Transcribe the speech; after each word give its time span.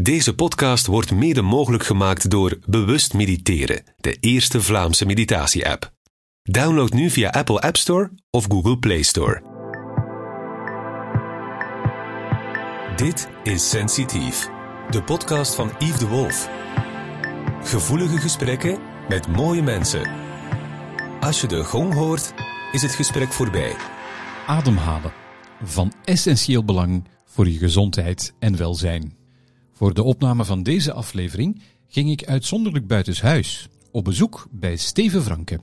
Deze 0.00 0.34
podcast 0.34 0.86
wordt 0.86 1.10
mede 1.10 1.42
mogelijk 1.42 1.84
gemaakt 1.84 2.30
door 2.30 2.58
Bewust 2.66 3.14
Mediteren, 3.14 3.82
de 3.96 4.16
eerste 4.20 4.62
Vlaamse 4.62 5.06
meditatie-app. 5.06 5.92
Download 6.42 6.92
nu 6.92 7.10
via 7.10 7.30
Apple 7.30 7.60
App 7.60 7.76
Store 7.76 8.10
of 8.30 8.44
Google 8.48 8.78
Play 8.78 9.02
Store. 9.02 9.42
Dit 12.96 13.28
is 13.42 13.68
Sensitief, 13.68 14.48
de 14.90 15.02
podcast 15.02 15.54
van 15.54 15.70
Yves 15.78 15.98
de 15.98 16.06
Wolf. 16.06 16.48
Gevoelige 17.62 18.18
gesprekken 18.18 18.78
met 19.08 19.28
mooie 19.28 19.62
mensen. 19.62 20.10
Als 21.20 21.40
je 21.40 21.46
de 21.46 21.64
gong 21.64 21.94
hoort, 21.94 22.34
is 22.72 22.82
het 22.82 22.92
gesprek 22.92 23.32
voorbij. 23.32 23.74
Ademhalen. 24.46 25.12
Van 25.62 25.92
essentieel 26.04 26.64
belang 26.64 27.08
voor 27.24 27.48
je 27.48 27.58
gezondheid 27.58 28.34
en 28.38 28.56
welzijn. 28.56 29.17
Voor 29.78 29.94
de 29.94 30.02
opname 30.02 30.44
van 30.44 30.62
deze 30.62 30.92
aflevering 30.92 31.62
ging 31.86 32.10
ik 32.10 32.24
uitzonderlijk 32.24 32.86
buitenshuis 32.86 33.68
op 33.90 34.04
bezoek 34.04 34.46
bij 34.50 34.76
Steven 34.76 35.22
Franke, 35.22 35.60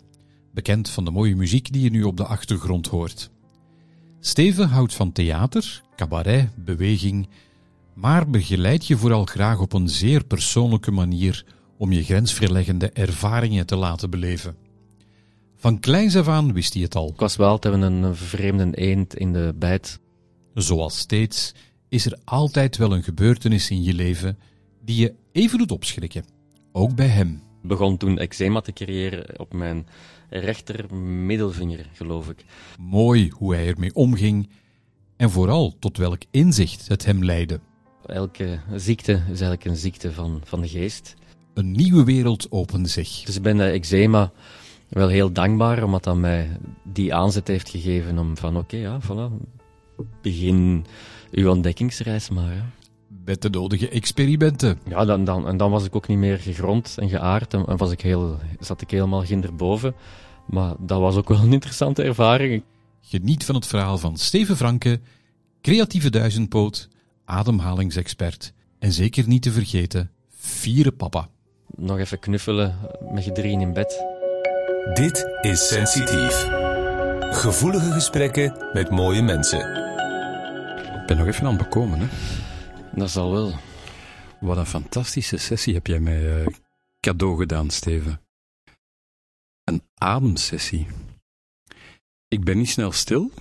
bekend 0.54 0.90
van 0.90 1.06
de 1.06 1.12
mooie 1.12 1.36
muziek 1.36 1.74
die 1.74 1.82
je 1.82 1.90
nu 1.90 2.04
op 2.04 2.18
de 2.18 2.26
achtergrond 2.26 2.88
hoort. 2.88 3.30
Steven 4.20 4.68
houdt 4.68 4.94
van 4.94 5.12
theater, 5.12 5.82
cabaret, 5.96 6.50
beweging, 6.66 7.28
maar 7.94 8.30
begeleidt 8.30 8.88
je 8.88 8.98
vooral 8.98 9.26
graag 9.26 9.60
op 9.60 9.74
een 9.74 9.90
zeer 9.90 10.26
persoonlijke 10.26 10.92
manier 10.92 11.46
om 11.78 11.92
je 11.92 12.04
grensverleggende 12.04 12.90
ervaringen 12.90 13.66
te 13.66 13.76
laten 13.76 14.10
beleven. 14.10 14.56
Van 15.56 15.80
kleins 15.80 16.16
af 16.16 16.28
aan 16.28 16.54
wist 16.54 16.74
hij 16.74 16.84
het 16.84 16.96
al. 16.96 17.10
Ik 17.10 17.20
was 17.20 17.36
wel 17.36 17.50
altijd 17.50 17.82
een 17.82 18.16
vreemde 18.16 18.78
eend 18.78 19.16
in 19.16 19.34
de 19.34 19.54
bijt. 19.56 20.00
Zoals 20.54 20.98
steeds 20.98 21.54
is 21.96 22.06
er 22.06 22.18
altijd 22.24 22.78
wel 22.78 22.94
een 22.94 23.04
gebeurtenis 23.04 23.70
in 23.70 23.84
je 23.84 23.94
leven 23.94 24.38
die 24.82 25.02
je 25.02 25.14
even 25.32 25.58
doet 25.58 25.72
opschrikken. 25.72 26.26
Ook 26.72 26.96
bij 26.96 27.08
hem. 27.08 27.42
Ik 27.62 27.68
begon 27.68 27.98
toen 27.98 28.18
eczeema 28.18 28.62
te 28.62 28.74
creëren 28.74 29.40
op 29.40 29.54
mijn 29.54 29.88
rechter 30.30 30.96
middelvinger, 30.96 31.90
geloof 31.94 32.30
ik. 32.30 32.46
Mooi 32.80 33.30
hoe 33.30 33.54
hij 33.54 33.68
ermee 33.68 33.94
omging 33.94 34.50
en 35.18 35.30
vooral 35.30 35.76
tot 35.80 35.98
welk 35.98 36.22
inzicht 36.32 36.88
het 36.88 37.06
hem 37.06 37.24
leidde. 37.24 37.60
Elke 38.06 38.60
ziekte 38.74 39.12
is 39.12 39.28
eigenlijk 39.28 39.66
een 39.66 39.76
ziekte 39.76 40.12
van, 40.12 40.42
van 40.44 40.62
de 40.62 40.68
geest. 40.68 41.14
Een 41.54 41.72
nieuwe 41.72 42.04
wereld 42.04 42.52
opende 42.52 42.90
zich. 42.90 43.24
Dus 43.24 43.36
ik 43.36 43.42
ben 43.42 43.58
de 43.58 43.64
eczeema 43.64 44.32
wel 44.90 45.08
heel 45.08 45.32
dankbaar, 45.32 45.84
omdat 45.84 46.04
dat 46.04 46.18
mij 46.18 46.58
die 46.84 47.14
aanzet 47.14 47.48
heeft 47.48 47.70
gegeven 47.70 48.18
om 48.18 48.38
van 48.38 48.58
oké, 48.58 48.78
ja, 48.78 49.00
voilà, 49.02 49.54
begin 50.22 50.86
uw 51.36 51.50
ontdekkingsreis 51.50 52.30
maar. 52.30 52.52
Hè. 52.52 52.62
Met 53.26 53.42
de 53.42 53.50
nodige 53.50 53.90
experimenten. 53.90 54.80
Ja, 54.88 55.06
dan, 55.06 55.24
dan, 55.24 55.48
en 55.48 55.58
dan 55.58 55.72
was 55.72 55.86
ik 55.86 55.96
ook 55.96 56.08
niet 56.08 56.18
meer 56.18 56.38
gegrond 56.38 56.96
en 56.98 57.10
geaard 57.10 57.54
en, 57.54 57.66
en 57.66 57.78
was 57.78 57.92
ik 57.92 58.02
heel, 58.02 58.40
zat 58.60 58.82
ik 58.82 58.92
helemaal 58.92 59.26
ginderboven. 59.26 59.96
Maar 60.48 60.74
dat 60.80 61.00
was 61.00 61.16
ook 61.16 61.30
wel 61.30 61.40
een 61.40 61.54
interessante 61.54 62.04
ervaring. 62.04 62.64
Geniet 63.02 63.46
van 63.46 63.56
het 63.56 63.66
verhaal 63.66 63.98
van 63.98 64.18
Steven 64.18 64.56
Franke, 64.56 65.00
creatieve 65.62 66.10
duizendpoot, 66.10 66.90
ademhalingsexpert 67.26 68.54
en 68.80 68.92
zeker 68.92 69.28
niet 69.28 69.42
te 69.42 69.52
vergeten, 69.52 70.12
vierde 70.36 70.92
papa. 70.92 71.30
Nog 71.76 72.00
even 72.00 72.20
knuffelen 72.20 72.76
met 73.12 73.26
je 73.26 73.32
drieën 73.32 73.62
in 73.62 73.74
bed. 73.74 74.06
Dit 74.94 75.38
is 75.42 75.68
Sensitief. 75.68 76.48
Gevoelige 77.20 77.92
gesprekken 77.92 78.70
met 78.74 78.90
mooie 78.90 79.22
mensen. 79.22 79.75
Ik 81.06 81.12
ben 81.12 81.20
nog 81.20 81.28
even 81.28 81.46
aan 81.46 81.56
het 81.56 81.64
bekomen, 81.64 82.00
hè. 82.00 82.08
Dat 82.96 83.10
zal 83.10 83.32
wel. 83.32 83.54
Wat 84.40 84.58
een 84.58 84.66
fantastische 84.66 85.38
sessie 85.38 85.74
heb 85.74 85.88
jij 85.88 86.00
mij 86.00 86.42
uh, 86.42 86.48
cadeau 87.00 87.38
gedaan, 87.38 87.70
Steven. 87.70 88.22
Een 89.64 89.82
ademsessie. 89.94 90.88
Ik 92.28 92.44
ben 92.44 92.58
niet 92.58 92.70
snel 92.70 92.92
stil, 92.92 93.32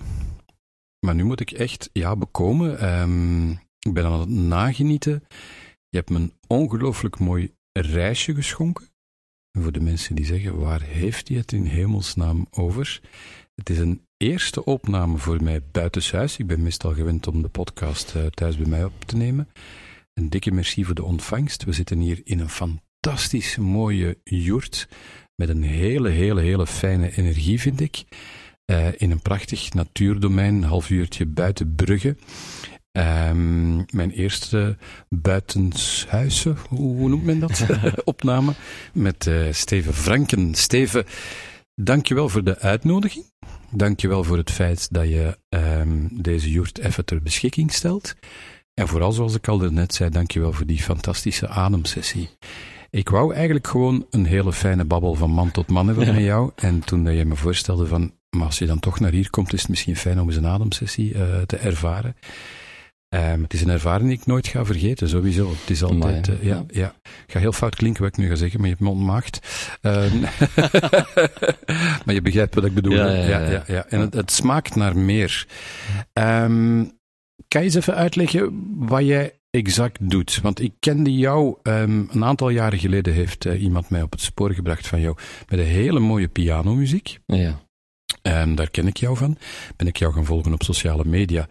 maar 0.99 1.15
nu 1.15 1.23
moet 1.23 1.39
ik 1.39 1.51
echt, 1.51 1.89
ja, 1.93 2.15
bekomen. 2.15 2.99
Um, 2.99 3.51
ik 3.79 3.93
ben 3.93 4.05
aan 4.05 4.19
het 4.19 4.29
nagenieten. 4.29 5.23
Je 5.89 5.97
hebt 5.97 6.09
me 6.09 6.15
een 6.19 6.33
ongelooflijk 6.47 7.19
mooi 7.19 7.55
reisje 7.71 8.35
geschonken. 8.35 8.87
En 9.51 9.61
voor 9.61 9.71
de 9.71 9.81
mensen 9.81 10.15
die 10.15 10.25
zeggen, 10.25 10.59
waar 10.59 10.81
heeft 10.81 11.27
hij 11.27 11.37
het 11.37 11.51
in 11.51 11.65
hemelsnaam 11.65 12.47
over? 12.51 13.01
Het 13.55 13.69
is 13.69 13.77
een 13.77 14.01
eerste 14.17 14.65
opname 14.65 15.17
voor 15.17 15.43
mij 15.43 15.61
buitenshuis. 15.71 16.37
Ik 16.37 16.47
ben 16.47 16.63
meestal 16.63 16.93
gewend 16.93 17.27
om 17.27 17.41
de 17.41 17.47
podcast 17.47 18.13
uh, 18.15 18.25
thuis 18.25 18.57
bij 18.57 18.67
mij 18.67 18.83
op 18.83 19.05
te 19.05 19.15
nemen. 19.15 19.49
Een 20.13 20.29
dikke 20.29 20.51
merci 20.51 20.85
voor 20.85 20.95
de 20.95 21.03
ontvangst. 21.03 21.63
We 21.63 21.73
zitten 21.73 21.99
hier 21.99 22.21
in 22.23 22.39
een 22.39 22.49
fantastisch 22.49 23.57
mooie 23.57 24.17
joert 24.23 24.87
met 25.35 25.49
een 25.49 25.63
hele, 25.63 26.09
hele, 26.09 26.41
hele 26.41 26.67
fijne 26.67 27.17
energie, 27.17 27.59
vind 27.59 27.81
ik. 27.81 28.03
Uh, 28.65 28.87
in 28.97 29.11
een 29.11 29.21
prachtig 29.21 29.73
natuurdomein, 29.73 30.55
een 30.55 30.63
half 30.63 30.89
uurtje 30.89 31.25
buiten 31.25 31.75
Brugge. 31.75 32.15
Um, 32.91 33.85
mijn 33.89 34.11
eerste 34.11 34.77
buitenshuizen, 35.09 36.57
hoe, 36.69 36.97
hoe 36.97 37.09
noemt 37.09 37.23
men 37.25 37.39
dat? 37.39 37.65
Opname 38.03 38.53
met 38.93 39.25
uh, 39.25 39.51
Steven 39.51 39.93
Franken. 39.93 40.53
Steven, 40.53 41.05
dankjewel 41.75 42.29
voor 42.29 42.43
de 42.43 42.59
uitnodiging. 42.59 43.25
Dankjewel 43.71 44.23
voor 44.23 44.37
het 44.37 44.51
feit 44.51 44.93
dat 44.93 45.07
je 45.07 45.37
um, 45.49 46.09
deze 46.11 46.51
joert 46.51 46.77
even 46.77 47.05
ter 47.05 47.21
beschikking 47.21 47.71
stelt. 47.71 48.15
En 48.73 48.87
vooral, 48.87 49.11
zoals 49.11 49.35
ik 49.35 49.47
al 49.47 49.57
net 49.57 49.93
zei, 49.93 50.09
dankjewel 50.09 50.53
voor 50.53 50.65
die 50.65 50.81
fantastische 50.81 51.47
ademsessie. 51.47 52.29
Ik 52.89 53.09
wou 53.09 53.33
eigenlijk 53.33 53.67
gewoon 53.67 54.05
een 54.09 54.25
hele 54.25 54.53
fijne 54.53 54.85
babbel 54.85 55.13
van 55.13 55.31
man 55.31 55.51
tot 55.51 55.67
man 55.67 55.87
hebben 55.87 56.05
ja. 56.05 56.13
met 56.13 56.23
jou. 56.23 56.51
En 56.55 56.79
toen 56.79 57.15
je 57.15 57.25
me 57.25 57.35
voorstelde 57.35 57.87
van, 57.87 58.13
maar 58.29 58.45
als 58.45 58.57
je 58.57 58.65
dan 58.65 58.79
toch 58.79 58.99
naar 58.99 59.11
hier 59.11 59.29
komt, 59.29 59.53
is 59.53 59.61
het 59.61 59.69
misschien 59.69 59.95
fijn 59.95 60.19
om 60.19 60.27
eens 60.27 60.37
een 60.37 60.47
ademsessie 60.47 61.13
uh, 61.13 61.41
te 61.41 61.57
ervaren. 61.57 62.15
Um, 63.15 63.41
het 63.41 63.53
is 63.53 63.61
een 63.61 63.69
ervaring 63.69 64.09
die 64.09 64.17
ik 64.17 64.25
nooit 64.25 64.47
ga 64.47 64.65
vergeten, 64.65 65.09
sowieso. 65.09 65.49
Het 65.49 65.69
is 65.69 65.83
altijd, 65.83 66.27
uh, 66.27 66.43
ja, 66.43 66.65
ja. 66.67 66.95
Ik 67.03 67.31
ga 67.31 67.39
heel 67.39 67.51
fout 67.51 67.75
klinken 67.75 68.03
wat 68.03 68.11
ik 68.11 68.17
nu 68.17 68.27
ga 68.27 68.35
zeggen, 68.35 68.59
maar 68.59 68.69
je 68.69 68.75
hebt 68.75 68.87
me 68.87 68.93
ontmaagd. 68.95 69.39
Um, 69.81 70.21
maar 72.05 72.13
je 72.13 72.21
begrijpt 72.21 72.55
wat 72.55 72.65
ik 72.65 72.73
bedoel. 72.73 72.93
Ja, 72.93 73.11
ja, 73.11 73.49
ja, 73.49 73.63
ja. 73.67 73.85
En 73.87 73.99
het, 73.99 74.13
het, 74.13 74.31
smaakt 74.31 74.75
naar 74.75 74.97
meer. 74.97 75.47
Um, 76.13 76.93
kan 77.47 77.61
je 77.61 77.67
eens 77.67 77.75
even 77.75 77.95
uitleggen 77.95 78.63
wat 78.75 79.05
jij 79.05 79.39
exact 79.49 80.09
doet? 80.09 80.41
Want 80.41 80.61
ik 80.61 80.73
kende 80.79 81.17
jou, 81.17 81.57
um, 81.63 82.09
een 82.11 82.23
aantal 82.23 82.49
jaren 82.49 82.79
geleden 82.79 83.13
heeft 83.13 83.45
uh, 83.45 83.61
iemand 83.61 83.89
mij 83.89 84.01
op 84.01 84.11
het 84.11 84.21
spoor 84.21 84.53
gebracht 84.53 84.87
van 84.87 85.01
jou 85.01 85.17
met 85.47 85.59
een 85.59 85.65
hele 85.65 85.99
mooie 85.99 86.27
pianomuziek. 86.27 87.19
Ja. 87.25 87.63
Um, 88.27 88.55
daar 88.55 88.69
ken 88.69 88.87
ik 88.87 88.97
jou 88.97 89.17
van. 89.17 89.37
Ben 89.75 89.87
ik 89.87 89.97
jou 89.97 90.13
gaan 90.13 90.25
volgen 90.25 90.53
op 90.53 90.63
sociale 90.63 91.05
media. 91.05 91.47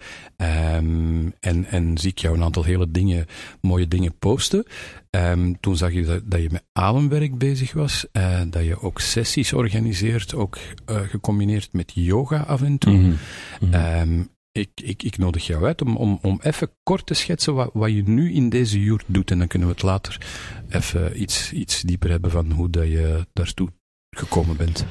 Um, 0.76 1.34
en, 1.40 1.64
en 1.64 1.98
zie 1.98 2.10
ik 2.10 2.18
jou 2.18 2.36
een 2.36 2.42
aantal 2.42 2.64
hele 2.64 2.90
dingen, 2.90 3.26
mooie 3.60 3.88
dingen 3.88 4.18
posten. 4.18 4.64
Um, 5.10 5.60
toen 5.60 5.76
zag 5.76 5.92
je 5.92 6.04
dat, 6.04 6.20
dat, 6.24 6.40
je 6.40 6.48
met 6.50 6.64
ademwerk 6.72 7.38
bezig 7.38 7.72
was. 7.72 8.06
Uh, 8.12 8.40
dat 8.46 8.64
je 8.64 8.80
ook 8.80 9.00
sessies 9.00 9.52
organiseert. 9.52 10.34
Ook 10.34 10.58
uh, 10.90 11.00
gecombineerd 11.00 11.68
met 11.72 11.92
yoga 11.94 12.38
af 12.38 12.62
en 12.62 12.78
toe. 12.78 12.92
Mm 12.92 13.16
-hmm. 13.60 14.28
ik, 14.52 14.70
ik, 14.82 15.02
ik 15.02 15.18
nodig 15.18 15.46
jou 15.46 15.64
uit 15.64 15.82
om, 15.82 15.96
om, 15.96 16.18
om 16.22 16.40
even 16.42 16.70
kort 16.82 17.06
te 17.06 17.14
schetsen 17.14 17.54
wat, 17.54 17.70
wat 17.72 17.90
je 17.90 18.02
nu 18.02 18.32
in 18.32 18.48
deze 18.48 18.78
uur 18.78 19.02
doet. 19.06 19.30
En 19.30 19.38
dan 19.38 19.48
kunnen 19.48 19.68
we 19.68 19.74
het 19.74 19.82
later 19.82 20.26
even 20.68 21.20
iets, 21.22 21.52
iets 21.52 21.80
dieper 21.80 22.10
hebben 22.10 22.30
van 22.30 22.50
hoe 22.50 22.70
dat 22.70 22.86
je 22.86 23.26
daartoe 23.32 23.68
gekomen 24.10 24.56
bent. 24.56 24.86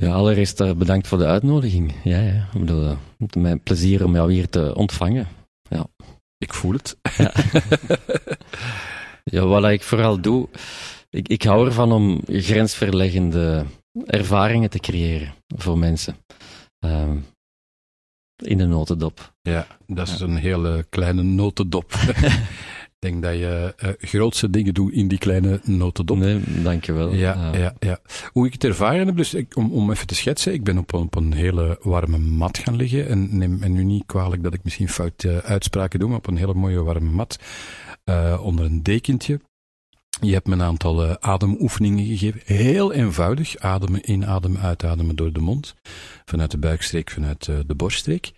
Ja, 0.00 0.12
allereerst 0.12 0.60
uh, 0.60 0.72
bedankt 0.72 1.06
voor 1.06 1.18
de 1.18 1.26
uitnodiging. 1.26 1.94
Ja, 2.04 2.20
ja. 2.20 2.48
Ik 2.52 2.60
bedoel, 2.60 2.84
uh, 2.84 2.96
het 3.18 3.36
is 3.36 3.42
mijn 3.42 3.60
plezier 3.60 4.04
om 4.04 4.14
jou 4.14 4.32
hier 4.32 4.48
te 4.48 4.74
ontvangen. 4.74 5.28
Ja. 5.68 5.86
Ik 6.38 6.54
voel 6.54 6.72
het. 6.72 6.96
Ja, 7.16 7.32
ja 9.36 9.46
wat 9.46 9.64
ik 9.64 9.82
vooral 9.82 10.20
doe, 10.20 10.48
ik, 11.10 11.28
ik 11.28 11.42
hou 11.42 11.66
ervan 11.66 11.92
om 11.92 12.20
grensverleggende 12.26 13.64
ervaringen 14.06 14.70
te 14.70 14.78
creëren 14.78 15.34
voor 15.56 15.78
mensen. 15.78 16.16
Uh, 16.84 17.12
in 18.36 18.58
de 18.58 18.66
notendop. 18.66 19.32
Ja, 19.42 19.66
dat 19.86 20.08
is 20.08 20.18
ja. 20.18 20.24
een 20.24 20.36
hele 20.36 20.86
kleine 20.88 21.22
notendop. 21.22 21.92
Ik 23.00 23.10
denk 23.10 23.22
dat 23.22 23.32
je 23.32 23.74
uh, 23.84 23.90
grootste 23.98 24.50
dingen 24.50 24.74
doet 24.74 24.92
in 24.92 25.08
die 25.08 25.18
kleine 25.18 25.60
notendop. 25.64 26.16
Nee, 26.16 26.62
dankjewel. 26.62 27.12
Ja, 27.12 27.34
ja, 27.34 27.58
ja, 27.58 27.74
ja. 27.78 28.00
Hoe 28.32 28.46
ik 28.46 28.52
het 28.52 28.64
ervaren 28.64 29.06
heb, 29.06 29.16
dus 29.16 29.34
ik, 29.34 29.56
om, 29.56 29.72
om 29.72 29.90
even 29.90 30.06
te 30.06 30.14
schetsen, 30.14 30.52
ik 30.52 30.64
ben 30.64 30.78
op, 30.78 30.92
op 30.92 31.14
een 31.14 31.32
hele 31.32 31.78
warme 31.82 32.18
mat 32.18 32.58
gaan 32.58 32.76
liggen. 32.76 33.08
En 33.08 33.36
neem 33.38 33.58
me 33.58 33.68
nu 33.68 33.84
niet 33.84 34.02
kwalijk 34.06 34.42
dat 34.42 34.54
ik 34.54 34.64
misschien 34.64 34.88
fout 34.88 35.22
uh, 35.22 35.36
uitspraken 35.36 35.98
doe, 35.98 36.08
maar 36.08 36.18
op 36.18 36.26
een 36.26 36.36
hele 36.36 36.54
mooie 36.54 36.82
warme 36.82 37.10
mat. 37.10 37.38
Uh, 38.04 38.40
onder 38.42 38.64
een 38.64 38.82
dekentje. 38.82 39.40
Je 40.20 40.32
hebt 40.32 40.46
me 40.46 40.52
een 40.52 40.62
aantal 40.62 41.20
ademoefeningen 41.20 42.04
gegeven. 42.04 42.40
Heel 42.44 42.92
eenvoudig. 42.92 43.58
Ademen 43.58 44.02
in, 44.02 44.26
ademen, 44.26 44.60
uitademen 44.60 45.16
door 45.16 45.32
de 45.32 45.40
mond. 45.40 45.74
Vanuit 46.24 46.50
de 46.50 46.58
buikstreek, 46.58 47.10
vanuit 47.10 47.44
de 47.44 47.74
borststreek. 47.76 48.32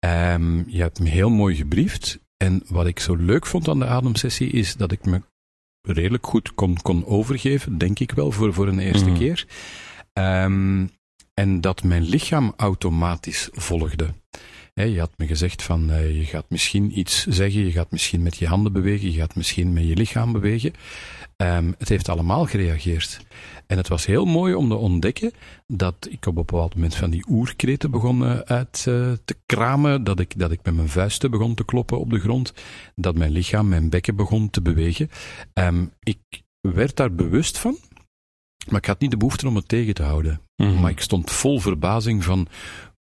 Um, 0.00 0.64
je 0.66 0.80
hebt 0.80 1.00
me 1.00 1.08
heel 1.08 1.30
mooi 1.30 1.56
gebriefd. 1.56 2.18
En 2.42 2.62
wat 2.68 2.86
ik 2.86 3.00
zo 3.00 3.14
leuk 3.14 3.46
vond 3.46 3.68
aan 3.68 3.78
de 3.78 3.86
ademsessie 3.86 4.50
is 4.50 4.76
dat 4.76 4.92
ik 4.92 5.04
me 5.04 5.22
redelijk 5.82 6.26
goed 6.26 6.54
kon, 6.54 6.76
kon 6.82 7.06
overgeven, 7.06 7.78
denk 7.78 7.98
ik 7.98 8.12
wel, 8.12 8.32
voor, 8.32 8.54
voor 8.54 8.68
een 8.68 8.78
eerste 8.78 9.08
Mhm. 9.10 9.18
keer. 9.18 9.46
Ehm, 10.12 10.86
en 11.34 11.60
dat 11.60 11.82
mijn 11.82 12.02
lichaam 12.02 12.52
automatisch 12.56 13.48
volgde. 13.52 14.06
Hè, 14.74 14.82
je 14.82 14.98
had 14.98 15.12
me 15.16 15.26
gezegd 15.26 15.62
van 15.62 15.90
eh, 15.90 16.16
je 16.18 16.24
gaat 16.24 16.44
misschien 16.48 16.98
iets 16.98 17.26
zeggen, 17.26 17.64
je 17.64 17.72
gaat 17.72 17.90
misschien 17.90 18.22
met 18.22 18.36
je 18.36 18.46
handen 18.46 18.72
bewegen, 18.72 19.12
je 19.12 19.18
gaat 19.18 19.34
misschien 19.36 19.72
met 19.72 19.86
je 19.86 19.96
lichaam 19.96 20.32
bewegen. 20.32 20.72
Ehm, 21.36 21.72
het 21.78 21.88
heeft 21.88 22.08
allemaal 22.08 22.46
gereageerd. 22.46 23.20
En 23.70 23.76
het 23.76 23.88
was 23.88 24.06
heel 24.06 24.24
mooi 24.24 24.54
om 24.54 24.68
te 24.68 24.74
ontdekken 24.74 25.32
dat 25.66 26.06
ik 26.10 26.26
op 26.26 26.26
een 26.26 26.44
bepaald 26.44 26.74
moment 26.74 26.94
van 26.94 27.10
die 27.10 27.24
oerkreten 27.28 27.90
begon 27.90 28.24
eh, 28.24 28.38
uit 28.38 28.84
eh, 28.88 29.12
te 29.24 29.36
kramen, 29.46 30.04
dat 30.04 30.20
ik, 30.20 30.38
dat 30.38 30.50
ik 30.50 30.60
met 30.62 30.74
mijn 30.74 30.88
vuisten 30.88 31.30
begon 31.30 31.54
te 31.54 31.64
kloppen 31.64 31.98
op 31.98 32.10
de 32.10 32.18
grond, 32.18 32.52
dat 32.94 33.14
mijn 33.14 33.30
lichaam, 33.30 33.68
mijn 33.68 33.90
bekken 33.90 34.16
begon 34.16 34.50
te 34.50 34.62
bewegen. 34.62 35.10
Ehm, 35.52 35.84
ik 36.02 36.18
werd 36.60 36.96
daar 36.96 37.14
bewust 37.14 37.58
van, 37.58 37.76
maar 38.68 38.80
ik 38.80 38.86
had 38.86 39.00
niet 39.00 39.10
de 39.10 39.16
behoefte 39.16 39.48
om 39.48 39.56
het 39.56 39.68
tegen 39.68 39.94
te 39.94 40.02
houden. 40.02 40.40
Mhm. 40.56 40.80
Maar 40.80 40.90
ik 40.90 41.00
stond 41.00 41.30
vol 41.30 41.60
verbazing 41.60 42.24
van 42.24 42.48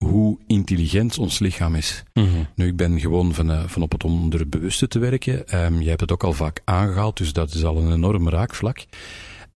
hoe 0.06 0.40
intelligent 0.48 1.18
ons 1.18 1.40
lichaam 1.40 1.76
is. 1.76 2.04
Mhm. 2.14 2.44
Nu, 2.56 2.68
ik 2.68 2.76
ben 2.76 3.00
gewoon 3.00 3.34
van, 3.34 3.52
eh, 3.52 3.64
van 3.68 3.82
op 3.82 3.92
het 3.92 4.04
onderbewuste 4.04 4.88
te 4.88 5.00
werken. 5.00 5.48
Ehm 5.48 5.80
jij 5.80 5.90
hebt 5.90 6.02
het 6.02 6.12
ook 6.12 6.24
al 6.24 6.34
vaak 6.34 6.62
aangehaald, 6.64 7.18
dus 7.18 7.34
dat 7.34 7.54
is 7.54 7.64
al 7.64 7.78
een 7.78 7.94
enorm 7.94 8.30
raakvlak. 8.30 8.86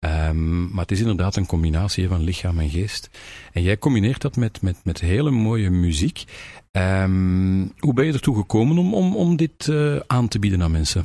Ehm, 0.01 0.69
maar 0.69 0.81
het 0.81 0.91
is 0.91 0.99
inderdaad 0.99 1.35
een 1.35 1.45
combinatie 1.45 2.07
van 2.07 2.21
lichaam 2.21 2.59
en 2.59 2.69
geest. 2.69 3.09
En 3.51 3.61
jij 3.61 3.77
combineert 3.77 4.21
dat 4.21 4.35
met, 4.35 4.61
met, 4.61 4.77
met 4.83 4.99
hele 4.99 5.31
mooie 5.31 5.69
muziek. 5.69 6.23
Ehm, 6.71 7.67
hoe 7.77 7.93
ben 7.93 8.05
je 8.05 8.13
ertoe 8.13 8.35
gekomen 8.35 8.77
om, 8.77 8.93
om, 8.93 9.15
om 9.15 9.35
dit 9.35 9.67
eh, 9.67 9.99
aan 10.07 10.27
te 10.27 10.39
bieden 10.39 10.61
aan 10.61 10.71
mensen? 10.71 11.03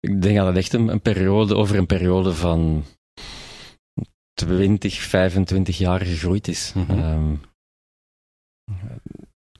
Ik 0.00 0.22
denk 0.22 0.36
dat 0.36 0.46
het 0.46 0.56
echt 0.56 0.72
een, 0.72 0.88
een 0.88 1.00
periode, 1.00 1.54
over 1.54 1.76
een 1.76 1.86
periode 1.86 2.34
van 2.34 2.84
20, 4.34 4.94
25 4.94 5.78
jaar 5.78 6.00
gegroeid 6.00 6.48
is. 6.48 6.72
Mhm. 6.74 6.98
Ehm, 6.98 7.34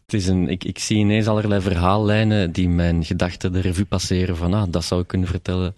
het 0.05 0.15
is 0.15 0.27
een, 0.27 0.49
ik, 0.49 0.65
ik 0.65 0.79
zie 0.79 0.99
ineens 0.99 1.27
allerlei 1.27 1.61
verhaallijnen 1.61 2.53
die 2.53 2.69
mijn 2.69 3.05
gedachten 3.05 3.53
de 3.53 3.61
revue 3.61 3.85
passeren 3.85 4.37
van, 4.37 4.55
ah, 4.55 4.67
dat 4.69 4.85
zou 4.85 5.00
ik 5.00 5.06
kunnen 5.06 5.29
vertellen. 5.29 5.75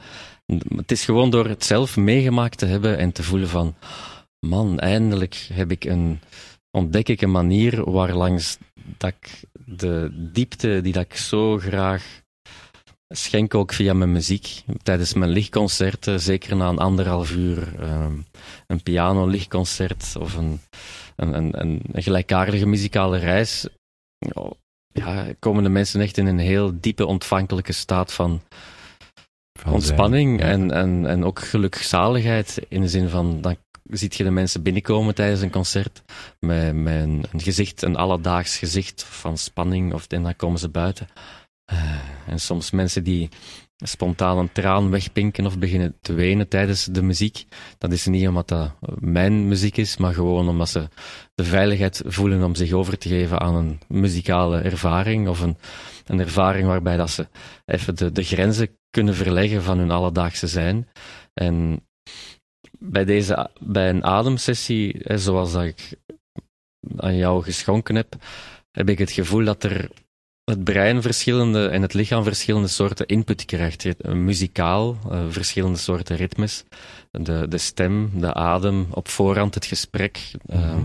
Het 0.76 0.90
is 0.90 1.04
gewoon 1.04 1.30
door 1.30 1.46
het 1.46 1.64
zelf 1.64 1.96
meegemaakt 1.96 2.58
te 2.58 2.66
hebben 2.66 2.98
en 2.98 3.12
te 3.12 3.22
voelen 3.22 3.48
van, 3.48 3.74
man, 4.46 4.78
eindelijk 4.78 5.48
heb 5.52 5.70
ik 5.70 5.84
een, 5.84 6.20
ontdek 6.70 7.08
ik 7.08 7.20
een 7.20 7.30
manier 7.30 7.90
waarlangs 7.90 8.58
dat 8.96 9.12
ik 9.20 9.44
de 9.64 10.10
diepte 10.32 10.80
die 10.80 10.92
dat 10.92 11.04
ik 11.04 11.16
zo 11.16 11.58
graag 11.58 12.22
schenk 13.08 13.54
ook 13.54 13.72
via 13.72 13.92
mijn 13.92 14.12
muziek. 14.12 14.62
Tijdens 14.82 15.14
mijn 15.14 15.30
lichtconcerten, 15.30 16.20
zeker 16.20 16.56
na 16.56 16.68
een 16.68 16.78
anderhalf 16.78 17.30
uur, 17.32 17.80
ehm, 17.80 18.16
een 18.66 18.82
piano-lichtconcert 18.82 20.16
of 20.18 20.34
een, 20.34 20.60
een, 21.16 21.32
een, 21.32 21.60
een, 21.60 21.82
gelijkaardige 21.92 22.66
muzikale 22.66 23.18
reis, 23.18 23.68
ja, 24.92 25.26
komen 25.38 25.62
de 25.62 25.68
mensen 25.68 26.00
echt 26.00 26.18
in 26.18 26.26
een 26.26 26.38
heel 26.38 26.80
diepe 26.80 27.06
ontvankelijke 27.06 27.72
staat 27.72 28.12
Van 28.12 28.42
ontspanning 29.66 30.40
zijn- 30.40 30.70
en, 30.70 30.70
en, 30.70 31.06
en 31.06 31.24
ook 31.24 31.40
gelukzaligheid. 31.40 32.66
In 32.68 32.80
de 32.80 32.88
zin 32.88 33.08
van, 33.08 33.40
dan 33.40 33.56
ziet 33.84 34.14
je 34.14 34.24
de 34.24 34.30
mensen 34.30 34.62
binnenkomen 34.62 35.14
tijdens 35.14 35.40
een 35.40 35.50
concert 35.50 36.02
met, 36.40 36.74
met 36.74 37.02
een, 37.02 37.24
een 37.32 37.40
gezicht, 37.40 37.82
een 37.82 37.96
alledaags 37.96 38.58
gezicht 38.58 39.04
van 39.04 39.38
spanning, 39.38 39.92
of, 39.92 40.06
en 40.06 40.22
dan 40.22 40.36
komen 40.36 40.58
ze 40.58 40.68
buiten. 40.68 41.08
Eh, 41.64 41.98
en 42.26 42.40
soms 42.40 42.70
mensen 42.70 43.04
die 43.04 43.28
spontaan 43.84 44.38
een 44.38 44.52
traan 44.52 44.90
wegpinken 44.90 45.46
of 45.46 45.58
beginnen 45.58 45.96
te 46.00 46.12
wenen 46.12 46.48
tijdens 46.48 46.84
de 46.84 47.02
muziek. 47.02 47.44
Dat 47.78 47.92
is 47.92 48.06
niet 48.06 48.28
omdat 48.28 48.48
dat 48.48 48.74
mijn 48.98 49.48
muziek 49.48 49.76
is, 49.76 49.96
maar 49.96 50.14
gewoon 50.14 50.48
omdat 50.48 50.68
ze 50.68 50.88
de 51.34 51.44
veiligheid 51.44 52.02
voelen 52.06 52.42
om 52.42 52.54
zich 52.54 52.72
over 52.72 52.98
te 52.98 53.08
geven 53.08 53.40
aan 53.40 53.54
een 53.54 53.80
muzikale 53.88 54.60
ervaring 54.60 55.28
of 55.28 55.40
een, 55.40 55.56
een 56.06 56.20
ervaring 56.20 56.66
waarbij 56.66 56.96
dat 56.96 57.10
ze 57.10 57.28
even 57.66 57.96
de, 57.96 58.12
de 58.12 58.22
grenzen 58.22 58.77
kunnen 58.90 59.14
verleggen 59.14 59.62
van 59.62 59.78
hun 59.78 59.90
alledaagse 59.90 60.46
zijn. 60.46 60.88
En 61.34 61.86
bij, 62.78 63.04
deze, 63.04 63.50
bij 63.60 63.88
een 63.88 64.04
ademsessie, 64.04 64.96
hè, 65.02 65.18
zoals 65.18 65.52
dat 65.52 65.64
ik 65.64 65.98
aan 66.96 67.16
jou 67.16 67.42
geschonken 67.42 67.94
heb, 67.94 68.16
heb 68.70 68.88
ik 68.88 68.98
het 68.98 69.10
gevoel 69.10 69.44
dat 69.44 69.62
er 69.62 69.90
het 70.48 70.64
brein 70.64 71.02
verschillende 71.02 71.68
en 71.68 71.82
het 71.82 71.94
lichaam 71.94 72.22
verschillende 72.22 72.68
soorten 72.68 73.06
input 73.06 73.44
krijgt. 73.44 73.84
Eh, 73.84 74.12
Muzikaal, 74.12 74.98
eh, 75.10 75.24
verschillende 75.28 75.78
soorten 75.78 76.16
ritmes. 76.16 76.64
De, 77.10 77.48
de 77.48 77.58
stem, 77.58 78.20
de 78.20 78.34
adem, 78.34 78.86
op 78.90 79.08
voorhand 79.08 79.54
het 79.54 79.66
gesprek. 79.66 80.30
ehm. 80.46 80.82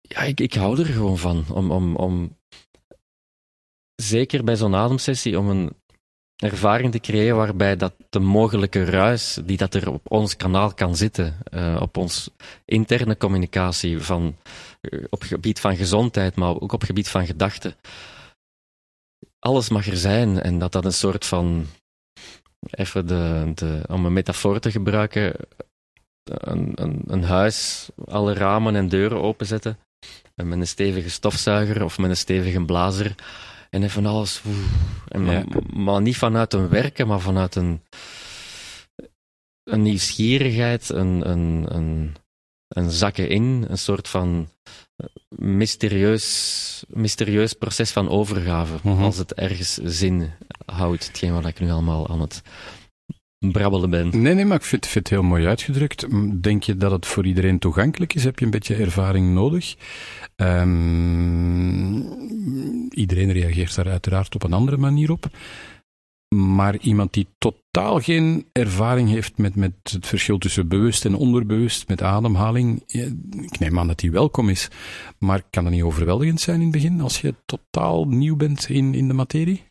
ja, 0.00 0.20
ik, 0.20 0.40
ik 0.40 0.54
hou 0.54 0.80
er 0.80 0.86
gewoon 0.86 1.18
van. 1.18 1.44
Om, 1.52 1.70
om, 1.70 1.96
om, 1.96 2.36
zeker 3.94 4.44
bij 4.44 4.56
zo'n 4.56 4.74
ademsessie, 4.74 5.38
om 5.38 5.48
een 5.48 5.72
ervaring 6.42 6.92
te 6.92 7.00
creëren 7.00 7.36
waarbij 7.36 7.76
dat 7.76 7.94
de 8.10 8.18
mogelijke 8.18 8.84
ruis 8.84 9.38
die 9.44 9.56
dat 9.56 9.74
er 9.74 9.92
op 9.92 10.10
ons 10.10 10.36
kanaal 10.36 10.74
kan 10.74 10.96
zitten, 10.96 11.36
eh, 11.44 11.78
op 11.80 11.96
ons 11.96 12.30
interne 12.64 13.16
communicatie 13.16 14.00
van, 14.00 14.36
eh, 14.80 15.04
op 15.10 15.22
gebied 15.22 15.60
van 15.60 15.76
gezondheid, 15.76 16.34
maar 16.34 16.60
ook 16.60 16.72
op 16.72 16.82
gebied 16.82 17.08
van 17.08 17.26
gedachten, 17.26 17.74
alles 19.38 19.68
mag 19.68 19.86
er 19.86 19.96
zijn 19.96 20.40
en 20.40 20.58
dat 20.58 20.72
dat 20.72 20.84
een 20.84 20.92
soort 20.92 21.26
van, 21.26 21.66
even 22.70 23.06
de, 23.06 23.52
de, 23.54 23.82
om 23.88 24.04
een 24.04 24.12
metafoor 24.12 24.58
te 24.58 24.70
gebruiken, 24.70 25.34
een, 26.24 27.22
huis, 27.24 27.88
alle 28.04 28.32
ramen 28.32 28.76
en 28.76 28.88
deuren 28.88 29.22
openzetten, 29.22 29.78
en 30.34 30.48
met 30.48 30.58
een 30.58 30.66
stevige 30.66 31.10
stofzuiger 31.10 31.84
of 31.84 31.98
met 31.98 32.10
een 32.10 32.16
stevige 32.16 32.64
blazer, 32.64 33.14
en 33.74 33.82
even 33.82 34.06
alles. 34.06 34.42
en 35.08 35.24
maar, 35.24 35.34
Ja. 35.34 35.44
maar 35.74 36.02
niet 36.02 36.16
vanuit 36.16 36.52
een 36.52 36.68
werken, 36.68 37.06
maar 37.06 37.20
vanuit 37.20 37.54
een, 37.54 37.80
een 39.64 39.82
nieuwsgierigheid, 39.82 40.88
een, 40.88 41.30
een, 41.30 41.66
een, 41.74 42.14
een 42.68 42.90
zakken 42.90 43.28
in, 43.28 43.64
een 43.68 43.78
soort 43.78 44.08
van 44.08 44.48
eh, 44.96 45.06
mysterieus, 45.28 46.84
mysterieus 46.88 47.52
proces 47.52 47.90
van 47.90 48.08
overgave. 48.08 48.74
Mhm. 48.82 49.02
Als 49.02 49.16
het 49.16 49.34
ergens 49.34 49.74
zin 49.74 50.30
houdt, 50.66 51.06
hetgeen 51.06 51.32
wat 51.32 51.46
ik 51.46 51.60
nu 51.60 51.70
allemaal 51.70 52.08
aan 52.08 52.20
het 52.20 52.42
brabbelen 53.38 53.90
ben. 53.90 54.22
Nee, 54.22 54.34
nee, 54.34 54.44
maar 54.44 54.56
ik 54.56 54.62
vind, 54.64 54.86
vind 54.86 55.08
het 55.08 55.18
heel 55.18 55.28
mooi 55.28 55.46
uitgedrukt. 55.46 56.06
Denk 56.42 56.62
je 56.62 56.76
dat 56.76 56.90
het 56.90 57.06
voor 57.06 57.26
iedereen 57.26 57.58
toegankelijk 57.58 58.14
is? 58.14 58.24
Heb 58.24 58.38
je 58.38 58.44
een 58.44 58.50
beetje 58.50 58.74
ervaring 58.74 59.34
nodig? 59.34 59.76
Ehm, 60.42 61.94
iedereen 62.90 63.32
reageert 63.32 63.74
daar 63.74 63.88
uiteraard 63.88 64.34
op 64.34 64.42
een 64.42 64.52
andere 64.52 64.76
manier 64.76 65.10
op. 65.10 65.30
Maar 66.34 66.76
iemand 66.76 67.12
die 67.12 67.26
totaal 67.38 68.00
geen 68.00 68.46
ervaring 68.52 69.08
heeft 69.08 69.38
met, 69.38 69.54
met 69.54 69.72
het 69.82 70.06
verschil 70.06 70.38
tussen 70.38 70.68
bewust 70.68 71.04
en 71.04 71.14
onderbewust, 71.14 71.88
met 71.88 72.02
ademhaling, 72.02 72.82
ik 72.86 73.58
neem 73.58 73.78
aan 73.78 73.86
dat 73.86 73.98
die 73.98 74.10
welkom 74.10 74.48
is. 74.48 74.68
Maar 75.18 75.42
kan 75.50 75.64
dat 75.64 75.72
niet 75.72 75.82
overweldigend 75.82 76.40
zijn 76.40 76.56
in 76.56 76.62
het 76.62 76.72
begin, 76.72 77.00
als 77.00 77.20
je 77.20 77.34
totaal 77.46 78.04
nieuw 78.04 78.36
bent 78.36 78.68
in, 78.68 78.94
in 78.94 79.08
de 79.08 79.14
materie? 79.14 79.62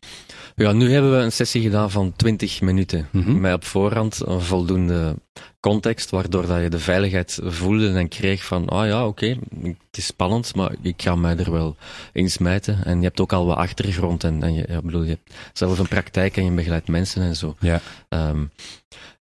Ja, 0.56 0.72
nu 0.72 0.92
hebben 0.92 1.10
we 1.16 1.16
een 1.16 1.32
sessie 1.32 1.62
gedaan 1.62 1.90
van 1.90 2.12
20 2.16 2.60
minuten. 2.60 3.08
Mhm. 3.10 3.40
Met 3.40 3.54
op 3.54 3.64
voorhand 3.64 4.26
een 4.26 4.40
voldoende 4.40 5.16
context, 5.62 6.10
waardoor 6.10 6.46
dat 6.46 6.62
je 6.62 6.70
de 6.70 6.78
veiligheid 6.78 7.38
voelde 7.44 7.92
en 7.92 8.08
kreeg 8.08 8.44
van, 8.44 8.68
ah 8.68 8.86
ja, 8.86 9.06
oké, 9.06 9.26
het 9.62 9.96
is 9.96 10.06
spannend, 10.06 10.54
maar 10.54 10.74
ik 10.82 11.02
ga 11.02 11.14
mij 11.14 11.36
er 11.36 11.52
wel 11.52 11.76
in 12.12 12.30
smijten. 12.30 12.84
En 12.84 12.98
je 12.98 13.04
hebt 13.04 13.20
ook 13.20 13.32
al 13.32 13.46
wat 13.46 13.56
achtergrond 13.56 14.24
en, 14.24 14.42
en 14.42 14.54
je, 14.54 14.64
ja, 14.68 14.80
bedoel, 14.82 15.02
je 15.02 15.08
hebt 15.08 15.34
zelf 15.52 15.78
een 15.78 15.88
praktijk 15.88 16.36
en 16.36 16.44
je 16.44 16.50
begeleidt 16.50 16.88
mensen 16.88 17.22
en 17.22 17.36
zo. 17.36 17.56
Ja. 17.60 17.80
Ehm, 18.08 18.44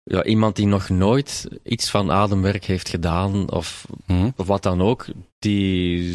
ja, 0.03 0.25
iemand 0.25 0.57
die 0.57 0.67
nog 0.67 0.89
nooit 0.89 1.49
iets 1.63 1.91
van 1.91 2.11
ademwerk 2.13 2.65
heeft 2.65 2.89
gedaan 2.89 3.51
of, 3.51 3.87
Mhm. 4.07 4.31
of 4.37 4.47
wat 4.47 4.63
dan 4.63 4.83
ook, 4.83 5.07
die 5.39 6.13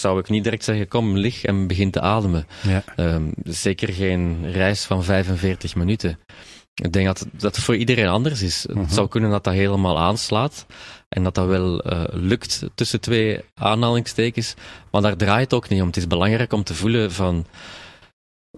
zou 0.00 0.18
ik 0.18 0.28
niet 0.28 0.44
direct 0.44 0.64
zeggen, 0.64 0.88
kom, 0.88 1.16
lig 1.16 1.44
en 1.44 1.66
begin 1.66 1.90
te 1.90 2.00
ademen. 2.00 2.46
Ja. 2.62 2.82
Ehm, 2.96 3.24
zeker 3.44 3.92
geen 3.92 4.50
reis 4.52 4.84
van 4.84 5.04
45 5.04 5.74
minuten. 5.74 6.18
Ik 6.82 6.92
denk 6.92 7.06
dat 7.06 7.26
dat 7.32 7.58
voor 7.58 7.76
iedereen 7.76 8.08
anders 8.08 8.42
is. 8.42 8.66
Mhm. 8.66 8.78
Het 8.78 8.92
zou 8.92 9.08
kunnen 9.08 9.30
dat 9.30 9.44
dat 9.44 9.54
helemaal 9.54 9.98
aanslaat 9.98 10.66
en 11.08 11.22
dat 11.22 11.34
dat 11.34 11.46
wel 11.46 11.82
eh, 11.82 12.02
lukt 12.10 12.62
tussen 12.74 13.00
twee 13.00 13.40
aanhalingstekens, 13.54 14.54
maar 14.90 15.02
daar 15.02 15.16
draait 15.16 15.44
het 15.50 15.54
ook 15.54 15.68
niet 15.68 15.80
om. 15.80 15.86
Het 15.86 15.96
is 15.96 16.06
belangrijk 16.06 16.52
om 16.52 16.64
te 16.64 16.74
voelen 16.74 17.12
van 17.12 17.46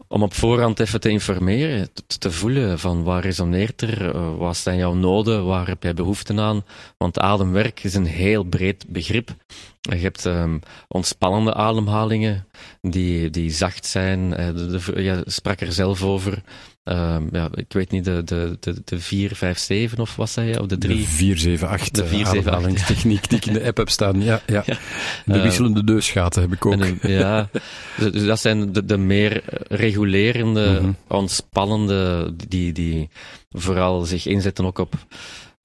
om 0.08 0.22
op 0.22 0.34
voorhand 0.34 0.80
even 0.80 1.00
te 1.00 1.08
informeren, 1.08 1.88
te, 1.92 2.18
te 2.18 2.30
voelen 2.30 2.78
van 2.78 3.02
waar 3.02 3.22
resoneert 3.22 3.82
er, 3.82 4.14
uh, 4.14 4.36
wat 4.36 4.56
zijn 4.56 4.76
jouw 4.76 4.94
noden, 4.94 5.44
waar 5.46 5.66
heb 5.66 5.82
jij 5.82 5.94
behoefte 5.94 6.40
aan. 6.40 6.64
Want 6.96 7.18
ademwerk 7.18 7.84
is 7.84 7.94
een 7.94 8.06
heel 8.06 8.42
breed 8.42 8.84
begrip. 8.88 9.34
Je 9.80 9.96
hebt 9.96 10.24
um, 10.24 10.60
ontspannende 10.88 11.54
ademhalingen 11.54 12.46
die, 12.80 13.30
die 13.30 13.50
zacht 13.50 13.86
zijn. 13.86 14.40
Uh, 14.40 14.46
de, 14.46 14.66
de, 14.66 15.02
je 15.02 15.22
sprak 15.26 15.60
er 15.60 15.72
zelf 15.72 16.02
over. 16.02 16.42
Um, 16.84 17.28
ja, 17.32 17.48
ik 17.54 17.72
weet 17.72 17.90
niet, 17.90 18.04
de, 18.04 18.24
de, 18.24 18.56
de, 18.60 18.82
de 18.84 19.00
4, 19.00 19.36
5, 19.36 19.58
7 19.58 19.98
of 19.98 20.16
wat 20.16 20.30
zei 20.30 20.48
je? 20.48 20.60
Of 20.60 20.66
de 20.66 20.78
3? 20.78 20.96
De 20.96 21.02
4, 21.02 21.38
7, 21.38 21.68
8 21.68 21.94
de 21.94 22.06
4, 22.06 22.26
7, 22.26 22.52
8, 22.52 22.86
techniek 22.86 23.28
die 23.28 23.38
ik 23.38 23.46
in 23.46 23.52
de 23.52 23.64
app 23.64 23.76
heb 23.76 23.88
staan. 23.88 24.22
Ja, 24.22 24.40
ja. 24.46 24.62
ja. 24.66 24.76
De 25.24 25.40
wisselende 25.40 25.80
uh, 25.80 25.86
neusgaten 25.86 26.42
heb 26.42 26.52
ik 26.52 26.66
ook. 26.66 26.84
Ja, 27.02 27.48
dus 27.96 28.24
dat 28.24 28.40
zijn 28.40 28.72
de, 28.72 28.84
de 28.84 28.96
meer 28.96 29.42
regulerende, 29.68 30.70
mm 30.70 30.76
-hmm. 30.76 30.96
ontspannende, 31.06 32.32
die, 32.48 32.72
die 32.72 33.10
vooral 33.50 34.04
zich 34.04 34.26
inzetten 34.26 34.64
ook 34.64 34.78
op, 34.78 34.94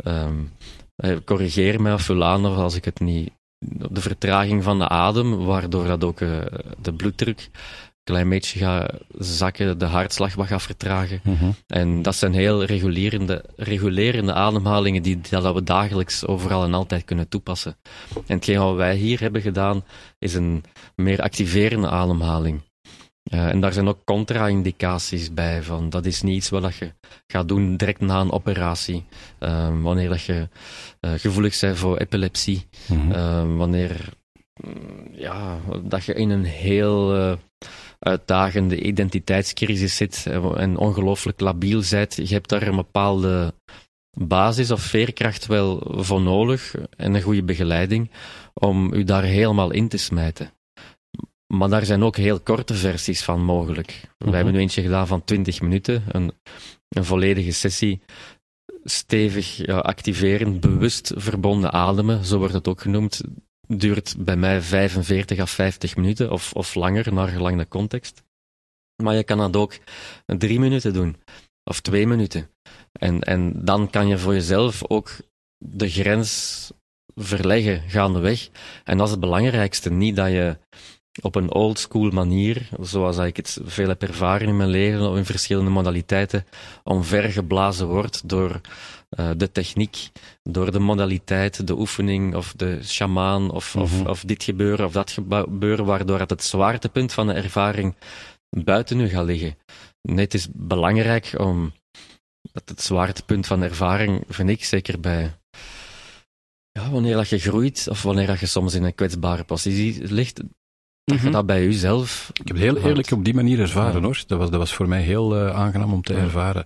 um, 0.05 0.51
corrigeer 1.25 1.81
mij 1.81 1.93
of 1.93 2.09
als 2.09 2.75
ik 2.75 2.86
het 2.86 3.00
niet, 3.00 3.29
de 3.89 4.01
vertraging 4.01 4.63
van 4.63 4.79
de 4.79 4.89
adem, 4.89 5.45
waardoor 5.45 5.86
dat 5.88 6.03
ook 6.03 6.19
uh, 6.19 6.38
de 6.81 6.93
bloeddruk 6.93 7.50
klein 8.07 8.29
beetje 8.29 8.59
gaat 8.59 8.93
zakken, 9.17 9.77
de 9.77 9.85
hartslag 9.85 10.35
wat 10.35 10.47
gaat 10.47 10.61
vertragen. 10.61 11.19
Mm 11.23 11.35
-hmm. 11.35 11.55
En 11.67 12.01
dat 12.01 12.15
zijn 12.15 12.33
heel 12.33 12.63
regulerende, 12.63 13.45
regulerende 13.55 14.33
ademhalingen 14.33 15.01
die 15.01 15.19
dat 15.29 15.53
we 15.53 15.63
dagelijks 15.63 16.25
overal 16.25 16.63
en 16.63 16.73
altijd 16.73 17.05
kunnen 17.05 17.27
toepassen. 17.27 17.75
En 18.15 18.35
hetgeen 18.35 18.59
wat 18.59 18.75
wij 18.75 18.95
hier 18.95 19.19
hebben 19.19 19.41
gedaan, 19.41 19.83
is 20.19 20.33
een 20.33 20.63
meer 20.95 21.21
activerende 21.21 21.89
ademhaling. 21.89 22.61
Uh, 23.33 23.49
en 23.49 23.59
daar 23.59 23.73
zijn 23.73 23.87
ook 23.87 24.03
contra-indicaties 24.03 25.33
bij. 25.33 25.63
Van, 25.63 25.89
dat 25.89 26.05
is 26.05 26.21
niet 26.21 26.35
iets 26.35 26.49
wat 26.49 26.75
je 26.75 26.91
gaat 27.27 27.47
doen 27.47 27.77
direct 27.77 27.99
na 27.99 28.19
een 28.19 28.31
operatie. 28.31 29.05
Uh, 29.39 29.81
wanneer 29.81 30.09
dat 30.09 30.21
je 30.23 30.49
uh, 31.01 31.11
gevoelig 31.17 31.59
bent 31.59 31.77
voor 31.77 31.97
epilepsie. 31.97 32.67
Mm 32.87 33.11
-hmm. 33.11 33.57
wanneer 33.57 34.09
ja, 35.11 35.57
dat 35.83 36.05
je 36.05 36.13
in 36.13 36.29
een 36.29 36.43
heel 36.43 37.37
uitdagende 37.99 38.81
identiteitscrisis 38.81 39.95
zit 39.95 40.25
en 40.55 40.77
ongelooflijk 40.77 41.39
labiel 41.39 41.83
bent. 41.89 42.15
Je 42.15 42.33
hebt 42.33 42.49
daar 42.49 42.67
een 42.67 42.75
bepaalde 42.75 43.53
basis 44.17 44.71
of 44.71 44.81
veerkracht 44.81 45.45
wel 45.45 45.81
voor 45.95 46.21
nodig 46.21 46.75
en 46.97 47.13
een 47.13 47.21
goede 47.21 47.43
begeleiding 47.43 48.11
om 48.53 48.93
u 48.93 49.03
daar 49.03 49.23
helemaal 49.23 49.71
in 49.71 49.87
te 49.87 49.97
smijten. 49.97 50.51
Maar 51.53 51.69
daar 51.69 51.85
zijn 51.85 52.03
ook 52.03 52.15
heel 52.15 52.39
korte 52.39 52.73
versies 52.73 53.23
van 53.23 53.43
mogelijk. 53.43 54.01
Mm 54.01 54.09
-hmm. 54.17 54.29
We 54.29 54.35
hebben 54.35 54.53
nu 54.53 54.59
eentje 54.59 54.81
gedaan 54.81 55.07
van 55.07 55.23
20 55.23 55.61
minuten, 55.61 56.03
een, 56.07 56.31
een 56.89 57.05
volledige 57.05 57.51
sessie. 57.51 58.01
Stevig 58.83 59.65
ja, 59.65 59.77
activerend, 59.77 60.59
bewust 60.59 61.11
verbonden 61.15 61.71
ademen, 61.71 62.25
zo 62.25 62.37
wordt 62.37 62.53
het 62.53 62.67
ook 62.67 62.81
genoemd 62.81 63.21
duurt 63.67 64.15
bij 64.17 64.36
mij 64.36 64.62
45 64.62 65.39
à 65.39 65.45
50 65.45 65.95
minuten 65.95 66.31
of, 66.31 66.53
of 66.53 66.75
langer, 66.75 67.13
naar 67.13 67.27
gelang 67.27 67.57
de 67.57 67.67
context. 67.67 68.24
Maar 69.03 69.15
je 69.15 69.24
kan 69.24 69.38
dat 69.38 69.55
ook 69.55 69.77
drie 70.25 70.59
minuten 70.59 70.93
doen, 70.93 71.17
of 71.63 71.79
twee 71.79 72.07
minuten. 72.07 72.50
En, 72.91 73.21
en 73.21 73.65
dan 73.65 73.89
kan 73.89 74.07
je 74.07 74.17
voor 74.17 74.33
jezelf 74.33 74.88
ook 74.88 75.12
de 75.57 75.89
grens 75.89 76.71
verleggen 77.15 77.89
gaandeweg. 77.89 78.50
En 78.83 78.97
dat 78.97 79.05
is 79.05 79.12
het 79.12 79.21
belangrijkste. 79.21 79.91
Niet 79.91 80.15
dat 80.15 80.29
je 80.29 80.57
op 81.21 81.36
een 81.36 81.53
old 81.53 81.79
school 81.79 82.09
manier, 82.09 82.69
zoals 82.79 83.17
ik 83.17 83.36
het 83.38 83.59
veel 83.63 83.88
heb 83.88 84.01
ervaren 84.01 84.47
in 84.47 84.57
mijn 84.57 84.69
leven, 84.69 85.09
of 85.09 85.17
in 85.17 85.25
verschillende 85.25 85.69
modaliteiten, 85.69 86.45
omvergeblazen 86.83 87.88
wordt 87.88 88.29
door 88.29 88.62
uh, 89.19 89.29
de 89.38 89.51
techniek, 89.51 90.09
door 90.43 90.71
de 90.71 90.79
modaliteit, 90.79 91.67
de 91.67 91.77
oefening 91.77 92.36
of 92.36 92.53
de 92.55 92.83
shamaan 92.83 93.51
of, 93.51 93.75
mm 93.75 93.81
-hmm. 93.81 94.01
of, 94.01 94.07
of, 94.07 94.21
dit 94.21 94.43
gebeuren 94.43 94.86
of 94.86 94.91
dat 94.91 95.12
gebeuren, 95.12 95.86
waardoor 95.86 96.19
het, 96.19 96.29
het 96.29 96.43
zwaartepunt 96.43 97.13
van 97.13 97.27
de 97.27 97.33
ervaring 97.33 97.95
buiten 98.50 99.00
u 99.00 99.07
gaat 99.07 99.25
liggen. 99.25 99.57
Nee, 100.01 100.25
het 100.25 100.33
is 100.33 100.47
belangrijk 100.51 101.33
om 101.38 101.74
dat 102.51 102.69
het 102.69 102.81
zwaartepunt 102.81 103.47
van 103.47 103.59
de 103.59 103.65
ervaring, 103.65 104.24
vind 104.27 104.50
ik, 104.50 104.63
zeker 104.63 105.00
bij 105.00 105.33
ja, 106.71 106.89
wanneer 106.89 107.15
dat 107.15 107.29
je 107.29 107.39
groeit 107.39 107.88
of 107.89 108.01
wanneer 108.01 108.27
dat 108.27 108.39
je 108.39 108.45
soms 108.45 108.74
in 108.74 108.83
een 108.83 108.95
kwetsbare 108.95 109.43
positie 109.43 110.13
ligt, 110.13 110.41
dat 111.11 111.21
je 111.21 111.29
dat 111.29 111.45
bij 111.45 111.63
jezelf. 111.63 112.29
Ik 112.33 112.47
heb 112.47 112.55
het 112.55 112.65
heel 112.65 112.77
eerlijk 112.77 113.11
op 113.11 113.25
die 113.25 113.33
manier 113.33 113.59
ervaren 113.59 114.03
hoor. 114.03 114.23
Dat 114.27 114.37
was, 114.37 114.49
dat 114.49 114.59
was 114.59 114.73
voor 114.73 114.87
mij 114.87 115.01
heel 115.01 115.35
uh, 115.35 115.55
aangenaam 115.55 115.93
om 115.93 116.01
te 116.01 116.13
ervaren. 116.13 116.65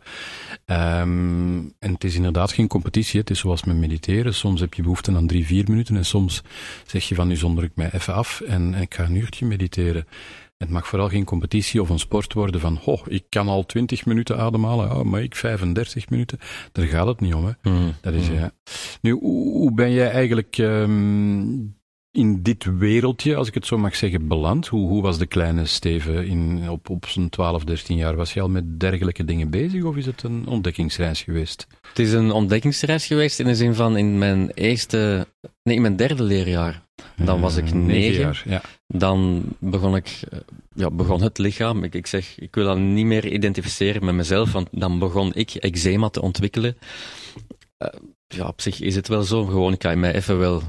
Um, 0.65 1.73
en 1.79 1.93
het 1.93 2.03
is 2.03 2.15
inderdaad 2.15 2.51
geen 2.51 2.67
competitie. 2.67 3.19
Het 3.19 3.29
is 3.29 3.39
zoals 3.39 3.63
met 3.63 3.77
mediteren. 3.77 4.33
Soms 4.33 4.59
heb 4.59 4.73
je 4.73 4.81
behoefte 4.81 5.15
aan 5.15 5.27
drie, 5.27 5.45
vier 5.45 5.65
minuten. 5.67 5.95
En 5.95 6.05
soms 6.05 6.43
zeg 6.85 7.07
je 7.07 7.15
van 7.15 7.27
nu 7.27 7.35
zonder 7.35 7.63
ik 7.63 7.71
mij 7.75 7.89
even 7.91 8.13
af 8.13 8.41
en, 8.41 8.73
en 8.73 8.81
ik 8.81 8.93
ga 8.93 9.03
een 9.03 9.15
uurtje 9.15 9.45
mediteren. 9.45 10.05
Het 10.57 10.69
mag 10.69 10.87
vooral 10.87 11.09
geen 11.09 11.25
competitie 11.25 11.81
of 11.81 11.89
een 11.89 11.99
sport 11.99 12.33
worden 12.33 12.61
van, 12.61 12.79
oh, 12.85 13.01
ik 13.07 13.23
kan 13.29 13.47
al 13.47 13.65
20 13.65 14.05
minuten 14.05 14.37
ademhalen, 14.37 14.91
oh, 14.91 15.03
maar 15.03 15.21
ik 15.21 15.35
35 15.35 16.09
minuten. 16.09 16.39
Daar 16.71 16.85
gaat 16.85 17.07
het 17.07 17.19
niet 17.19 17.33
om, 17.33 17.45
hè. 17.45 17.71
Mm. 17.71 17.93
Dat 18.01 18.13
is, 18.13 18.29
mm. 18.29 18.35
ja. 18.35 18.51
Nu, 19.01 19.11
hoe, 19.11 19.57
hoe 19.57 19.73
ben 19.73 19.91
jij 19.91 20.11
eigenlijk 20.11 20.57
um, 20.57 21.79
in 22.11 22.41
dit 22.43 22.77
wereldje, 22.77 23.35
als 23.35 23.47
ik 23.47 23.53
het 23.53 23.65
zo 23.65 23.77
mag 23.77 23.95
zeggen, 23.95 24.27
beland? 24.27 24.67
Hoe, 24.67 24.87
hoe 24.87 25.01
was 25.01 25.17
de 25.17 25.25
kleine 25.25 25.65
Steven 25.65 26.27
in, 26.27 26.69
op, 26.69 26.89
op 26.89 27.05
zijn 27.05 27.29
12, 27.29 27.63
13 27.63 27.97
jaar? 27.97 28.15
Was 28.15 28.33
hij 28.33 28.43
al 28.43 28.49
met 28.49 28.79
dergelijke 28.79 29.25
dingen 29.25 29.49
bezig 29.49 29.83
of 29.83 29.95
is 29.95 30.05
het 30.05 30.23
een 30.23 30.47
ontdekkingsreis 30.47 31.21
geweest? 31.21 31.67
Het 31.87 31.99
is 31.99 32.13
een 32.13 32.31
ontdekkingsreis 32.31 33.05
geweest 33.05 33.39
in 33.39 33.45
de 33.45 33.55
zin 33.55 33.75
van 33.75 33.97
in 33.97 34.17
mijn 34.17 34.51
eerste, 34.51 35.27
nee, 35.63 35.75
in 35.75 35.81
mijn 35.81 35.95
derde 35.95 36.23
leerjaar. 36.23 36.81
Dan 37.15 37.41
was 37.41 37.55
ik 37.57 37.73
negen. 37.73 38.21
Jaar, 38.21 38.43
ja. 38.45 38.61
Dan 38.87 39.43
begon 39.59 39.95
ik, 39.95 40.19
ja, 40.75 40.91
begon 40.91 41.21
het 41.21 41.37
lichaam. 41.37 41.83
Ik, 41.83 41.95
ik 41.95 42.07
zeg, 42.07 42.39
ik 42.39 42.55
wil 42.55 42.65
dat 42.65 42.77
niet 42.77 43.05
meer 43.05 43.27
identificeren 43.27 44.05
met 44.05 44.15
mezelf, 44.15 44.51
want 44.51 44.67
dan 44.71 44.99
begon 44.99 45.31
ik 45.33 45.53
eczeema 45.53 46.09
te 46.09 46.21
ontwikkelen. 46.21 46.77
Uh, 47.79 47.87
ja, 48.27 48.47
op 48.47 48.61
zich 48.61 48.79
is 48.79 48.95
het 48.95 49.07
wel 49.07 49.23
zo. 49.23 49.45
Gewoon, 49.45 49.73
ik 49.73 49.81
ga 49.81 49.95
mij 49.95 50.13
even 50.13 50.39
wel 50.39 50.61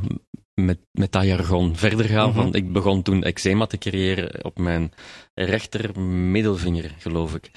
met, 0.54 0.78
met 0.90 1.12
dat 1.12 1.24
jargon 1.24 1.76
verder 1.76 2.06
gaan. 2.06 2.28
Mm 2.28 2.34
-hmm. 2.34 2.42
van, 2.42 2.54
ik 2.54 2.72
begon 2.72 3.02
toen 3.02 3.22
eczema 3.22 3.66
te 3.66 3.78
creëren 3.78 4.44
op 4.44 4.58
mijn 4.58 4.92
rechter 5.34 6.00
middelvinger, 6.00 6.94
geloof 6.98 7.34
ik. 7.34 7.50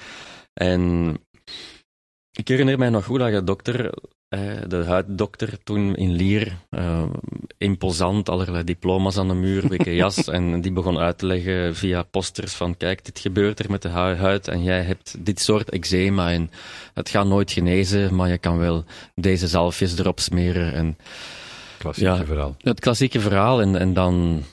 En 0.54 1.14
ik 2.32 2.48
herinner 2.48 2.78
mij 2.78 2.88
nog 2.88 3.04
goed 3.04 3.18
dat 3.18 3.32
de 3.32 3.44
dokter, 3.44 3.94
de 4.68 4.84
huiddokter 4.86 5.62
toen 5.62 5.94
in 5.94 6.12
Lier, 6.12 6.56
uh, 6.70 7.04
imposant, 7.58 8.28
allerlei 8.28 8.64
diploma's 8.64 9.16
aan 9.16 9.28
de 9.28 9.34
muur, 9.34 9.68
wikke 9.76 9.94
jas, 9.94 10.28
en 10.28 10.60
die 10.60 10.72
begon 10.72 10.98
uit 10.98 11.18
te 11.18 11.26
leggen 11.26 11.76
via 11.76 12.02
posters 12.02 12.54
van 12.54 12.76
kijk, 12.76 13.04
dit 13.04 13.18
gebeurt 13.18 13.58
er 13.58 13.70
met 13.70 13.82
de 13.82 13.88
huid 13.88 14.48
en 14.48 14.62
jij 14.62 14.82
hebt 14.82 15.24
dit 15.24 15.40
soort 15.40 15.70
eczema 15.70 16.32
en 16.32 16.50
het 16.94 17.08
gaat 17.08 17.26
nooit 17.26 17.52
genezen, 17.52 18.14
maar 18.14 18.28
je 18.28 18.38
kan 18.38 18.58
wel 18.58 18.84
deze 19.14 19.48
zalfjes 19.48 19.98
erop 19.98 20.20
smeren 20.20 20.72
en 20.72 20.96
klassieke 21.78 22.10
ja, 22.10 22.24
verhaal. 22.24 22.56
Het 22.58 22.80
klassieke 22.80 23.20
verhaal 23.20 23.60
en, 23.60 23.76
en 23.76 23.92
dan 23.92 24.44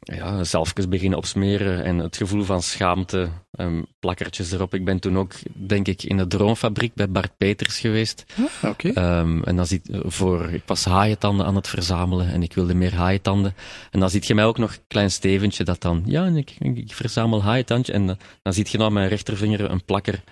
ja, 0.00 0.44
zelfjes 0.44 0.88
beginnen 0.88 1.18
opsmeren 1.18 1.84
en 1.84 1.98
het 1.98 2.16
gevoel 2.16 2.42
van 2.42 2.62
schaamte, 2.62 3.28
um, 3.50 3.86
plakkertjes 3.98 4.52
erop. 4.52 4.74
Ik 4.74 4.84
ben 4.84 4.98
toen 4.98 5.18
ook, 5.18 5.32
denk 5.52 5.88
ik, 5.88 6.02
in 6.02 6.16
de 6.16 6.26
droomfabriek 6.26 6.94
bij 6.94 7.10
Bart 7.10 7.36
Peters 7.36 7.78
geweest. 7.78 8.24
Ah, 8.38 8.70
oké. 8.70 8.88
Okay. 8.88 9.20
Um, 9.20 9.44
en 9.44 9.56
dan 9.56 9.66
ziet 9.66 9.88
voor, 9.90 10.50
ik 10.50 10.62
was 10.66 10.84
haaientanden 10.84 11.46
aan 11.46 11.54
het 11.54 11.68
verzamelen 11.68 12.28
en 12.28 12.42
ik 12.42 12.54
wilde 12.54 12.74
meer 12.74 12.94
haaientanden. 12.94 13.54
En 13.90 14.00
dan 14.00 14.10
ziet 14.10 14.26
je 14.26 14.34
mij 14.34 14.44
ook 14.44 14.58
nog 14.58 14.72
een 14.72 14.84
klein 14.88 15.10
Steventje 15.10 15.64
dat 15.64 15.80
dan, 15.80 16.02
ja, 16.06 16.26
ik, 16.26 16.56
ik 16.58 16.94
verzamel 16.94 17.42
haaientandje. 17.42 17.92
En 17.92 18.18
dan 18.42 18.52
ziet 18.52 18.70
je 18.70 18.78
nou 18.78 18.90
mijn 18.90 19.08
rechtervinger 19.08 19.70
een 19.70 19.84
plakker 19.84 20.22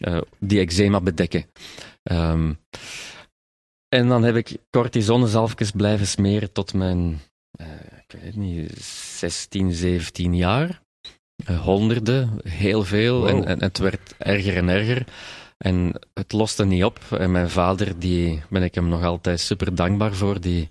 uh, 0.00 0.20
die 0.38 0.60
eczema 0.60 1.00
bedekken. 1.00 1.44
Um, 2.02 2.58
en 3.92 4.08
dan 4.08 4.22
heb 4.22 4.36
ik 4.36 4.56
cortisonezalfjes 4.70 5.70
blijven 5.70 6.06
smeren 6.06 6.52
tot 6.52 6.74
mijn, 6.74 7.20
uh, 7.60 7.66
ik 8.08 8.20
weet 8.20 8.36
niet, 8.36 8.82
16, 8.82 9.72
17 9.72 10.36
jaar. 10.36 10.82
Uh, 11.50 11.60
honderden, 11.60 12.40
heel 12.48 12.84
veel. 12.84 13.18
Wow. 13.18 13.28
En, 13.28 13.44
en, 13.44 13.62
het 13.62 13.78
werd 13.78 14.14
erger 14.18 14.56
en 14.56 14.68
erger. 14.68 15.06
En 15.58 16.00
het 16.14 16.32
loste 16.32 16.64
niet 16.64 16.84
op. 16.84 16.98
En 17.10 17.30
mijn 17.30 17.50
vader, 17.50 17.98
die 17.98 18.42
ben 18.50 18.62
ik 18.62 18.74
hem 18.74 18.88
nog 18.88 19.02
altijd 19.02 19.40
super 19.40 19.74
dankbaar 19.74 20.14
voor. 20.14 20.40
Die, 20.40 20.70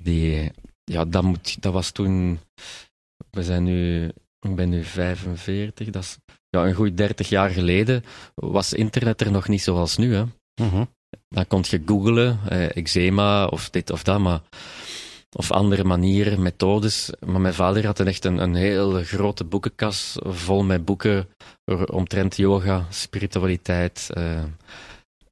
die 0.00 0.50
ja, 0.84 1.04
dat, 1.04 1.22
moet, 1.22 1.62
dat 1.62 1.72
was 1.72 1.90
toen. 1.90 2.38
We 3.30 3.42
zijn 3.42 3.62
nu. 3.62 4.04
Ik 4.40 4.54
ben 4.54 4.68
nu 4.68 4.84
45. 4.84 5.90
Dat 5.90 6.02
is 6.02 6.18
ja, 6.48 6.66
een 6.66 6.74
goed 6.74 6.96
30 6.96 7.28
jaar 7.28 7.50
geleden. 7.50 8.04
Was 8.34 8.72
internet 8.72 9.20
er 9.20 9.30
nog 9.30 9.48
niet 9.48 9.62
zoals 9.62 9.96
nu. 9.96 10.14
Hè. 10.14 10.22
Uh 10.62 10.72
-huh. 10.72 10.86
Dan 11.28 11.46
kon 11.46 11.64
je 11.68 11.82
googlen, 11.86 12.38
eh, 12.48 12.76
eczema 12.76 13.46
of 13.46 13.70
dit 13.70 13.90
of 13.90 14.02
dat, 14.02 14.18
maar 14.18 14.40
of 15.32 15.50
andere 15.50 15.84
manieren, 15.84 16.42
methodes. 16.42 17.10
Maar 17.26 17.40
mijn 17.40 17.54
vader 17.54 17.86
had 17.86 17.98
een 17.98 18.06
echt 18.06 18.24
een, 18.24 18.38
een 18.38 18.54
hele 18.54 19.04
grote 19.04 19.44
boekenkas 19.44 20.16
vol 20.22 20.64
met 20.64 20.84
boeken 20.84 21.28
omtrent 21.90 22.36
yoga, 22.36 22.86
spiritualiteit, 22.90 24.10
uh, 24.18 24.42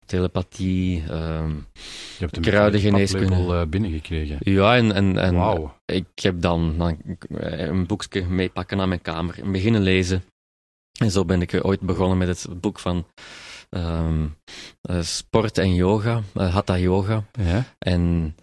telepathie, 0.07 1.03
uh, 1.03 1.45
Je 2.19 2.19
hebt 2.19 2.41
kruidengeneeskunde. 2.41 3.37
uh, 3.37 3.63
binnengekregen. 3.69 4.37
Ja, 4.41 4.77
en, 4.77 4.93
en, 4.93 5.19
en 5.19 5.35
Wauw. 5.35 5.77
ik 5.85 6.07
heb 6.15 6.41
dan, 6.41 6.79
dan 6.79 6.99
een 7.39 7.87
boekje 7.87 8.25
meepakken 8.25 8.77
naar 8.77 8.89
mijn 8.89 9.03
kamer 9.03 9.41
en 9.43 9.53
beginnen 9.53 9.83
lezen. 9.83 10.23
En 11.01 11.11
zo 11.11 11.25
ben 11.25 11.43
ik 11.43 11.59
ooit 11.63 11.81
begonnen 11.81 12.19
met 12.19 12.29
het 12.29 12.61
boek 12.61 12.79
van 12.79 13.07
um, 13.71 14.37
sport 15.01 15.59
en 15.59 15.75
yoga, 15.75 16.23
hatha 16.35 16.79
yoga. 16.79 17.25
Ja. 17.33 17.65
En 17.79 18.35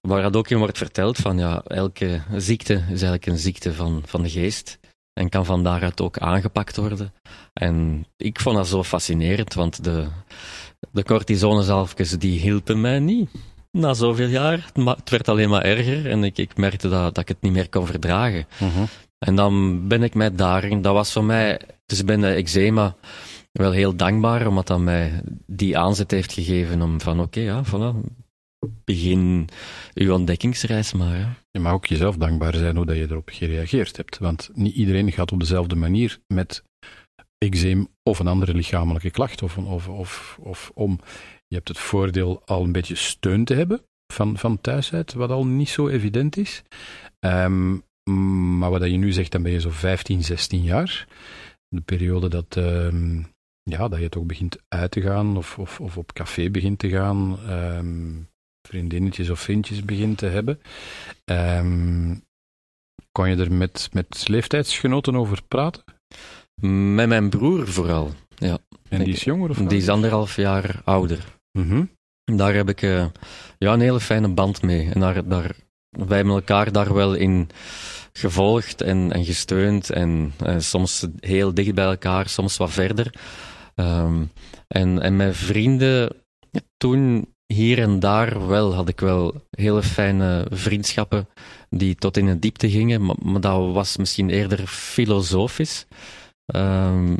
waar 0.00 0.22
dat 0.22 0.36
ook 0.36 0.48
in 0.48 0.58
wordt 0.58 0.78
verteld 0.78 1.16
van 1.16 1.38
ja, 1.38 1.62
elke 1.66 2.20
ziekte 2.36 2.74
is 2.74 2.88
eigenlijk 2.88 3.26
een 3.26 3.38
ziekte 3.38 3.74
van, 3.74 4.02
van 4.06 4.22
de 4.22 4.30
geest. 4.30 4.78
En 5.12 5.28
kan 5.28 5.44
van 5.44 5.64
daaruit 5.64 6.00
ook 6.00 6.18
aangepakt 6.18 6.76
worden. 6.76 7.12
En 7.52 8.06
ik 8.16 8.40
vond 8.40 8.56
dat 8.56 8.66
zo 8.66 8.82
fascinerend, 8.82 9.54
want 9.54 9.84
de, 9.84 10.06
de 10.90 11.02
cortisonezalfjes 11.02 12.10
die 12.10 12.40
hielpen 12.40 12.80
mij 12.80 12.98
niet. 12.98 13.30
Na 13.70 13.94
zoveel 13.94 14.28
jaar, 14.28 14.70
het 14.74 15.10
werd 15.10 15.28
alleen 15.28 15.48
maar 15.48 15.62
erger 15.62 16.10
en 16.10 16.24
ik, 16.24 16.38
ik 16.38 16.56
merkte 16.56 16.88
dat, 16.88 17.14
dat 17.14 17.18
ik 17.18 17.28
het 17.28 17.40
niet 17.40 17.52
meer 17.52 17.68
kon 17.68 17.86
verdragen. 17.86 18.46
Uh 18.62 18.74
-huh. 18.74 18.82
En 19.18 19.36
dan 19.36 19.88
ben 19.88 20.02
ik 20.02 20.14
mij 20.14 20.34
daarin, 20.34 20.82
dat 20.82 20.92
was 20.92 21.12
voor 21.12 21.24
mij, 21.24 21.60
dus 21.86 21.98
ik 21.98 22.06
ben 22.06 22.20
de 22.20 22.28
eczema 22.28 22.96
wel 23.56 23.72
heel 23.72 23.96
dankbaar, 23.96 24.46
omdat 24.46 24.66
dat 24.66 24.80
mij 24.80 25.20
die 25.46 25.78
aanzet 25.78 26.10
heeft 26.10 26.32
gegeven 26.32 26.82
om 26.82 27.00
van 27.00 27.20
oké, 27.20 27.40
ja, 27.40 27.64
voilà, 27.64 28.14
begin 28.84 29.48
uw 29.94 30.12
ontdekkingsreis 30.12 30.92
maar. 30.92 31.18
Ja. 31.18 31.34
Je 31.50 31.60
mag 31.60 31.72
ook 31.72 31.86
jezelf 31.86 32.16
dankbaar 32.16 32.54
zijn 32.54 32.76
hoe 32.76 32.86
dat 32.86 32.96
je 32.96 33.06
erop 33.10 33.28
gereageerd 33.32 33.96
hebt, 33.96 34.18
want 34.18 34.50
niet 34.54 34.74
iedereen 34.74 35.12
gaat 35.12 35.32
op 35.32 35.40
dezelfde 35.40 35.76
manier 35.76 36.18
met 36.26 36.62
eczeem 37.38 37.88
of 38.02 38.18
een 38.18 38.26
andere 38.26 38.54
lichamelijke 38.54 39.10
klacht 39.10 39.42
of, 39.42 39.58
of, 39.58 39.88
of, 39.88 40.38
of 40.40 40.70
om. 40.74 41.00
Je 41.46 41.54
hebt 41.54 41.68
het 41.68 41.78
voordeel 41.78 42.42
al 42.44 42.62
een 42.62 42.72
beetje 42.72 42.94
steun 42.94 43.44
te 43.44 43.54
hebben 43.54 43.80
van, 44.12 44.38
van 44.38 44.60
thuis 44.60 44.92
uit, 44.92 45.12
wat 45.12 45.30
al 45.30 45.46
niet 45.46 45.68
zo 45.68 45.88
evident 45.88 46.36
is. 46.36 46.62
Um, 47.20 47.84
maar 48.58 48.70
wat 48.70 48.82
je 48.82 48.96
nu 48.96 49.12
zegt, 49.12 49.32
dan 49.32 49.42
ben 49.42 49.52
je 49.52 49.60
zo 49.60 49.70
15, 49.70 50.24
16 50.24 50.62
jaar. 50.62 51.06
De 51.68 51.80
periode 51.80 52.28
dat, 52.28 52.56
um, 52.56 53.26
ja, 53.70 53.88
dat 53.88 54.00
je 54.00 54.08
toch 54.08 54.24
begint 54.24 54.56
uit 54.68 54.90
te 54.90 55.00
gaan 55.00 55.36
of, 55.36 55.58
of, 55.58 55.80
of 55.80 55.96
op 55.96 56.12
café 56.12 56.50
begint 56.50 56.78
te 56.78 56.88
gaan, 56.88 57.38
um, 57.50 58.28
vriendinnetjes 58.68 59.30
of 59.30 59.40
vriendjes 59.40 59.84
begint 59.84 60.18
te 60.18 60.26
hebben. 60.26 60.60
Um, 61.24 62.24
kon 63.12 63.28
je 63.28 63.36
er 63.36 63.52
met, 63.52 63.88
met 63.92 64.28
leeftijdsgenoten 64.28 65.16
over 65.16 65.42
praten? 65.48 65.84
Met 66.94 67.08
mijn 67.08 67.28
broer 67.28 67.68
vooral, 67.68 68.12
ja. 68.34 68.58
En 68.88 69.04
die 69.04 69.14
is 69.14 69.24
jonger 69.24 69.50
of 69.50 69.56
Die 69.56 69.78
is 69.78 69.88
anderhalf 69.88 70.36
jaar 70.36 70.80
ouder. 70.84 71.24
Mm 71.52 71.68
-hmm. 71.68 71.90
Daar 72.36 72.54
heb 72.54 72.68
ik 72.68 72.82
uh, 72.82 73.06
ja, 73.58 73.72
een 73.72 73.80
hele 73.80 74.00
fijne 74.00 74.28
band 74.28 74.62
mee. 74.62 74.90
En 74.90 75.00
daar, 75.00 75.28
daar, 75.28 75.54
wij 75.90 76.16
hebben 76.16 76.34
elkaar 76.34 76.72
daar 76.72 76.94
wel 76.94 77.14
in 77.14 77.48
gevolgd 78.12 78.80
en, 78.80 79.12
en 79.12 79.24
gesteund. 79.24 79.90
En, 79.90 80.32
en 80.44 80.62
soms 80.62 81.06
heel 81.20 81.54
dicht 81.54 81.74
bij 81.74 81.84
elkaar, 81.84 82.28
soms 82.28 82.56
wat 82.56 82.70
verder. 82.70 83.14
Um, 83.80 84.30
en, 84.68 85.02
en 85.02 85.16
mijn 85.16 85.34
vrienden, 85.34 86.16
toen 86.76 87.34
hier 87.46 87.78
en 87.78 87.98
daar 87.98 88.46
wel, 88.46 88.74
had 88.74 88.88
ik 88.88 89.00
wel 89.00 89.34
hele 89.50 89.82
fijne 89.82 90.46
vriendschappen 90.50 91.28
die 91.70 91.94
tot 91.94 92.16
in 92.16 92.26
de 92.26 92.38
diepte 92.38 92.70
gingen, 92.70 93.04
maar, 93.04 93.40
dat 93.40 93.72
was 93.72 93.96
misschien 93.96 94.30
eerder 94.30 94.66
filosofisch. 94.66 95.86
Um, 96.54 97.16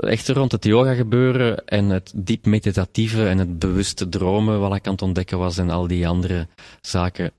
echt 0.00 0.28
rond 0.28 0.52
het 0.52 0.64
yoga 0.64 0.94
gebeuren 0.94 1.66
en 1.66 1.88
het 1.88 2.12
diep 2.16 2.46
meditatieve 2.46 3.28
en 3.28 3.38
het 3.38 3.58
bewuste 3.58 4.08
dromen 4.08 4.60
wat 4.60 4.74
ik 4.74 4.86
aan 4.86 4.92
het 4.92 5.02
ontdekken 5.02 5.38
was 5.38 5.58
en 5.58 5.70
al 5.70 5.86
die 5.86 6.08
andere 6.08 6.48
zaken. 6.80 7.32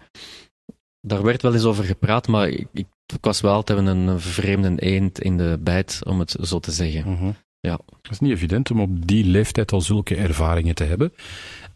Daar 1.01 1.23
werd 1.23 1.41
wel 1.41 1.53
eens 1.53 1.63
over 1.63 1.83
gepraat, 1.83 2.27
maar 2.27 2.49
ik, 2.49 2.67
ik, 2.73 2.87
was 3.21 3.41
wel 3.41 3.53
altijd 3.53 3.87
een 3.87 4.19
vreemde 4.19 4.81
eend 4.81 5.19
in 5.19 5.37
de 5.37 5.57
bijt, 5.61 6.01
om 6.05 6.19
het 6.19 6.35
zo 6.41 6.59
te 6.59 6.71
zeggen. 6.71 7.17
-huh. 7.17 7.35
Ja. 7.65 7.79
Het 8.01 8.11
is 8.11 8.19
niet 8.19 8.31
evident 8.31 8.71
om 8.71 8.79
op 8.79 9.07
die 9.07 9.25
leeftijd 9.25 9.71
al 9.71 9.81
zulke 9.81 10.15
ervaringen 10.15 10.75
te 10.75 10.83
hebben. 10.83 11.13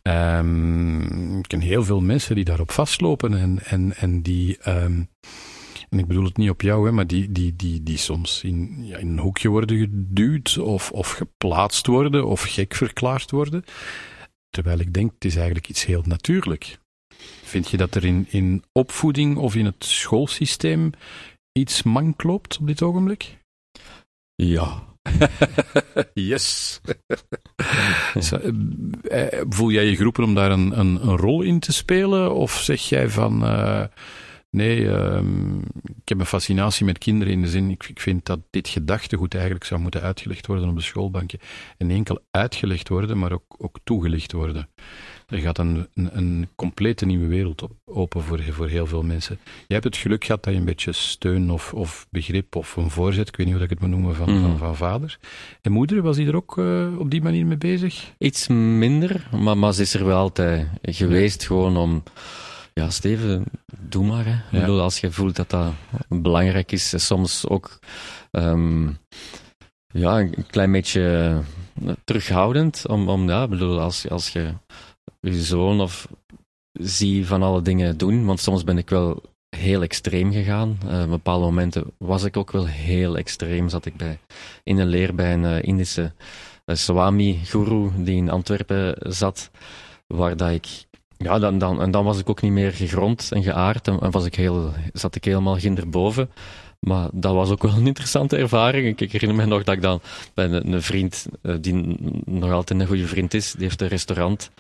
Um, 0.03 1.38
ik 1.38 1.48
ken 1.48 1.59
heel 1.59 1.83
veel 1.83 2.01
mensen 2.01 2.35
die 2.35 2.44
daarop 2.44 2.72
vastlopen 2.72 3.33
en, 3.33 3.66
en, 3.66 3.96
en 3.96 4.22
die, 4.22 4.70
um, 4.70 5.09
en 5.90 6.00
ik 6.00 6.07
bedoel 6.07 6.24
het 6.24 6.37
niet 6.37 6.50
op 6.50 6.61
jou, 6.61 6.85
hè, 6.85 6.92
maar 6.92 7.07
die, 7.07 7.31
die, 7.31 7.55
die, 7.55 7.83
die 7.83 7.98
soms 7.98 8.44
in, 8.44 8.85
ja, 8.85 8.98
in 8.98 9.07
een 9.07 9.20
hoekje 9.20 9.50
worden 9.50 9.77
geduwd 9.77 10.57
of, 10.57 10.92
of 10.92 11.11
geplaatst 11.11 11.87
worden 11.87 12.25
of 12.25 12.42
gek 12.42 12.75
verklaard 12.75 13.31
worden. 13.31 13.64
Terwijl 14.50 14.79
ik 14.79 14.94
denk, 14.94 15.11
het 15.14 15.25
is 15.25 15.35
eigenlijk 15.35 15.70
iets 15.70 15.85
heel 15.85 16.03
natuurlijk. 16.05 16.79
Vind 17.44 17.70
je 17.70 17.77
dat 17.77 17.96
er 17.96 18.05
in, 18.05 18.25
in 18.29 18.64
opvoeding 18.72 19.37
of 19.37 19.55
in 19.55 19.66
het 19.66 19.85
schoolsysteem 19.85 20.92
iets 21.51 21.83
mank 21.83 22.24
loopt 22.24 22.57
op 22.57 22.68
dit 22.68 22.81
ogenblik? 22.81 23.37
Ja, 24.35 24.90
yes. 26.13 26.79
Voel 29.50 29.72
jij 29.72 29.85
je 29.85 29.95
geroepen 29.95 30.24
om 30.24 30.35
daar 30.35 30.51
een, 30.51 30.79
een, 30.79 31.07
een, 31.07 31.17
rol 31.17 31.41
in 31.41 31.59
te 31.59 31.74
spelen? 31.74 32.33
Of 32.33 32.51
zeg 32.51 32.81
jij 32.81 33.09
van. 33.09 33.43
Uh, 33.43 33.83
nee, 34.50 34.79
uh, 34.79 35.22
ik 36.01 36.09
heb 36.09 36.19
een 36.19 36.25
fascinatie 36.25 36.85
met 36.85 36.98
kinderen 36.98 37.33
in 37.33 37.41
de 37.41 37.50
zin. 37.50 37.69
Ik, 37.69 37.83
ik 37.83 38.00
vind 38.00 38.25
dat 38.25 38.39
dit 38.50 38.67
gedachtegoed 38.67 39.33
eigenlijk 39.33 39.65
zou 39.65 39.81
moeten 39.81 40.01
uitgelegd 40.01 40.48
worden 40.48 40.69
op 40.69 40.75
de 40.75 40.81
schoolbankje. 40.81 41.39
En 41.77 41.89
enkel 41.89 42.19
uitgelegd 42.31 42.89
worden, 42.89 43.17
maar 43.17 43.31
ook, 43.31 43.55
ook 43.57 43.79
toegelicht 43.83 44.31
worden. 44.31 44.69
Er 45.29 45.39
gaat 45.39 45.57
een, 45.57 45.87
een, 45.94 46.18
een, 46.18 46.48
complete 46.55 47.05
nieuwe 47.05 47.27
wereld 47.27 47.61
op, 47.61 47.72
open 47.85 48.22
voor, 48.22 48.44
voor 48.44 48.68
heel 48.68 48.85
veel 48.85 49.03
mensen. 49.03 49.39
Jij 49.44 49.65
hebt 49.68 49.83
het 49.83 49.98
geluk 49.98 50.25
gehad 50.25 50.44
dat 50.44 50.53
je 50.53 50.59
een 50.59 50.65
beetje 50.65 50.92
steun 50.92 51.51
of, 51.51 51.74
of 51.74 52.07
begrip 52.09 52.55
of 52.55 52.75
een 52.75 52.89
voorzet, 52.89 53.27
ik 53.27 53.35
weet 53.35 53.46
niet 53.46 53.55
hoe 53.55 53.63
ik 53.63 53.70
het 53.70 53.79
moet 53.79 53.89
noemen, 53.89 54.15
van, 54.15 54.33
mm. 54.33 54.42
van, 54.42 54.57
van 54.57 54.75
vader. 54.75 55.20
En 55.61 55.72
moeder, 55.72 56.01
was 56.01 56.15
die 56.15 56.27
er 56.27 56.35
ook 56.35 56.57
uh, 56.57 57.00
op 57.00 57.11
die 57.11 57.22
manier 57.22 57.46
mee 57.46 57.57
bezig? 57.57 58.13
Iets 58.18 58.48
minder, 58.48 59.27
maar, 59.31 59.57
maar 59.57 59.74
ze 59.74 59.81
is 59.81 59.94
er 59.94 60.05
wel 60.05 60.18
altijd 60.18 60.68
geweest, 60.81 61.42
ja. 61.42 61.48
gewoon 61.48 61.77
om... 61.77 62.03
Ja, 62.74 62.89
Steven, 62.89 63.44
doe 63.79 64.05
maar. 64.05 64.25
Hè. 64.25 64.31
Ja. 64.31 64.44
Ik 64.51 64.59
bedoel, 64.59 64.81
als 64.81 65.00
je 65.00 65.11
voelt 65.11 65.35
dat 65.35 65.50
dat 65.50 65.74
belangrijk 66.07 66.72
is, 66.72 67.05
soms 67.05 67.48
ook... 67.48 67.79
Um, 68.31 68.98
ja, 69.94 70.20
een 70.20 70.46
klein 70.48 70.72
beetje 70.72 71.42
terughoudend. 72.03 72.87
Om, 72.87 73.09
om 73.09 73.29
ja, 73.29 73.48
bedoel, 73.48 73.79
als, 73.79 74.09
als 74.09 74.29
je 74.29 74.53
je 75.22 75.43
zoon 75.43 75.81
of 75.81 76.07
zie 76.72 77.27
van 77.27 77.43
alle 77.43 77.61
dingen 77.61 77.98
doen. 77.98 78.25
Want 78.25 78.39
soms 78.39 78.63
ben 78.63 78.77
ik 78.77 78.89
wel 78.89 79.22
heel 79.50 79.81
extreem 79.81 80.31
gegaan. 80.31 80.77
Op 81.03 81.09
bepaalde 81.09 81.45
momenten 81.45 81.83
was 81.98 82.24
ik 82.24 82.37
ook 82.37 82.51
wel 82.51 82.65
heel 82.65 83.17
extreem. 83.17 83.69
Zat 83.69 83.85
ik 83.85 83.95
bij, 83.95 84.19
in 84.63 84.77
een 84.77 84.87
leer 84.87 85.15
bij 85.15 85.33
een 85.33 85.43
uh, 85.43 85.63
Indische 85.63 86.11
uh, 86.65 86.75
Swami-guru 86.75 87.91
die 87.98 88.15
in 88.15 88.29
Antwerpen 88.29 88.95
zat. 89.00 89.50
Waar 90.07 90.37
dat 90.37 90.51
ik. 90.51 90.67
Ja, 91.17 91.39
dan, 91.39 91.57
dan, 91.57 91.81
en 91.81 91.91
dan 91.91 92.05
was 92.05 92.19
ik 92.19 92.29
ook 92.29 92.41
niet 92.41 92.51
meer 92.51 92.72
gegrond 92.72 93.31
en 93.31 93.43
geaard. 93.43 93.87
En, 93.87 94.11
was 94.11 94.25
ik 94.25 94.35
heel, 94.35 94.74
zat 94.93 95.15
ik 95.15 95.24
helemaal 95.24 95.59
ginderboven. 95.59 96.29
Maar 96.79 97.09
dat 97.13 97.33
was 97.33 97.50
ook 97.50 97.61
wel 97.61 97.74
een 97.74 97.87
interessante 97.87 98.37
ervaring. 98.37 98.87
Ik, 98.87 99.01
ik 99.01 99.11
herinner 99.11 99.37
me 99.37 99.45
nog 99.45 99.63
dat 99.63 99.75
ik 99.75 99.81
dan 99.81 100.01
bij 100.33 100.45
een, 100.45 100.74
een 100.74 100.81
vriend, 100.81 101.25
die 101.59 101.98
nog 102.25 102.51
altijd 102.51 102.79
een 102.79 102.87
goede 102.87 103.07
vriend 103.07 103.33
is, 103.33 103.51
die 103.51 103.63
heeft 103.63 103.81
een 103.81 103.87
restaurant. 103.87 104.51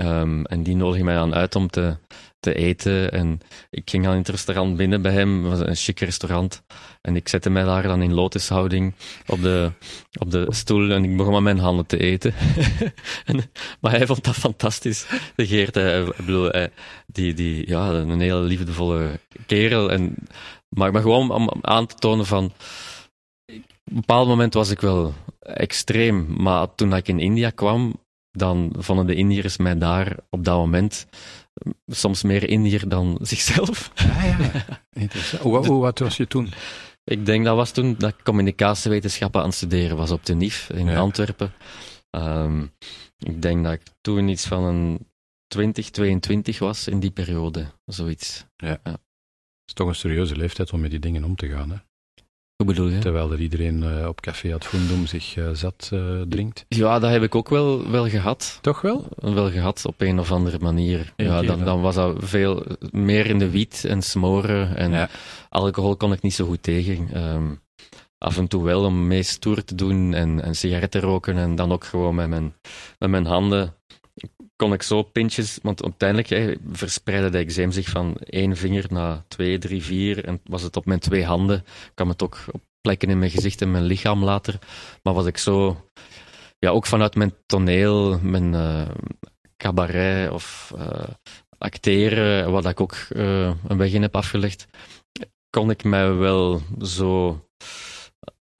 Um, 0.00 0.44
en 0.44 0.62
die 0.62 0.76
nodigde 0.76 1.04
mij 1.04 1.14
dan 1.14 1.34
uit 1.34 1.54
om 1.54 1.70
te, 1.70 1.96
te 2.40 2.54
eten. 2.54 3.12
En 3.12 3.40
ik 3.70 3.90
ging 3.90 4.04
dan 4.04 4.12
in 4.12 4.18
het 4.18 4.28
restaurant 4.28 4.76
binnen 4.76 5.02
bij 5.02 5.12
hem. 5.12 5.44
Het 5.44 5.58
was 5.58 5.68
een 5.68 5.76
chic 5.76 6.00
restaurant. 6.00 6.62
En 7.00 7.16
ik 7.16 7.28
zette 7.28 7.50
mij 7.50 7.64
daar 7.64 7.82
dan 7.82 8.02
in 8.02 8.12
lotushouding 8.14 8.94
op 9.26 9.42
de, 9.42 9.70
op 10.18 10.30
de 10.30 10.46
stoel 10.48 10.90
en 10.90 11.04
ik 11.04 11.16
begon 11.16 11.32
met 11.32 11.42
mijn 11.42 11.58
handen 11.58 11.86
te 11.86 11.98
eten. 11.98 12.34
en, 13.24 13.50
maar 13.80 13.92
hij 13.92 14.06
vond 14.06 14.24
dat 14.24 14.34
fantastisch. 14.34 15.06
De 15.34 15.46
Geert, 15.46 15.74
hij, 15.74 16.04
bedoel, 16.16 16.50
die, 17.06 17.34
die, 17.34 17.68
ja, 17.68 17.90
een 17.90 18.20
hele 18.20 18.40
liefdevolle 18.40 19.20
kerel. 19.46 19.90
En, 19.90 20.14
maar, 20.68 20.92
maar 20.92 21.02
gewoon 21.02 21.30
om 21.30 21.50
aan 21.60 21.86
te 21.86 21.94
tonen 21.94 22.26
van... 22.26 22.44
Op 22.44 23.98
een 23.98 24.06
bepaald 24.06 24.28
moment 24.28 24.54
was 24.54 24.70
ik 24.70 24.80
wel 24.80 25.14
extreem, 25.40 26.26
maar 26.28 26.74
toen 26.74 26.94
ik 26.94 27.08
in 27.08 27.18
India 27.18 27.50
kwam, 27.50 28.01
dan 28.32 28.74
vonden 28.78 29.06
de 29.06 29.14
Indiërs 29.14 29.56
mij 29.56 29.78
daar 29.78 30.16
op 30.30 30.44
dat 30.44 30.56
moment 30.56 31.06
soms 31.86 32.22
meer 32.22 32.48
Indiër 32.48 32.88
dan 32.88 33.18
zichzelf. 33.22 33.90
Ja, 33.94 34.24
ja. 34.24 34.52
Interessant. 34.92 35.42
Hoe, 35.42 35.66
hoe 35.66 35.80
wat 35.80 35.98
was 35.98 36.16
je 36.16 36.26
toen? 36.26 36.52
Ik 37.04 37.26
denk 37.26 37.44
dat 37.44 37.56
was 37.56 37.70
toen 37.70 37.94
dat 37.98 38.10
ik 38.10 38.24
communicatiewetenschappen 38.24 39.40
aan 39.40 39.46
het 39.46 39.56
studeren 39.56 39.96
was 39.96 40.10
op 40.10 40.26
de 40.26 40.34
NIF 40.34 40.70
in 40.70 40.86
ja. 40.86 40.98
Antwerpen. 40.98 41.52
Um, 42.10 42.72
ik 43.18 43.42
denk 43.42 43.64
dat 43.64 43.72
ik 43.72 43.82
toen 44.00 44.28
iets 44.28 44.46
van 44.46 44.64
een 44.64 45.06
20, 45.46 45.90
22 45.90 46.58
was 46.58 46.88
in 46.88 47.00
die 47.00 47.10
periode. 47.10 47.66
Zoiets. 47.84 48.46
Het 48.56 48.98
is 49.66 49.72
toch 49.74 49.88
een 49.88 49.94
serieuze 49.94 50.36
leeftijd 50.36 50.72
om 50.72 50.80
met 50.80 50.90
die 50.90 51.00
dingen 51.00 51.24
om 51.24 51.36
te 51.36 51.48
gaan. 51.48 51.70
Hè? 51.70 51.76
Hoe 52.62 52.70
bedoel 52.74 52.88
je? 52.88 52.98
Terwijl 52.98 53.32
er 53.32 53.40
iedereen 53.40 53.82
eh, 53.82 54.06
op 54.08 54.20
café 54.20 54.54
ad 54.54 54.64
fundum 54.64 55.06
zich 55.06 55.36
eh, 55.36 55.44
zat 55.52 55.90
eh, 55.92 56.20
drinkt. 56.28 56.64
Ja, 56.68 56.98
dat 56.98 57.10
heb 57.10 57.22
ik 57.22 57.34
ook 57.34 57.48
wel, 57.48 57.90
wel 57.90 58.08
gehad. 58.08 58.58
Toch 58.60 58.80
wel? 58.80 59.06
Wel 59.16 59.50
gehad 59.50 59.84
op 59.86 60.00
een 60.00 60.18
of 60.18 60.32
andere 60.32 60.58
manier. 60.58 61.12
Eén 61.16 61.26
Ja, 61.26 61.42
dan. 61.42 61.64
dan 61.64 61.80
was 61.80 61.94
dat 61.94 62.16
veel 62.18 62.66
meer 62.90 63.26
in 63.26 63.38
de 63.38 63.50
wiet 63.50 63.84
en 63.84 64.02
smoren. 64.02 64.76
En 64.76 64.90
Ja. 64.90 65.08
alcohol 65.48 65.96
kon 65.96 66.12
ik 66.12 66.22
niet 66.22 66.34
zo 66.34 66.46
goed 66.46 66.62
tegen. 66.62 67.08
Ehm, 67.12 67.44
af 68.18 68.38
en 68.38 68.48
toe 68.48 68.64
wel 68.64 68.84
om 68.84 69.06
mee 69.06 69.22
stoer 69.22 69.64
te 69.64 69.74
doen 69.74 70.14
en, 70.14 70.42
en 70.42 70.54
sigaretten 70.54 71.00
roken. 71.00 71.36
En 71.36 71.54
dan 71.54 71.72
ook 71.72 71.84
gewoon 71.84 72.14
met 72.14 72.28
mijn, 72.28 72.54
met 72.98 73.10
mijn 73.10 73.26
handen 73.26 73.74
kon 74.56 74.72
ik 74.72 74.82
zo 74.82 75.02
pintjes... 75.02 75.58
Want 75.62 75.82
uiteindelijk 75.82 76.28
hè, 76.28 76.54
verspreidde 76.72 77.30
de 77.30 77.38
eczeem 77.38 77.72
zich 77.72 77.88
van 77.88 78.16
één 78.16 78.56
vinger 78.56 78.86
naar 78.90 79.24
twee, 79.28 79.58
drie, 79.58 79.82
vier. 79.82 80.24
En 80.24 80.40
was 80.44 80.62
het 80.62 80.76
op 80.76 80.86
mijn 80.86 81.00
twee 81.00 81.24
handen. 81.24 81.64
kwam 81.94 82.08
het 82.08 82.22
ook 82.22 82.44
op 82.50 82.60
plekken 82.80 83.08
in 83.08 83.18
mijn 83.18 83.30
gezicht 83.30 83.62
en 83.62 83.70
mijn 83.70 83.84
lichaam 83.84 84.24
later. 84.24 84.58
Maar 85.02 85.14
was 85.14 85.26
ik 85.26 85.38
zo... 85.38 85.86
Ja, 86.58 86.70
ook 86.70 86.86
vanuit 86.86 87.14
mijn 87.14 87.34
toneel, 87.46 88.18
mijn 88.18 88.54
eh, 88.54 88.88
cabaret 89.56 90.30
of 90.30 90.72
eh, 90.76 91.08
acteren, 91.58 92.50
wat 92.50 92.66
ik 92.66 92.80
ook 92.80 92.92
eh, 92.92 93.52
een 93.68 93.76
weg 93.76 93.92
in 93.92 94.02
heb 94.02 94.16
afgelegd, 94.16 94.66
kon 95.50 95.70
ik 95.70 95.84
mij 95.84 96.14
wel 96.14 96.62
zo 96.80 97.40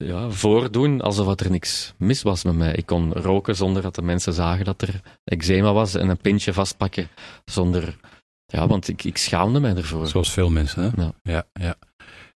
ja, 0.05 0.29
voordoen 0.29 1.01
alsof 1.01 1.25
dat 1.27 1.39
er 1.39 1.51
niks 1.51 1.93
mis 1.97 2.21
was 2.21 2.43
met 2.43 2.55
mij. 2.55 2.73
Ik 2.75 2.85
kon 2.85 3.13
roken 3.13 3.55
zonder 3.55 3.81
dat 3.81 3.95
de 3.95 4.01
mensen 4.01 4.33
zagen 4.33 4.65
dat 4.65 4.81
er 4.81 5.01
eczema 5.23 5.73
was 5.73 5.95
en 5.95 6.09
een 6.09 6.17
pintje 6.17 6.53
vastpakken 6.53 7.07
zonder... 7.45 7.97
Ja, 8.45 8.67
want 8.67 8.87
ik, 8.87 9.03
ik 9.03 9.17
schaamde 9.17 9.59
mij 9.59 9.75
ervoor. 9.75 10.07
Zoals 10.07 10.31
veel 10.31 10.49
mensen. 10.49 10.83
Hè? 10.83 11.01
Ja. 11.03 11.13
Ja, 11.21 11.45
ja. 11.53 11.75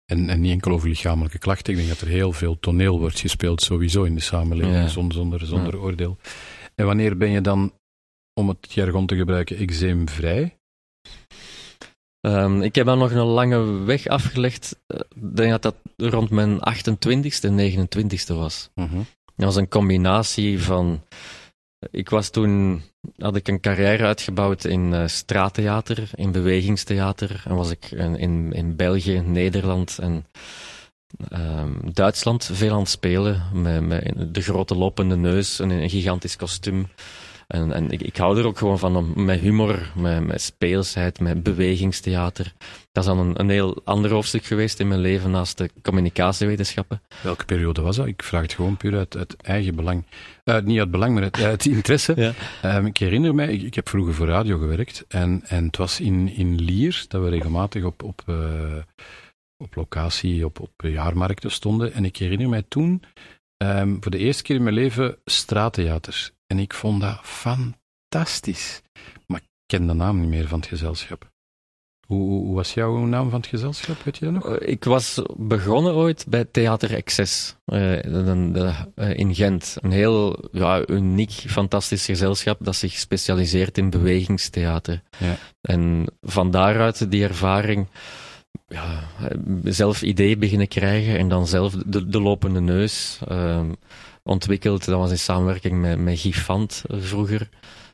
En, 0.05 0.29
en 0.29 0.41
niet 0.41 0.51
enkel 0.51 0.71
over 0.71 0.87
lichamelijke 0.87 1.37
klachten. 1.39 1.73
Ik 1.73 1.79
denk 1.79 1.89
dat 1.91 2.01
er 2.01 2.07
heel 2.07 2.31
veel 2.33 2.59
toneel 2.59 2.99
wordt 2.99 3.19
gespeeld, 3.19 3.61
sowieso 3.61 4.03
in 4.03 4.15
de 4.15 4.21
samenleving, 4.21 4.75
Ja. 4.75 4.87
zonder, 4.87 5.17
zonder, 5.17 5.45
zonder 5.45 5.79
oordeel. 5.79 6.17
En 6.75 6.85
wanneer 6.85 7.17
ben 7.17 7.29
je 7.29 7.41
dan, 7.41 7.73
om 8.33 8.47
het 8.49 8.73
jargon 8.73 9.05
te 9.05 9.15
gebruiken, 9.15 9.57
eczeemvrij? 9.57 10.57
Ehm, 12.23 12.61
ik 12.61 12.75
heb 12.75 12.85
dan 12.85 12.97
nog 12.97 13.11
een 13.11 13.17
lange 13.17 13.83
weg 13.83 14.07
afgelegd. 14.07 14.79
Eh, 14.87 14.99
Ik 15.15 15.35
denk 15.35 15.51
dat 15.51 15.61
dat 15.61 15.75
rond 16.11 16.29
mijn 16.29 16.59
28ste 16.59 17.47
en 17.47 17.55
29ste 17.55 18.33
was. 18.33 18.69
Dat 19.35 19.45
was 19.45 19.55
een 19.55 19.67
combinatie 19.67 20.61
van. 20.63 21.01
Ik 21.91 22.09
was 22.09 22.29
toen. 22.29 22.81
had 23.17 23.35
ik 23.35 23.47
een 23.47 23.59
carrière 23.59 24.05
uitgebouwd 24.05 24.63
in 24.65 24.93
eh 24.93 25.07
straattheater, 25.07 26.09
in 26.15 26.31
bewegingstheater. 26.31 27.43
En 27.47 27.55
was 27.55 27.69
ik 27.71 27.91
in, 27.91 28.15
in, 28.17 28.51
in 28.53 28.75
België, 28.75 29.19
Nederland 29.19 29.97
en 29.99 30.25
ehm, 31.29 31.71
Duitsland 31.93 32.49
veel 32.53 32.73
aan 32.73 32.79
het 32.79 32.89
spelen. 32.89 33.43
Met, 33.53 33.81
met 33.87 34.33
de 34.35 34.41
grote 34.41 34.75
lopende 34.75 35.15
neus 35.15 35.59
en 35.59 35.69
een 35.69 35.89
gigantisch 35.89 36.35
kostuum. 36.35 36.87
En, 37.53 37.71
en 37.71 37.91
ik, 37.91 38.01
ik 38.01 38.17
hou 38.17 38.37
er 38.37 38.45
ook 38.45 38.57
gewoon 38.57 38.79
van, 38.79 38.95
om, 38.95 39.25
met 39.25 39.39
humor, 39.39 39.91
met, 39.95 40.25
met 40.25 40.41
speelsheid, 40.41 41.19
met 41.19 41.43
bewegingstheater. 41.43 42.53
Dat 42.91 43.03
is 43.03 43.09
dan 43.09 43.19
een, 43.19 43.39
een 43.39 43.49
heel 43.49 43.81
ander 43.83 44.11
hoofdstuk 44.11 44.45
geweest 44.45 44.79
in 44.79 44.87
mijn 44.87 44.99
leven 44.99 45.31
naast 45.31 45.57
de 45.57 45.69
communicatiewetenschappen. 45.81 47.01
Welke 47.21 47.45
periode 47.45 47.81
was 47.81 47.95
dat? 47.95 48.07
Ik 48.07 48.23
vraag 48.23 48.41
het 48.41 48.53
gewoon 48.53 48.77
puur 48.77 48.97
uit, 48.97 49.17
uit 49.17 49.35
eigen 49.41 49.75
belang. 49.75 50.05
Eh, 50.43 50.61
niet 50.61 50.79
uit 50.79 50.91
belang, 50.91 51.13
maar 51.13 51.23
uit, 51.23 51.43
uit 51.43 51.65
interesse. 51.65 52.13
Ja. 52.23 52.33
Ehm, 52.61 52.85
ik 52.85 52.97
herinner 52.97 53.35
mij, 53.35 53.47
ik, 53.47 53.61
ik 53.61 53.73
heb 53.75 53.89
vroeger 53.89 54.13
voor 54.13 54.27
radio 54.27 54.57
gewerkt 54.57 55.05
en, 55.07 55.41
en 55.47 55.65
het 55.65 55.77
was 55.77 55.99
in, 55.99 56.35
in 56.35 56.55
Lier 56.61 57.05
dat 57.07 57.21
we 57.21 57.29
regelmatig 57.29 57.83
op, 57.83 58.03
op, 58.03 58.21
eh, 58.25 58.35
op 59.57 59.75
locatie, 59.75 60.45
op, 60.45 60.59
op 60.59 60.71
jaarmarkten 60.77 61.51
stonden. 61.51 61.93
En 61.93 62.05
ik 62.05 62.17
herinner 62.17 62.49
mij 62.49 62.63
toen 62.67 63.03
ehm, 63.57 63.95
voor 63.99 64.11
de 64.11 64.17
eerste 64.17 64.43
keer 64.43 64.55
in 64.55 64.63
mijn 64.63 64.75
leven 64.75 65.17
straattheaters. 65.25 66.31
En 66.47 66.59
ik 66.59 66.73
vond 66.73 67.01
dat 67.01 67.19
fantastisch. 67.23 68.81
Maar 69.27 69.39
ik 69.39 69.47
ken 69.65 69.87
de 69.87 69.93
naam 69.93 70.19
niet 70.19 70.29
meer 70.29 70.47
van 70.47 70.59
het 70.59 70.67
gezelschap. 70.67 71.31
Hoe, 72.07 72.29
hoe 72.29 72.55
was 72.55 72.73
jouw 72.73 72.97
naam 72.97 73.29
van 73.29 73.39
het 73.39 73.49
gezelschap, 73.49 74.03
weet 74.03 74.17
je 74.17 74.25
dat 74.25 74.33
nog? 74.33 74.49
Eh, 74.55 74.69
Ik 74.69 74.83
was 74.83 75.21
begonnen 75.37 75.93
ooit 75.93 76.25
bij 76.29 76.45
Theater 76.45 76.93
Excess 76.93 77.55
eh, 77.65 78.05
eh, 78.95 79.17
in 79.17 79.35
Gent. 79.35 79.77
Een 79.81 79.91
heel 79.91 80.49
ja, 80.51 80.87
uniek, 80.87 81.31
fantastisch 81.31 82.05
gezelschap 82.05 82.57
dat 82.61 82.75
zich 82.75 82.93
specialiseert 82.93 83.77
in 83.77 83.89
bewegingstheater. 83.89 85.03
Ja. 85.19 85.35
En 85.61 86.05
van 86.21 86.51
daaruit 86.51 87.11
die 87.11 87.23
ervaring 87.23 87.87
ja, 88.67 89.03
zelf 89.63 90.01
ideeën 90.01 90.39
beginnen 90.39 90.67
krijgen 90.67 91.17
en 91.17 91.29
dan 91.29 91.47
zelf 91.47 91.73
de, 91.85 92.07
de 92.07 92.21
lopende 92.21 92.61
neus 92.61 93.19
eh, 93.27 93.61
ontwikkeld. 94.23 94.85
Dat 94.85 94.99
was 94.99 95.11
in 95.11 95.19
samenwerking 95.19 95.81
met, 95.81 95.99
met 95.99 96.19
Gifant 96.19 96.83
vroeger. 96.87 97.49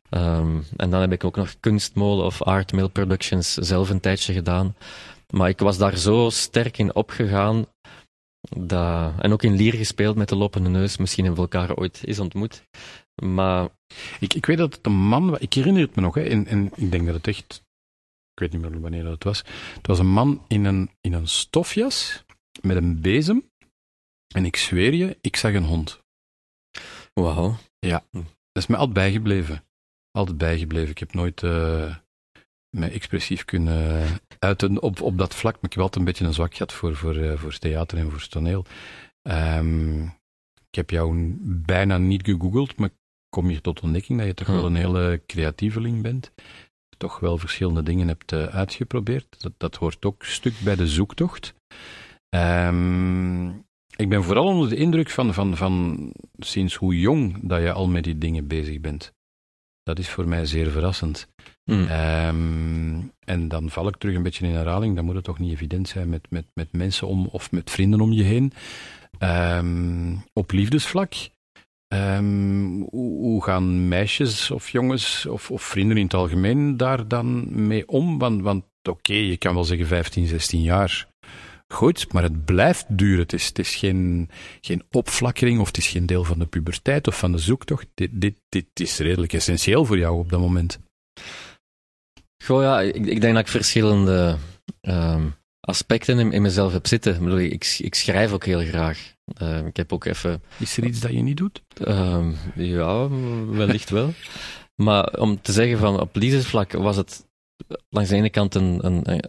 Ehm, 0.09 0.61
en 0.77 0.89
dan 0.89 1.01
heb 1.01 1.11
ik 1.11 1.23
ook 1.23 1.35
nog 1.35 1.55
Kunstmolen 1.59 2.25
of 2.25 2.41
Art 2.41 2.71
Mill 2.71 2.89
Productions 2.89 3.53
zelf 3.53 3.89
een 3.89 3.99
tijdje 3.99 4.33
gedaan. 4.33 4.75
Maar 5.33 5.49
ik 5.49 5.59
was 5.59 5.77
daar 5.77 5.97
zo 5.97 6.29
sterk 6.29 6.77
in 6.77 6.95
opgegaan. 6.95 7.65
Dat, 8.49 9.13
en 9.19 9.31
ook 9.31 9.43
in 9.43 9.55
Lier 9.55 9.73
gespeeld 9.73 10.15
met 10.15 10.29
de 10.29 10.35
lopende 10.35 10.69
neus. 10.69 10.97
Misschien 10.97 11.25
hebben 11.25 11.43
we 11.43 11.49
elkaar 11.51 11.75
ooit 11.75 12.01
eens 12.05 12.19
ontmoet. 12.19 12.63
Maar 13.23 13.69
Ik, 14.19 14.33
ik 14.33 14.45
weet 14.45 14.57
dat 14.57 14.79
een 14.81 14.91
man 14.91 15.39
ik 15.39 15.53
herinner 15.53 15.81
het 15.81 15.95
me 15.95 16.01
nog, 16.01 16.15
hè, 16.15 16.21
en, 16.21 16.47
en 16.47 16.71
ik 16.75 16.91
denk 16.91 17.05
dat 17.05 17.15
het 17.15 17.27
echt, 17.27 17.63
ik 18.33 18.39
weet 18.39 18.51
niet 18.51 18.61
meer 18.61 18.81
wanneer 18.81 19.03
dat 19.03 19.11
het 19.11 19.23
was. 19.23 19.37
Het 19.75 19.87
was 19.87 19.99
een 19.99 20.11
man 20.11 20.43
in 20.47 20.65
een, 20.65 20.89
in 21.01 21.13
een 21.13 21.27
stofjas 21.27 22.23
met 22.61 22.77
een 22.77 23.01
bezem. 23.01 23.49
En 24.35 24.45
ik 24.45 24.55
zweer 24.55 24.93
je, 24.93 25.17
ik 25.21 25.35
zag 25.35 25.53
een 25.53 25.63
hond. 25.63 25.99
Wauw. 27.21 27.55
Dat 28.51 28.63
is 28.63 28.67
mij 28.67 28.77
altijd 28.77 28.97
bijgebleven. 28.97 29.63
Altijd 30.11 30.37
bijgebleven. 30.37 30.89
Ik 30.89 30.97
heb 30.97 31.13
nooit 31.13 31.43
eh 31.43 31.95
mij 32.69 32.91
expressief 32.91 33.45
kunnen 33.45 34.05
uiten 34.39 34.81
op, 34.81 35.01
op 35.01 35.17
dat 35.17 35.35
vlak, 35.35 35.53
maar 35.53 35.63
ik 35.63 35.73
heb 35.73 35.81
altijd 35.81 35.95
een 35.95 36.11
beetje 36.11 36.25
een 36.25 36.33
zwak 36.33 36.53
gehad 36.53 36.73
voor, 36.73 36.95
voor, 36.95 37.15
eh, 37.15 37.37
voor 37.37 37.57
theater 37.57 37.97
en 37.97 38.11
voor 38.11 38.27
toneel. 38.27 38.65
Ehm, 39.21 40.03
ik 40.69 40.75
heb 40.75 40.89
jou 40.89 41.35
bijna 41.41 41.97
niet 41.97 42.25
gegoogeld, 42.25 42.77
maar 42.77 42.89
ik 42.89 42.95
kom 43.29 43.47
hier 43.47 43.61
tot 43.61 43.81
ontdekking 43.81 44.17
dat 44.17 44.27
je 44.27 44.33
toch 44.33 44.47
Hm. 44.47 44.53
wel 44.53 44.65
een 44.65 44.75
hele 44.75 45.21
creatieveling 45.27 46.01
bent. 46.01 46.31
Toch 46.97 47.19
wel 47.19 47.37
verschillende 47.37 47.83
dingen 47.83 48.07
hebt 48.07 48.31
eh, 48.31 48.43
uitgeprobeerd. 48.45 49.41
Dat, 49.41 49.53
dat 49.57 49.75
hoort 49.75 50.05
ook 50.05 50.21
een 50.21 50.27
stuk 50.27 50.53
bij 50.63 50.75
de 50.75 50.87
zoektocht. 50.87 51.53
Ehm, 52.29 53.51
ik 53.99 54.09
ben 54.09 54.23
vooral 54.23 54.45
onder 54.45 54.69
de 54.69 54.75
indruk 54.75 55.09
van, 55.09 55.33
van, 55.33 55.57
van 55.57 55.97
sinds 56.37 56.75
hoe 56.75 56.99
jong 56.99 57.37
dat 57.41 57.61
je 57.61 57.71
al 57.71 57.87
met 57.87 58.03
die 58.03 58.17
dingen 58.17 58.47
bezig 58.47 58.79
bent. 58.79 59.13
Dat 59.83 59.99
is 59.99 60.09
voor 60.09 60.27
mij 60.27 60.45
zeer 60.45 60.71
verrassend. 60.71 61.27
Hm. 61.63 61.83
Ehm, 61.83 63.01
en 63.25 63.47
dan 63.47 63.69
val 63.69 63.87
ik 63.87 63.97
terug 63.97 64.15
een 64.15 64.23
beetje 64.23 64.45
in 64.45 64.53
herhaling. 64.53 64.95
Dan 64.95 65.05
moet 65.05 65.15
het 65.15 65.23
toch 65.23 65.39
niet 65.39 65.51
evident 65.51 65.87
zijn 65.87 66.09
met, 66.09 66.27
met, 66.29 66.45
met 66.53 66.71
mensen 66.71 67.07
om, 67.07 67.27
of 67.31 67.51
met 67.51 67.71
vrienden 67.71 68.01
om 68.01 68.11
je 68.11 68.23
heen. 68.23 68.53
Ehm, 69.17 70.15
op 70.33 70.51
liefdesvlak. 70.51 71.13
Ehm, 71.87 72.81
hoe, 72.89 73.21
hoe 73.21 73.43
gaan 73.43 73.87
meisjes 73.87 74.51
of 74.51 74.69
jongens 74.69 75.25
of, 75.25 75.51
of 75.51 75.61
vrienden 75.61 75.97
in 75.97 76.03
het 76.03 76.13
algemeen 76.13 76.77
daar 76.77 77.07
dan 77.07 77.47
mee 77.67 77.87
om? 77.87 78.17
Want, 78.17 78.41
want 78.41 78.63
oké, 78.89 79.13
je 79.13 79.37
kan 79.37 79.53
wel 79.53 79.63
zeggen 79.63 79.87
15, 79.87 80.27
16 80.27 80.61
jaar. 80.61 81.07
Goed, 81.73 82.13
maar 82.13 82.23
het 82.23 82.45
blijft 82.45 82.85
duren. 82.87 83.19
Het 83.19 83.33
is, 83.33 83.45
het 83.45 83.59
is 83.59 83.75
geen, 83.75 84.29
geen 84.61 84.83
opflakkering 84.91 85.59
of 85.59 85.67
het 85.67 85.77
is 85.77 85.87
geen 85.87 86.05
deel 86.05 86.23
van 86.23 86.39
de 86.39 86.45
puberteit 86.45 87.07
of 87.07 87.19
van 87.19 87.31
de 87.31 87.37
zoektocht. 87.37 87.87
Dit, 87.93 88.09
dit, 88.13 88.35
dit 88.49 88.65
is 88.73 88.97
redelijk 88.97 89.33
essentieel 89.33 89.85
voor 89.85 89.97
jou 89.97 90.17
op 90.19 90.29
dat 90.29 90.39
moment. 90.39 90.79
Goh, 92.43 92.61
ja, 92.61 92.81
ik, 92.81 93.05
ik 93.05 93.21
denk 93.21 93.33
dat 93.33 93.43
ik 93.43 93.47
verschillende 93.47 94.37
ehm, 94.81 95.27
aspecten 95.59 96.19
in, 96.19 96.31
in 96.31 96.41
mezelf 96.41 96.71
heb 96.71 96.87
zitten. 96.87 97.13
Ik, 97.13 97.19
bedoel, 97.19 97.39
ik, 97.39 97.75
ik 97.77 97.95
schrijf 97.95 98.31
ook 98.31 98.45
heel 98.45 98.65
graag. 98.65 99.13
Eh, 99.37 99.65
ik 99.65 99.77
heb 99.77 99.93
ook 99.93 100.05
even 100.05 100.43
Is 100.57 100.77
er 100.77 100.85
iets 100.85 100.99
dat 100.99 101.11
je 101.11 101.21
niet 101.21 101.37
doet? 101.37 101.61
Ehm, 101.83 102.31
ja, 102.55 103.09
wellicht 103.49 103.89
wel. 103.89 104.13
Maar 104.75 105.19
om 105.19 105.41
te 105.41 105.51
zeggen 105.51 105.77
van 105.77 105.99
op 105.99 106.15
liefdesvlak 106.15 106.71
was 106.71 106.95
het 106.95 107.27
langs 107.89 108.09
de 108.09 108.15
ene 108.15 108.29
kant 108.29 108.55
een, 108.55 108.85
een, 108.85 109.21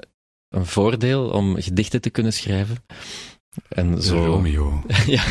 een 0.50 0.66
voordeel 0.66 1.30
om 1.30 1.60
gedichten 1.60 2.00
te 2.00 2.10
kunnen 2.10 2.32
schrijven. 2.32 2.76
En 3.68 4.02
zo, 4.02 4.24
Romeo. 4.24 4.82
ja. 5.06 5.24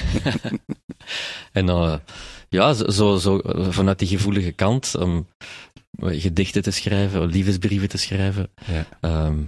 en 1.51 1.69
eh, 1.69 1.95
ja, 2.49 2.73
zo, 2.73 3.17
zo, 3.17 3.41
vanuit 3.69 3.99
die 3.99 4.08
gevoelige 4.08 4.51
kant 4.51 4.95
om 4.95 5.27
gedichten 6.01 6.62
te 6.62 6.71
schrijven, 6.71 7.25
liefdesbrieven 7.25 7.89
te 7.89 7.97
schrijven. 7.97 8.51
Ja. 8.65 8.86
Ehm, 9.01 9.43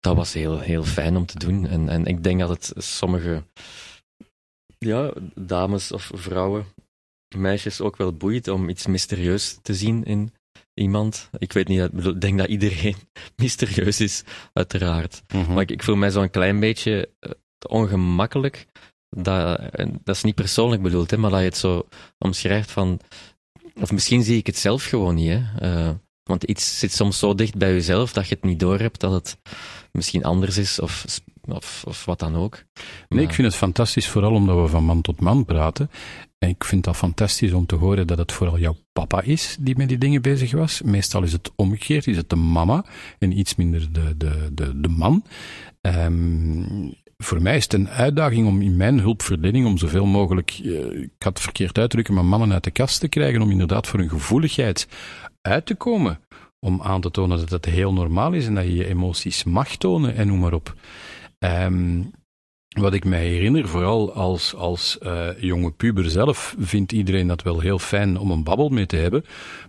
dat 0.00 0.16
was 0.16 0.32
heel, 0.32 0.58
heel 0.58 0.84
fijn 0.84 1.16
om 1.16 1.26
te 1.26 1.38
doen. 1.38 1.66
En, 1.66 1.88
en 1.88 2.06
ik 2.06 2.22
denk 2.22 2.40
dat 2.40 2.48
het 2.48 2.72
sommige 2.76 3.42
ja, 4.78 5.12
dames 5.34 5.92
of 5.92 6.10
vrouwen, 6.14 6.66
meisjes 7.36 7.80
ook 7.80 7.96
wel 7.96 8.12
boeit 8.12 8.48
om 8.48 8.68
iets 8.68 8.86
mysterieus 8.86 9.58
te 9.62 9.74
zien 9.74 10.04
in, 10.04 10.32
iemand. 10.78 11.30
Ik 11.38 11.52
weet 11.52 11.68
niet, 11.68 11.80
ik 11.80 12.20
denk 12.20 12.38
dat 12.38 12.48
iedereen 12.48 12.96
mysterieus 13.36 14.00
is, 14.00 14.24
uiteraard. 14.52 15.22
Mhm. 15.34 15.52
Maar 15.52 15.62
ik, 15.62 15.70
ik 15.70 15.82
voel 15.82 15.96
mij 15.96 16.10
zo'n 16.10 16.30
klein 16.30 16.60
beetje 16.60 17.10
eh, 17.20 17.30
ongemakkelijk. 17.68 18.66
Dat, 19.10 19.60
dat 20.04 20.16
is 20.16 20.22
niet 20.22 20.34
persoonlijk 20.34 20.82
bedoeld, 20.82 21.10
hè, 21.10 21.16
maar 21.16 21.30
dat 21.30 21.38
je 21.38 21.44
het 21.44 21.56
zo 21.56 21.88
omschrijft 22.18 22.70
van. 22.70 23.00
Of 23.80 23.92
misschien 23.92 24.22
zie 24.22 24.36
ik 24.36 24.46
het 24.46 24.58
zelf 24.58 24.84
gewoon 24.84 25.14
niet. 25.14 25.30
Hè. 25.30 25.42
Eh, 25.58 25.90
want 26.22 26.44
iets 26.44 26.78
zit 26.78 26.92
soms 26.92 27.18
zo 27.18 27.34
dicht 27.34 27.56
bij 27.56 27.72
jezelf 27.72 28.12
dat 28.12 28.28
je 28.28 28.34
het 28.34 28.44
niet 28.44 28.60
doorhebt 28.60 29.00
dat 29.00 29.12
het 29.12 29.38
misschien 29.92 30.24
anders 30.24 30.56
is 30.56 30.80
of, 30.80 31.04
of, 31.44 31.84
of 31.86 32.04
wat 32.04 32.18
dan 32.18 32.36
ook. 32.36 32.64
Nee, 33.08 33.24
ik 33.24 33.32
vind 33.32 33.46
het 33.46 33.56
fantastisch, 33.56 34.08
vooral 34.08 34.32
omdat 34.32 34.60
we 34.60 34.68
van 34.68 34.84
man 34.84 35.00
tot 35.00 35.20
man 35.20 35.44
praten. 35.44 35.90
En 36.38 36.48
ik 36.48 36.64
vind 36.64 36.84
dat 36.84 36.96
fantastisch 36.96 37.52
om 37.52 37.66
te 37.66 37.74
horen 37.74 38.06
dat 38.06 38.18
het 38.18 38.32
vooral 38.32 38.58
jouw 38.58 38.76
papa 38.92 39.22
is 39.22 39.56
die 39.60 39.76
met 39.76 39.88
die 39.88 39.98
dingen 39.98 40.22
bezig 40.22 40.52
was. 40.52 40.82
Meestal 40.82 41.22
is 41.22 41.32
het 41.32 41.50
omgekeerd, 41.56 42.06
is 42.06 42.16
het 42.16 42.30
de 42.30 42.36
mama 42.36 42.84
en 43.18 43.38
iets 43.38 43.54
minder 43.54 43.92
de, 43.92 44.16
de, 44.16 44.48
de, 44.52 44.80
de 44.80 44.88
man. 44.88 45.24
Ehm, 45.80 46.90
voor 47.16 47.42
mij 47.42 47.56
is 47.56 47.62
het 47.62 47.72
een 47.72 47.88
uitdaging 47.88 48.46
om 48.46 48.62
in 48.62 48.76
mijn 48.76 49.00
hulpverlening 49.00 49.66
om 49.66 49.78
zoveel 49.78 50.06
mogelijk, 50.06 50.60
eh, 50.64 51.02
ik 51.02 51.10
had 51.18 51.32
het 51.32 51.40
verkeerd 51.40 51.78
uitdrukken, 51.78 52.14
maar 52.14 52.24
mannen 52.24 52.52
uit 52.52 52.64
de 52.64 52.70
kast 52.70 53.00
te 53.00 53.08
krijgen 53.08 53.42
om 53.42 53.50
inderdaad 53.50 53.86
voor 53.86 53.98
hun 53.98 54.08
gevoeligheid 54.08 54.88
uit 55.40 55.66
te 55.66 55.74
komen. 55.74 56.20
Om 56.60 56.82
aan 56.82 57.00
te 57.00 57.10
tonen 57.10 57.38
dat 57.38 57.50
het 57.50 57.64
heel 57.64 57.92
normaal 57.92 58.32
is 58.32 58.46
en 58.46 58.54
dat 58.54 58.64
je 58.64 58.74
je 58.74 58.88
emoties 58.88 59.44
mag 59.44 59.76
tonen 59.76 60.14
en 60.14 60.26
noem 60.26 60.38
maar 60.38 60.52
op. 60.52 60.74
Ehm, 61.38 62.02
wat 62.80 62.94
ik 62.94 63.04
mij 63.04 63.26
herinner, 63.26 63.68
vooral 63.68 64.12
als, 64.12 64.54
als 64.54 64.98
eh, 64.98 65.28
jonge 65.40 65.70
puber 65.70 66.10
zelf, 66.10 66.54
vindt 66.58 66.92
iedereen 66.92 67.26
dat 67.26 67.42
wel 67.42 67.60
heel 67.60 67.78
fijn 67.78 68.18
om 68.18 68.30
een 68.30 68.44
babbel 68.44 68.68
mee 68.68 68.86
te 68.86 68.96
hebben. 68.96 69.24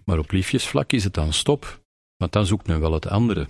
Maar 0.05 0.17
op 0.17 0.31
liefjesvlak 0.31 0.91
is 0.91 1.03
het 1.03 1.13
dan 1.13 1.33
stop. 1.33 1.81
Want 2.17 2.31
dan 2.31 2.45
zoekt 2.45 2.67
men 2.67 2.79
wel 2.79 2.93
het 2.93 3.07
andere. 3.07 3.47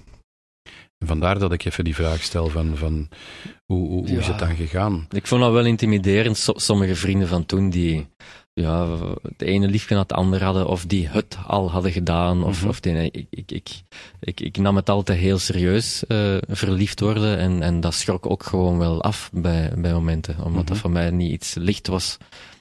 En 0.98 1.08
vandaar 1.08 1.40
dat 1.40 1.52
ik 1.52 1.66
even 1.66 1.84
die 1.84 1.96
vraag 1.96 2.24
stel 2.24 2.48
van, 2.48 2.78
van 2.78 3.10
hoe, 3.66 3.88
hoe, 3.88 4.10
hoe 4.10 4.18
is 4.20 4.28
het 4.28 4.40
dan 4.40 4.56
gegaan? 4.56 5.08
Ik 5.10 5.28
vond 5.28 5.42
dat 5.42 5.52
wel 5.52 5.66
intimiderend, 5.66 6.38
so- 6.38 6.58
sommige 6.58 6.96
vrienden 6.96 7.28
van 7.28 7.46
toen 7.46 7.70
die 7.70 8.08
ja, 8.62 8.98
de 9.38 9.46
ene 9.46 9.68
liefje 9.68 9.94
na 9.96 10.02
het 10.02 10.14
andere 10.14 10.44
hadden, 10.46 10.68
of 10.68 10.86
die 10.86 11.08
het 11.08 11.38
al 11.48 11.72
hadden 11.72 11.92
gedaan. 11.92 12.44
Of, 12.44 12.60
Mhm. 12.60 12.70
of 12.70 12.80
die, 12.80 13.12
ik, 13.12 13.28
ik, 13.30 13.52
ik, 13.52 13.70
ik, 14.20 14.40
ik 14.40 14.58
nam 14.58 14.76
het 14.76 14.90
altijd 14.90 15.20
heel 15.20 15.38
serieus, 15.38 16.06
eh, 16.08 16.38
verliefd 16.48 17.00
worden. 17.00 17.38
En, 17.38 17.62
en 17.62 17.80
dat 17.80 17.94
schrok 17.94 18.30
ook 18.30 18.44
gewoon 18.44 18.78
wel 18.78 19.02
af 19.04 19.30
bij, 19.34 19.72
bij 19.78 19.94
momenten, 19.94 20.36
omdat 20.38 20.64
Mhm. 20.64 20.66
dat 20.66 20.78
voor 20.78 20.92
mij 20.92 21.10
niet 21.12 21.32
iets 21.32 21.54
licht 21.54 21.88
was. 21.88 22.18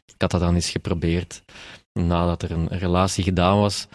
Ik 0.07 0.15
had 0.19 0.31
dat 0.31 0.41
dan 0.41 0.55
eens 0.55 0.71
geprobeerd, 0.71 1.43
nadat 1.93 2.43
er 2.43 2.51
een 2.51 2.69
relatie 2.69 3.25
gedaan 3.25 3.59
was, 3.59 3.87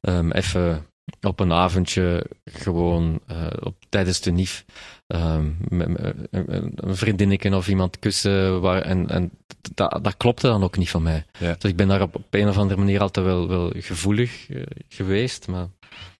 ehm, 0.00 0.30
even 0.30 0.86
op 1.20 1.40
een 1.40 1.52
avondje 1.52 2.26
gewoon 2.44 3.20
eh, 3.26 3.46
op, 3.60 3.76
tijdens 3.88 4.20
de 4.20 4.30
NIF 4.30 4.64
ehm, 5.06 5.50
met, 5.68 5.88
met- 5.88 6.16
een 6.30 6.72
een 6.74 6.96
vriendinnetje 6.96 7.56
of 7.56 7.68
iemand 7.68 7.98
kussen. 7.98 8.60
Waar, 8.60 8.82
en 8.82 9.08
en 9.08 9.30
dat, 9.74 10.04
dat 10.04 10.16
klopte 10.16 10.46
dan 10.46 10.62
ook 10.62 10.76
niet 10.76 10.90
van 10.90 11.02
mij. 11.02 11.24
Ja. 11.38 11.54
Dus 11.58 11.70
ik 11.70 11.76
ben 11.76 11.88
daar 11.88 12.02
op, 12.02 12.14
op 12.14 12.26
een 12.30 12.48
of 12.48 12.58
andere 12.58 12.80
manier 12.80 13.00
altijd 13.00 13.26
wel, 13.26 13.48
wel 13.48 13.72
gevoelig 13.76 14.50
eh, 14.50 14.62
geweest. 14.88 15.48
Maar 15.48 15.68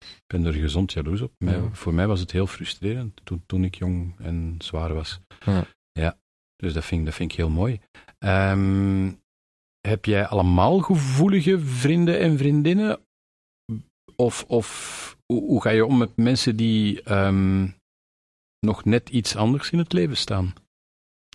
Ik 0.01 0.23
ben 0.27 0.45
er 0.45 0.53
gezond 0.53 0.93
jaloers 0.93 1.21
op. 1.21 1.31
Mij- 1.37 1.53
Ja. 1.55 1.69
Voor 1.71 1.93
mij 1.93 2.07
was 2.07 2.19
het 2.19 2.31
heel 2.31 2.47
frustrerend 2.47 3.21
toen, 3.23 3.43
toen 3.45 3.63
ik 3.63 3.75
jong 3.75 4.15
en 4.19 4.55
zwaar 4.57 4.93
was. 4.93 5.19
Ja. 5.45 5.65
Ja, 5.91 6.17
dus 6.55 6.73
dat 6.73 6.85
vind, 6.85 6.99
ik- 6.99 7.05
dat 7.05 7.15
vind 7.15 7.31
ik 7.31 7.37
heel 7.37 7.49
mooi. 7.49 7.79
Ehm, 8.19 9.11
heb 9.87 10.05
jij 10.05 10.27
allemaal 10.27 10.79
gevoelige 10.79 11.59
vrienden 11.59 12.19
en 12.19 12.37
vriendinnen? 12.37 12.99
Of, 14.15 14.43
of 14.47 15.17
hoe, 15.25 15.41
hoe 15.41 15.61
ga 15.61 15.69
je 15.69 15.85
om 15.85 15.97
met 15.97 16.11
mensen 16.15 16.55
die 16.55 17.01
ehm, 17.03 17.67
nog 18.59 18.85
net 18.85 19.09
iets 19.09 19.35
anders 19.35 19.69
in 19.69 19.77
het 19.77 19.93
leven 19.93 20.17
staan? 20.17 20.53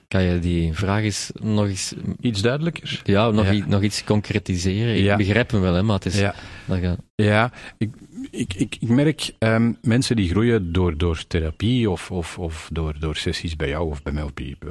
kan 0.09 0.23
je 0.23 0.39
die 0.39 0.73
vraag 0.73 1.03
eens 1.03 1.31
nog 1.35 1.67
eens, 1.67 1.95
Iets 2.21 2.41
duidelijker? 2.43 3.01
ja, 3.05 3.31
nog, 3.31 3.45
Ja. 3.45 3.53
i- 3.53 3.65
nog 3.67 3.83
iets 3.83 4.05
concretiseren? 4.05 4.97
Ik 4.97 5.03
Ja. 5.03 5.17
begrijp 5.17 5.51
hem 5.51 5.61
wel, 5.61 5.75
hè, 5.75 5.83
maar 5.83 5.95
het 5.95 6.07
is... 6.07 6.19
Ja. 6.19 6.35
Gaat, 6.69 6.99
Ja, 7.15 7.53
ik, 7.79 7.91
ik, 8.31 8.55
ik, 8.55 8.77
ik 8.81 8.89
merk 8.89 9.35
ehm, 9.39 9.73
mensen 9.83 10.17
die 10.17 10.29
groeien 10.29 10.73
door, 10.73 10.97
door 10.99 11.27
therapie 11.27 11.91
of, 11.91 12.11
of, 12.11 12.39
of 12.39 12.69
door, 12.73 12.99
door 12.99 13.17
sessies 13.17 13.57
bij 13.57 13.69
jou 13.69 13.91
of 13.91 14.03
bij 14.03 14.13
mij 14.13 14.23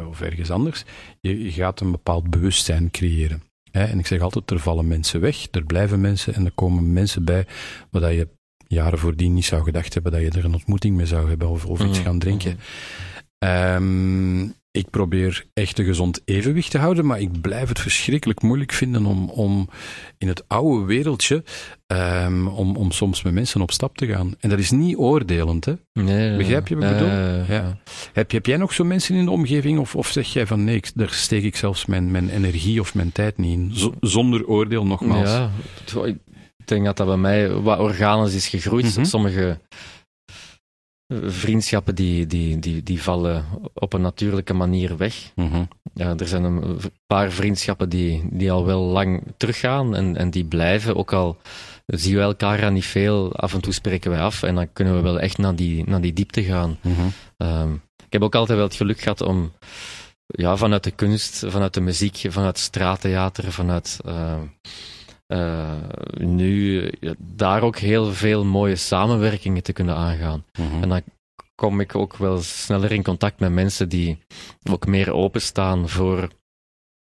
of, 0.08 0.22
ergens 0.22 0.52
anders. 0.52 0.84
Je, 1.22 1.44
je 1.44 1.52
gaat 1.52 1.80
een 1.80 1.92
bepaald 1.92 2.30
bewustzijn 2.30 2.92
creëren. 2.92 3.42
En 3.72 4.00
ik 4.00 4.08
zeg 4.08 4.22
altijd, 4.22 4.52
er 4.52 4.60
vallen 4.60 4.88
mensen 4.88 5.20
weg, 5.22 5.48
er 5.52 5.64
blijven 5.66 6.02
mensen 6.02 6.34
en 6.34 6.46
er 6.46 6.52
komen 6.52 6.94
mensen 6.94 7.26
bij 7.26 7.46
waar 7.92 8.02
dat 8.02 8.12
je 8.14 8.28
jaren 8.68 9.00
voordien 9.00 9.34
niet 9.34 9.46
zou 9.46 9.64
gedacht 9.64 9.94
hebben 9.94 10.12
dat 10.12 10.22
je 10.22 10.30
er 10.30 10.46
een 10.46 10.54
ontmoeting 10.54 10.96
mee 10.96 11.06
zou 11.06 11.30
hebben 11.30 11.50
of, 11.50 11.66
of 11.66 11.80
iets 11.80 11.98
Mhm, 11.98 12.06
gaan 12.08 12.20
drinken. 12.20 12.60
Ehm, 13.40 14.48
ik 14.72 14.90
probeer 14.90 15.46
echt 15.54 15.80
een 15.80 15.86
gezond 15.86 16.22
evenwicht 16.26 16.72
te 16.72 16.78
houden, 16.78 17.06
maar 17.06 17.20
ik 17.20 17.42
blijf 17.42 17.68
het 17.70 17.80
verschrikkelijk 17.80 18.42
moeilijk 18.42 18.72
vinden 18.72 19.06
om, 19.06 19.30
om 19.30 19.70
in 20.18 20.28
het 20.28 20.44
oude 20.48 20.86
wereldje, 20.86 21.44
ehm, 21.88 22.48
om, 22.48 22.76
om 22.76 22.92
soms 22.92 23.22
met 23.24 23.34
mensen 23.34 23.62
op 23.62 23.72
stap 23.72 23.98
te 23.98 24.06
gaan. 24.08 24.36
En 24.40 24.50
dat 24.50 24.60
is 24.60 24.72
niet 24.72 24.96
oordelend, 24.98 25.66
hè? 25.66 25.74
Nee, 25.94 26.38
Begrijp 26.38 26.68
je 26.68 26.76
wat 26.76 26.84
ik 26.84 26.90
bedoel? 26.98 27.08
eh, 27.10 27.50
Ja. 27.50 27.78
Heb, 28.14 28.32
heb 28.32 28.46
jij 28.46 28.58
nog 28.58 28.74
zo 28.74 28.84
mensen 28.84 29.16
in 29.16 29.26
de 29.26 29.32
omgeving, 29.32 29.80
of, 29.80 29.96
of 29.96 30.08
zeg 30.08 30.34
jij 30.34 30.48
van 30.48 30.64
nee, 30.64 30.76
ik- 30.76 30.92
daar 30.96 31.10
steek 31.12 31.44
ik 31.44 31.56
zelfs 31.56 31.86
mijn, 31.86 32.12
mijn 32.12 32.30
energie 32.30 32.80
of 32.80 32.96
mijn 32.96 33.12
tijd 33.12 33.38
niet 33.38 33.54
in? 33.58 33.72
Z- 33.74 33.88
zonder 34.00 34.48
oordeel, 34.48 34.86
nogmaals. 34.86 35.30
Ja, 35.30 35.50
ik 36.06 36.18
denk 36.66 36.86
dat 36.86 36.98
dat 36.98 37.08
bij 37.08 37.18
mij 37.18 37.50
wat 37.50 37.80
organisch 37.80 38.36
is 38.36 38.48
gegroeid. 38.48 38.96
Mhm. 38.96 39.06
Sommige 39.06 39.48
eh, 39.50 39.56
vriendschappen 41.08 41.96
die, 41.96 42.28
die, 42.28 42.60
die, 42.60 42.84
die 42.84 43.02
vallen 43.02 43.46
op 43.74 43.94
een 43.94 44.02
natuurlijke 44.02 44.54
manier 44.54 44.98
weg. 44.98 45.32
Mhm. 45.36 45.64
Ja, 45.94 46.16
er 46.18 46.28
zijn 46.28 46.44
een 46.44 46.80
paar 47.08 47.32
vriendschappen 47.32 47.90
die, 47.90 48.28
die 48.32 48.52
al 48.52 48.66
wel 48.66 48.82
lang 48.82 49.24
teruggaan 49.38 49.96
en, 49.96 50.18
en 50.18 50.30
die 50.30 50.46
blijven. 50.46 50.96
Ook 50.96 51.14
al 51.14 51.38
zien 51.86 52.16
we 52.16 52.22
elkaar 52.22 52.64
aan 52.64 52.74
niet 52.74 52.86
veel, 52.86 53.36
af 53.36 53.54
en 53.54 53.62
toe 53.62 53.74
spreken 53.74 54.12
wij 54.12 54.20
af 54.20 54.44
en 54.44 54.56
dan 54.56 54.74
kunnen 54.74 54.96
we 54.96 55.02
wel 55.02 55.20
echt 55.20 55.38
naar 55.38 55.56
die, 55.56 55.84
naar 55.90 56.02
die 56.02 56.14
diepte 56.14 56.44
gaan. 56.44 56.78
Mhm. 56.82 57.02
Ehm, 57.38 57.74
ik 58.06 58.14
heb 58.14 58.22
ook 58.22 58.36
altijd 58.36 58.58
wel 58.58 58.68
het 58.68 58.76
geluk 58.76 59.00
gehad 59.00 59.22
om 59.22 59.52
ja, 60.26 60.58
vanuit 60.58 60.84
de 60.84 60.92
kunst, 60.92 61.44
vanuit 61.48 61.74
de 61.74 61.82
muziek, 61.82 62.22
vanuit 62.28 62.58
straattheater, 62.58 63.52
vanuit 63.52 64.00
ehm, 64.06 64.42
eh, 65.28 65.82
nu 66.18 66.92
daar 67.18 67.62
ook 67.62 67.78
heel 67.78 68.14
veel 68.14 68.46
mooie 68.46 68.76
samenwerkingen 68.76 69.64
te 69.64 69.74
kunnen 69.74 69.96
aangaan. 69.96 70.46
Mhm. 70.60 70.84
En 70.84 70.90
dan 70.90 71.02
kom 71.56 71.80
ik 71.80 71.96
ook 71.96 72.18
wel 72.18 72.42
sneller 72.42 72.92
in 72.92 73.04
contact 73.04 73.40
met 73.40 73.52
mensen 73.52 73.90
die 73.90 74.18
ook 74.70 74.86
meer 74.86 75.14
openstaan 75.14 75.90
voor, 75.90 76.30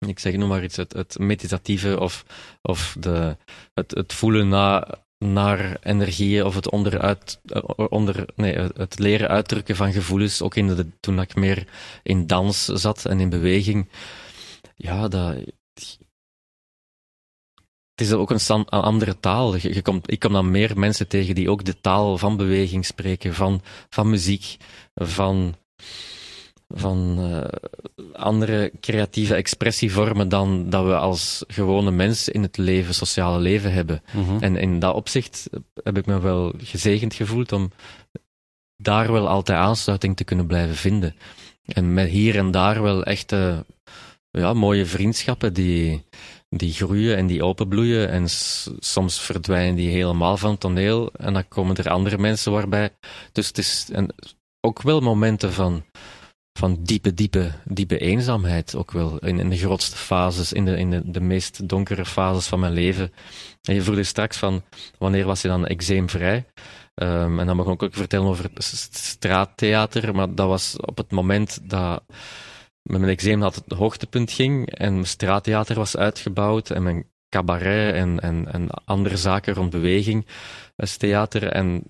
ik 0.07 0.19
zeg 0.19 0.37
noem 0.37 0.49
maar 0.49 0.65
iets, 0.65 0.77
het, 0.77 0.93
het 0.93 1.19
meditatieve 1.19 2.01
of, 2.01 2.25
of 2.63 2.97
de, 3.01 3.37
het, 3.75 3.91
het 3.91 4.13
voelen 4.13 4.49
na, 4.49 4.89
naar 5.19 5.79
energieën 5.83 6.45
of 6.45 6.55
het 6.55 6.71
onderuit, 6.71 7.41
eh, 7.45 7.63
onder, 7.89 8.29
nee, 8.35 8.55
het 8.57 8.99
leren 8.99 9.29
uitdrukken 9.29 9.77
van 9.77 9.93
gevoelens. 9.93 10.43
Ook 10.43 10.55
in 10.55 10.67
de, 10.67 10.87
toen 11.01 11.21
ik 11.21 11.35
meer 11.35 11.67
in 12.03 12.27
dans 12.27 12.65
zat 12.65 13.05
en 13.05 13.21
in 13.21 13.29
beweging. 13.29 13.89
Ja, 14.77 15.09
dat, 15.09 15.37
het 17.97 18.07
is 18.07 18.13
ook 18.13 18.31
een, 18.31 18.65
andere 18.65 19.21
taal. 19.21 19.57
Je, 19.57 19.75
je 19.75 19.83
komt, 19.83 20.11
ik 20.11 20.19
kom 20.19 20.33
dan 20.33 20.51
meer 20.51 20.79
mensen 20.79 21.09
tegen 21.09 21.35
die 21.35 21.51
ook 21.51 21.65
de 21.65 21.81
taal 21.81 22.19
van 22.19 22.37
beweging 22.37 22.87
spreken, 22.87 23.35
van, 23.35 23.61
van 23.91 24.11
muziek, 24.11 24.57
van, 24.95 25.55
van 26.69 27.17
eh, 27.19 28.03
andere 28.13 28.73
creatieve 28.81 29.35
expressievormen 29.35 30.29
dan 30.29 30.71
dat 30.71 30.85
we 30.85 30.97
als 30.97 31.45
gewone 31.47 31.91
mens 31.91 32.29
in 32.29 32.43
het 32.43 32.57
leven, 32.57 32.95
sociale 32.95 33.39
leven 33.39 33.73
hebben. 33.73 34.03
Mhm. 34.13 34.43
En 34.43 34.57
in 34.57 34.79
dat 34.79 34.95
opzicht 34.95 35.49
heb 35.83 35.99
ik 35.99 36.07
me 36.07 36.21
wel 36.21 36.55
gezegend 36.59 37.15
gevoeld 37.15 37.53
om 37.53 37.71
daar 38.77 39.13
wel 39.13 39.29
altijd 39.29 39.59
aansluiting 39.59 40.17
te 40.17 40.25
kunnen 40.25 40.47
blijven 40.47 40.77
vinden. 40.77 41.15
En 41.65 41.95
met 41.95 42.09
hier 42.09 42.37
en 42.37 42.51
daar 42.51 42.83
wel 42.83 43.05
echte 43.05 43.65
ja, 44.31 44.53
mooie 44.53 44.87
vriendschappen 44.87 45.53
die, 45.53 46.05
die 46.49 46.73
groeien 46.73 47.17
en 47.17 47.27
die 47.27 47.45
openbloeien. 47.45 48.09
En 48.11 48.25
soms 48.79 49.21
verdwijnen 49.21 49.75
die 49.75 49.91
helemaal 49.91 50.37
van 50.37 50.51
het 50.51 50.61
toneel. 50.61 51.13
En 51.13 51.33
dan 51.33 51.49
komen 51.49 51.77
er 51.77 51.91
andere 51.91 52.19
mensen 52.19 52.53
waarbij. 52.53 52.91
Dus 53.33 53.47
het 53.47 53.59
is 53.59 53.89
en 53.93 54.15
ook 54.61 54.83
wel 54.83 55.01
momenten 55.01 55.53
van, 55.53 55.85
van 56.59 56.83
diepe, 56.83 57.15
diepe, 57.15 57.53
diepe 57.65 57.99
eenzaamheid. 57.99 58.75
Ook 58.75 58.93
wel 58.93 59.19
in, 59.19 59.39
in 59.39 59.51
de 59.51 59.59
grootste 59.59 59.97
fases, 59.97 60.53
in, 60.53 60.65
de, 60.65 60.77
in 60.77 60.91
de, 60.91 61.11
de 61.11 61.21
meest 61.21 61.69
donkere 61.69 62.05
fases 62.05 62.47
van 62.47 62.61
mijn 62.61 62.73
leven. 62.73 63.13
En 63.63 63.75
je 63.75 63.83
vroeg 63.83 64.05
straks 64.05 64.37
van 64.37 64.63
wanneer 64.99 65.25
was 65.25 65.43
je 65.43 65.49
dan 65.49 65.67
eczeemvrij? 65.67 66.45
Ehm, 66.95 67.39
en 67.39 67.47
dan 67.47 67.57
mag 67.57 67.67
ik 67.67 67.83
ook 67.83 67.95
vertellen 67.95 68.29
over 68.29 68.51
straattheater. 68.61 70.15
Maar 70.15 70.35
dat 70.35 70.49
was 70.49 70.77
op 70.77 70.97
het 70.97 71.11
moment 71.11 71.71
dat 71.71 72.03
met 72.87 73.01
mijn 73.01 73.13
eczeem 73.13 73.43
had 73.43 73.55
het 73.55 73.79
hoogtepunt 73.79 74.33
ging 74.33 74.71
en 74.71 74.93
mijn 74.93 75.07
straattheater 75.07 75.77
was 75.77 75.97
uitgebouwd 75.97 76.71
en 76.71 76.83
mijn 76.83 77.07
cabaret 77.29 77.95
en, 77.95 78.21
en, 78.21 78.53
en 78.53 78.71
andere 78.85 79.17
zaken 79.17 79.55
rond 79.55 79.71
beweging 79.71 80.27
als 80.77 80.97
theater. 80.97 81.49
En 81.49 81.83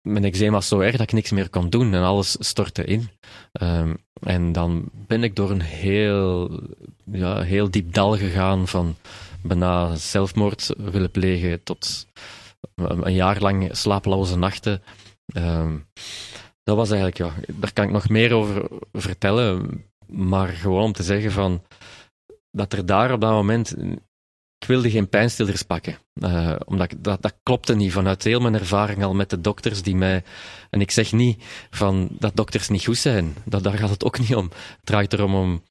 mijn 0.00 0.24
eczeem 0.24 0.52
was 0.52 0.68
zo 0.68 0.80
erg 0.80 0.92
dat 0.92 1.00
ik 1.00 1.12
niks 1.12 1.30
meer 1.30 1.50
kon 1.50 1.70
doen 1.70 1.94
en 1.94 2.02
alles 2.02 2.36
stortte 2.38 2.84
in. 2.84 3.08
Ehm, 3.52 3.94
en 4.20 4.52
dan 4.52 4.88
ben 4.92 5.22
ik 5.22 5.36
door 5.36 5.50
een 5.50 5.62
heel, 5.62 6.60
ja, 7.04 7.40
heel 7.40 7.70
diep 7.70 7.92
dal 7.92 8.16
gegaan 8.16 8.68
van 8.68 8.96
bijna 9.42 9.94
zelfmoord 9.94 10.74
willen 10.76 11.10
plegen 11.10 11.62
tot 11.62 12.06
een 12.74 13.14
jaar 13.14 13.40
lang 13.40 13.68
slapeloze 13.72 14.38
nachten. 14.38 14.82
Ehm, 15.26 15.76
dat 16.62 16.76
was 16.76 16.90
eigenlijk, 16.90 17.18
ja, 17.18 17.54
daar 17.54 17.72
kan 17.72 17.84
ik 17.84 17.90
nog 17.90 18.08
meer 18.08 18.32
over 18.32 18.68
vertellen, 18.92 19.84
maar 20.06 20.48
gewoon 20.48 20.82
om 20.82 20.92
te 20.92 21.02
zeggen 21.02 21.32
van 21.32 21.62
dat 22.50 22.72
er 22.72 22.86
daar 22.86 23.12
op 23.12 23.20
dat 23.20 23.30
moment 23.30 23.74
ik 24.64 24.70
wilde 24.70 24.90
geen 24.90 25.08
pijnstillers 25.08 25.62
pakken. 25.62 25.98
Uh, 26.14 26.56
omdat 26.64 26.92
ik, 26.92 27.04
dat, 27.04 27.22
dat 27.22 27.34
klopte 27.42 27.74
niet 27.74 27.92
vanuit 27.92 28.24
heel 28.24 28.40
mijn 28.40 28.54
ervaring 28.54 29.04
al 29.04 29.14
met 29.14 29.30
de 29.30 29.40
dokters 29.40 29.82
die 29.82 29.96
mij. 29.96 30.22
En 30.70 30.80
ik 30.80 30.90
zeg 30.90 31.12
niet 31.12 31.42
van 31.70 32.08
dat 32.18 32.36
dokters 32.36 32.68
niet 32.68 32.84
goed 32.84 32.96
zijn. 32.96 33.34
Dat, 33.44 33.62
daar 33.62 33.78
gaat 33.78 33.90
het 33.90 34.04
ook 34.04 34.18
niet 34.18 34.34
om. 34.34 34.44
Het 34.44 34.78
draait 34.84 35.12
erom 35.12 35.34
om 35.34 35.62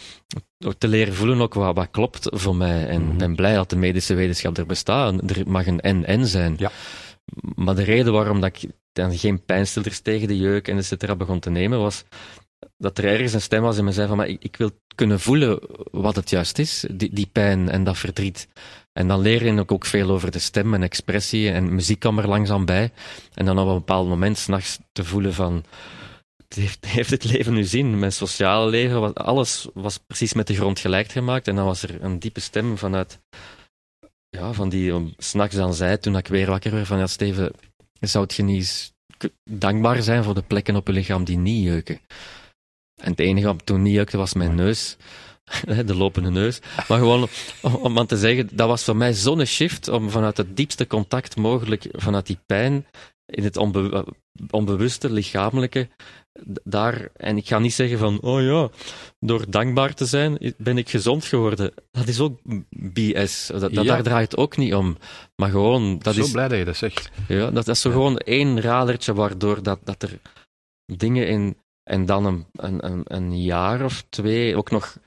te 0.77 0.87
leren 0.87 1.13
voelen 1.13 1.41
ook 1.41 1.53
wat, 1.53 1.75
wat 1.75 1.91
klopt 1.91 2.27
voor 2.31 2.55
mij. 2.55 2.87
En 2.87 3.01
ik 3.01 3.07
mhm. 3.07 3.17
ben 3.17 3.35
blij 3.35 3.53
dat 3.53 3.69
de 3.69 3.75
medische 3.75 4.13
wetenschap 4.13 4.57
er 4.57 4.65
bestaat. 4.65 5.31
Er 5.31 5.49
mag 5.49 5.67
een 5.67 5.81
en-en 5.81 6.27
zijn. 6.27 6.55
Ja. 6.57 6.71
Maar 7.55 7.75
de 7.75 7.83
reden 7.83 8.13
waarom 8.13 8.41
dat 8.41 8.55
ik 8.55 8.69
dan 8.91 9.17
geen 9.17 9.43
pijnstillers 9.45 9.99
tegen 9.99 10.27
de 10.27 10.37
jeuk 10.37 10.67
en 10.67 10.77
et 10.77 10.85
cetera 10.85 11.15
begon 11.15 11.39
te 11.39 11.49
nemen, 11.49 11.79
was 11.79 12.03
dat 12.77 12.97
er 12.97 13.05
ergens 13.05 13.33
een 13.33 13.41
stem 13.41 13.61
was 13.61 13.77
in 13.77 13.83
me 13.83 13.91
zei 13.91 14.07
van, 14.07 14.17
maar 14.17 14.27
ik, 14.27 14.43
ik, 14.43 14.55
wil 14.55 14.71
kunnen 14.95 15.19
voelen 15.19 15.59
wat 15.91 16.15
het 16.15 16.29
juist 16.29 16.59
is, 16.59 16.85
die, 16.91 17.13
die 17.13 17.29
pijn 17.31 17.69
en 17.69 17.83
dat 17.83 17.97
verdriet. 17.97 18.47
En 18.93 19.07
dan 19.07 19.21
leer 19.21 19.45
je 19.45 19.69
ook 19.69 19.85
veel 19.85 20.09
over 20.09 20.31
de 20.31 20.39
stem 20.39 20.73
en 20.73 20.83
expressie 20.83 21.51
en 21.51 21.75
muziek 21.75 21.99
kwam 21.99 22.19
er 22.19 22.27
langzaam 22.27 22.65
bij. 22.65 22.91
En 23.33 23.45
dan 23.45 23.59
op 23.59 23.67
een 23.67 23.73
bepaald 23.73 24.07
moment 24.07 24.37
s'nachts 24.37 24.79
te 24.91 25.03
voelen 25.03 25.33
van, 25.33 25.63
heeft, 26.55 26.85
heeft 26.97 27.09
het 27.09 27.23
leven 27.23 27.53
nu 27.53 27.63
zin? 27.63 27.99
Mijn 27.99 28.11
sociale 28.11 28.69
leven, 28.69 28.99
was, 28.99 29.13
alles 29.13 29.67
was 29.73 29.97
precies 29.97 30.33
met 30.33 30.47
de 30.47 30.55
grond 30.55 30.79
gelijk 30.79 31.11
gemaakt. 31.11 31.47
En 31.47 31.55
dan 31.55 31.65
was 31.65 31.83
er 31.83 32.03
een 32.03 32.19
diepe 32.19 32.39
stem 32.39 32.77
vanuit, 32.77 33.19
ja, 34.29 34.53
van 34.53 34.69
die 34.69 35.13
s'nachts 35.17 35.55
dan 35.55 35.73
zei, 35.73 35.97
toen 35.97 36.17
ik 36.17 36.27
weer 36.27 36.49
wakker 36.49 36.71
werd, 36.71 36.87
van 36.87 36.97
ja, 36.97 37.07
Steven, 37.07 37.51
zou 37.99 38.25
je 38.35 38.43
niet 38.43 38.93
dankbaar 39.49 40.01
zijn 40.01 40.23
voor 40.23 40.33
de 40.33 40.41
plekken 40.41 40.75
op 40.75 40.87
je 40.87 40.93
lichaam 40.93 41.23
die 41.23 41.37
niet 41.37 41.63
jeuken? 41.63 41.99
En 43.03 43.11
het 43.11 43.19
enige 43.19 43.47
wat 43.47 43.65
toen 43.65 43.81
niet 43.81 43.93
jeukte 43.93 44.17
was 44.17 44.33
mijn 44.33 44.55
neus. 44.55 44.97
de 45.85 45.95
lopende 45.95 46.29
neus. 46.29 46.59
Maar 46.87 46.97
gewoon 46.97 47.27
om, 47.61 47.75
om 47.75 47.99
aan 47.99 48.05
te 48.05 48.17
zeggen, 48.17 48.49
dat 48.51 48.67
was 48.67 48.83
voor 48.83 48.95
mij 48.95 49.13
zo'n 49.13 49.45
shift 49.45 49.87
om 49.87 50.09
vanuit 50.09 50.37
het 50.37 50.57
diepste 50.57 50.87
contact 50.87 51.35
mogelijk, 51.35 51.87
vanuit 51.91 52.25
die 52.25 52.39
pijn, 52.45 52.85
in 53.25 53.43
het 53.43 53.57
onbe 53.57 54.05
onbewuste, 54.49 55.11
lichamelijke, 55.11 55.87
daar, 56.63 57.09
en 57.15 57.37
ik 57.37 57.47
ga 57.47 57.59
niet 57.59 57.73
zeggen 57.73 57.97
van, 57.97 58.21
oh 58.21 58.41
ja, 58.41 58.69
door 59.19 59.49
dankbaar 59.49 59.93
te 59.93 60.05
zijn 60.05 60.53
ben 60.57 60.77
ik 60.77 60.89
gezond 60.89 61.25
geworden. 61.25 61.73
Dat 61.91 62.07
is 62.07 62.19
ook 62.19 62.39
BS. 62.69 63.47
Dat, 63.47 63.73
Daar 63.73 64.03
draait 64.03 64.31
het 64.31 64.37
ook 64.37 64.57
niet 64.57 64.73
om. 64.73 64.97
Maar 65.35 65.49
gewoon, 65.49 65.99
dat 65.99 66.13
zo 66.13 66.21
is... 66.21 66.31
blij 66.31 66.47
dat 66.47 66.57
je 66.57 66.65
dat 66.65 66.77
zegt. 66.77 67.09
Ja, 67.27 67.51
dat, 67.51 67.67
is 67.67 67.81
zo 67.81 67.91
gewoon 67.91 68.17
één 68.17 68.61
radertje 68.61 69.13
waardoor 69.13 69.63
dat, 69.63 69.79
dat 69.83 70.03
er 70.03 70.19
dingen 70.85 71.27
in... 71.27 71.57
En 71.83 72.05
dan 72.05 72.25
een, 72.25 72.45
een, 72.85 73.01
een 73.03 73.41
jaar 73.41 73.83
of 73.83 74.05
twee, 74.09 74.55
ook 74.57 74.71
nog 74.71 74.97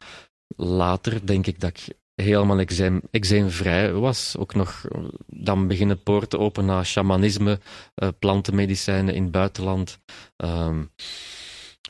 later, 0.57 1.27
denk 1.27 1.47
ik 1.47 1.61
dat 1.61 1.71
ik 1.71 1.97
helemaal 2.15 2.59
examen, 2.59 3.03
was. 4.01 4.37
Ook 4.39 4.55
nog 4.55 4.85
dan 5.27 5.67
beginnen 5.67 6.03
poorten 6.03 6.39
open 6.39 6.65
naar 6.65 6.87
shamanisme, 6.87 7.61
uh, 8.03 8.09
plantenmedicijnen 8.19 9.15
in 9.15 9.23
het 9.23 9.33
buitenland. 9.33 9.99
Um, 10.37 10.93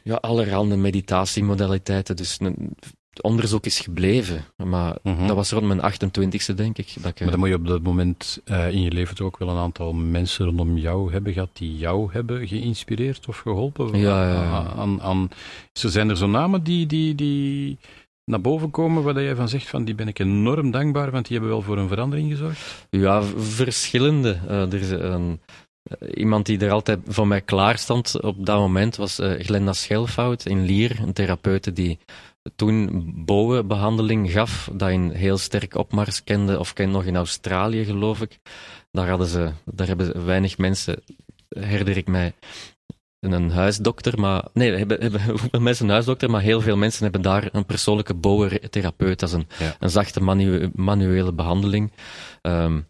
ja, 0.02 0.14
allerhande 0.14 0.76
meditatiemodaliteiten. 0.76 2.16
Dus 2.16 2.36
een, 2.40 2.76
onderzoek 3.22 3.66
is 3.66 3.80
gebleven. 3.80 4.44
Maar 4.56 4.96
mhm. 5.02 5.26
dat 5.26 5.36
was 5.36 5.50
rond 5.50 5.66
mijn 5.66 5.92
28e, 5.92 6.54
denk 6.54 6.78
ik. 6.78 6.94
Dat 7.00 7.10
ik 7.10 7.20
maar 7.20 7.30
dan 7.30 7.38
moet 7.38 7.48
je 7.48 7.54
op 7.54 7.66
dat 7.66 7.82
moment 7.82 8.40
uh, 8.44 8.72
in 8.72 8.82
je 8.82 8.90
leven 8.90 9.16
toch 9.16 9.26
ook 9.26 9.38
wel 9.38 9.48
een 9.48 9.56
aantal 9.56 9.92
mensen 9.92 10.44
rondom 10.44 10.78
jou 10.78 11.12
hebben 11.12 11.32
gehad 11.32 11.50
die 11.52 11.76
jou 11.76 12.12
hebben 12.12 12.48
geïnspireerd 12.48 13.28
of 13.28 13.38
geholpen? 13.38 13.98
Ja, 13.98 14.32
ja. 14.32 14.72
Aan, 14.76 15.02
aan, 15.02 15.28
zijn 15.72 16.08
er 16.08 16.16
zo 16.16 16.26
namen 16.26 16.62
die, 16.62 16.86
die, 16.86 17.14
die 17.14 17.78
naar 18.24 18.40
boven 18.40 18.70
komen 18.70 19.02
waar 19.02 19.22
jij 19.22 19.34
van 19.34 19.48
zegt 19.48 19.68
van 19.68 19.84
die 19.84 19.94
ben 19.94 20.08
ik 20.08 20.18
enorm 20.18 20.70
dankbaar, 20.70 21.10
want 21.10 21.26
die 21.26 21.36
hebben 21.36 21.54
wel 21.56 21.64
voor 21.64 21.78
een 21.78 21.88
verandering 21.88 22.30
gezorgd? 22.30 22.86
Ja, 22.90 23.22
verschillende. 23.36 24.38
Uh, 24.48 24.72
er 24.72 24.80
is 24.80 24.90
een, 24.90 25.40
iemand 26.14 26.46
die 26.46 26.58
er 26.58 26.70
altijd 26.70 26.98
voor 27.06 27.26
mij 27.26 27.40
klaar 27.40 27.78
stond 27.78 28.20
op 28.20 28.46
dat 28.46 28.58
moment 28.58 28.96
was 28.96 29.20
Glenda 29.38 29.72
Schelfout 29.72 30.46
in 30.46 30.64
Lier, 30.64 31.00
een 31.00 31.12
therapeute 31.12 31.72
die 31.72 31.98
toen 32.56 33.04
bowenbehandeling 33.24 34.30
gaf, 34.30 34.70
dat 34.72 34.90
een 34.90 35.10
heel 35.10 35.38
sterk 35.38 35.74
opmars 35.74 36.24
kende, 36.24 36.58
of 36.58 36.72
kende 36.72 36.92
nog 36.92 37.04
in 37.04 37.16
Australië 37.16 37.84
geloof 37.84 38.20
ik. 38.20 38.38
Daar, 38.90 39.08
hadden 39.08 39.26
ze, 39.26 39.50
daar 39.64 39.86
hebben 39.86 40.24
weinig 40.24 40.58
mensen, 40.58 41.02
herinner 41.48 41.96
ik 41.96 42.06
mij, 42.06 42.32
een 43.20 43.50
huisdokter, 43.50 44.20
maar 44.20 44.44
nee, 44.52 44.72
hebben, 44.72 45.00
hebben 45.00 45.22
mensen 45.62 45.84
een 45.86 45.92
huisdokter, 45.92 46.30
maar 46.30 46.40
heel 46.40 46.60
veel 46.60 46.76
mensen 46.76 47.02
hebben 47.02 47.22
daar 47.22 47.48
een 47.52 47.66
persoonlijke 47.66 48.14
bouwtherapeut. 48.14 49.18
Dat 49.18 49.28
is 49.28 49.34
een, 49.34 49.46
een 49.78 49.90
zachte 49.90 50.20
manuele 50.74 51.32
behandeling. 51.32 51.92
Um, 52.42 52.86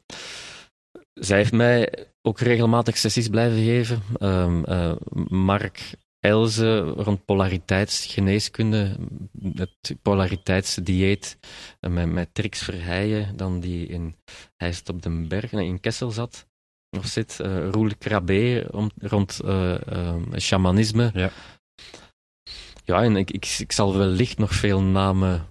zij 1.14 1.36
heeft 1.36 1.52
mij 1.52 2.06
ook 2.22 2.40
regelmatig 2.40 2.96
sessies 2.96 3.28
blijven 3.28 3.58
geven. 3.58 4.02
Um, 4.20 4.64
uh, 4.68 4.92
Mark 5.28 5.94
Elze 6.26 6.78
rond 6.80 7.24
polariteitsgeneeskunde, 7.24 8.96
het 9.54 9.96
polariteitsdieet 10.02 11.38
uh, 11.80 11.90
met, 11.90 12.12
met 12.12 12.28
Trix 12.32 12.62
Verheijen, 12.62 13.36
dan 13.36 13.60
die 13.60 13.86
in, 13.86 14.16
hij 14.56 14.68
is 14.68 14.82
op 14.86 15.02
den 15.02 15.28
bergen 15.28 15.58
in 15.58 15.80
Kessel 15.80 16.10
zat 16.10 16.46
of 16.98 17.06
zit, 17.06 17.38
uh, 17.42 17.68
Roel 17.70 17.90
Krabbe 17.98 18.66
rond 18.98 19.40
uh, 19.44 19.74
shamanisme. 20.36 21.10
Ja, 21.14 21.30
ja 22.84 23.02
en 23.02 23.16
ik, 23.16 23.30
ik, 23.30 23.56
ik 23.58 23.72
zal 23.72 23.96
wellicht 23.96 24.38
nog 24.38 24.54
veel 24.54 24.82
namen 24.82 25.46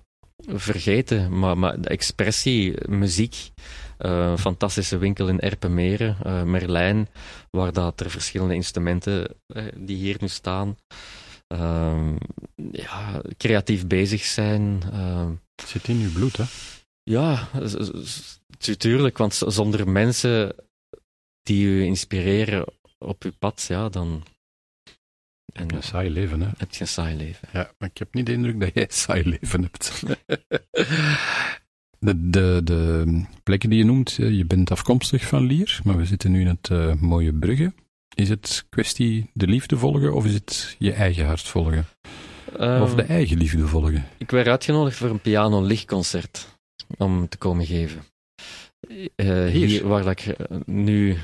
vergeten, 0.47 1.39
maar, 1.39 1.57
maar 1.57 1.81
de 1.81 1.89
expressie, 1.89 2.89
muziek, 2.89 3.51
uh, 3.99 4.37
fantastische 4.37 4.97
winkel 4.97 5.27
in 5.27 5.39
Erpenmeren, 5.39 6.17
uh, 6.25 6.43
Merlijn, 6.43 7.07
waar 7.49 7.73
dat 7.73 7.99
er 7.99 8.09
verschillende 8.09 8.53
instrumenten 8.53 9.27
uh, 9.47 9.63
die 9.77 9.97
hier 9.97 10.17
nu 10.19 10.27
staan, 10.27 10.77
ehm, 11.47 12.15
ja, 12.71 13.21
creatief 13.37 13.87
bezig 13.87 14.23
zijn. 14.23 14.83
Het 15.55 15.67
zit 15.67 15.87
in 15.87 16.01
uw 16.01 16.11
bloed, 16.11 16.37
hè? 16.37 16.43
Ja, 17.03 17.47
natuurlijk, 18.67 19.17
want 19.17 19.41
zonder 19.47 19.89
mensen 19.89 20.55
die 21.41 21.65
u 21.65 21.83
inspireren 21.83 22.65
op 22.97 23.23
uw 23.23 23.33
pad, 23.39 23.65
ja, 23.67 23.89
dan... 23.89 24.23
En, 25.53 25.61
heb 25.61 25.69
je 25.71 25.75
een 25.75 25.83
saai 25.83 26.09
leven, 26.09 26.41
hè? 26.41 26.49
Heb 26.57 26.71
je 26.71 26.81
een 26.81 26.87
saai 26.87 27.15
leven. 27.15 27.47
Ja, 27.51 27.71
maar 27.77 27.89
ik 27.89 27.97
heb 27.97 28.13
niet 28.13 28.25
de 28.25 28.31
indruk 28.31 28.59
dat 28.59 28.73
jij 28.73 28.83
een 28.83 28.89
saai 28.89 29.23
leven 29.29 29.61
hebt. 29.61 30.03
de, 32.05 32.29
de, 32.29 32.61
de 32.63 33.21
plekken 33.43 33.69
die 33.69 33.79
je 33.79 33.85
noemt, 33.85 34.11
je 34.11 34.45
bent 34.45 34.71
afkomstig 34.71 35.27
van 35.27 35.45
Lier, 35.45 35.79
maar 35.83 35.97
we 35.97 36.05
zitten 36.05 36.31
nu 36.31 36.41
in 36.41 36.47
het 36.47 36.69
uh, 36.69 36.93
mooie 36.93 37.33
Brugge. 37.33 37.73
Is 38.15 38.29
het 38.29 38.65
kwestie 38.69 39.29
de 39.33 39.47
liefde 39.47 39.77
volgen 39.77 40.13
of 40.13 40.25
is 40.25 40.33
het 40.33 40.75
je 40.79 40.93
eigen 40.93 41.25
hart 41.25 41.47
volgen? 41.47 41.85
Um, 42.59 42.81
of 42.81 42.95
de 42.95 43.01
eigen 43.01 43.37
liefde 43.37 43.67
volgen? 43.67 44.05
Ik 44.17 44.31
werd 44.31 44.47
uitgenodigd 44.47 44.97
voor 44.97 45.09
een 45.09 45.19
piano-lichtconcert 45.19 46.57
om 46.97 47.27
te 47.27 47.37
komen 47.37 47.65
geven. 47.65 48.03
Uh, 48.89 49.45
hier? 49.45 49.67
hier? 49.67 49.87
waar 49.87 50.07
ik 50.07 50.19
eh, 50.19 50.57
nu 50.65 51.17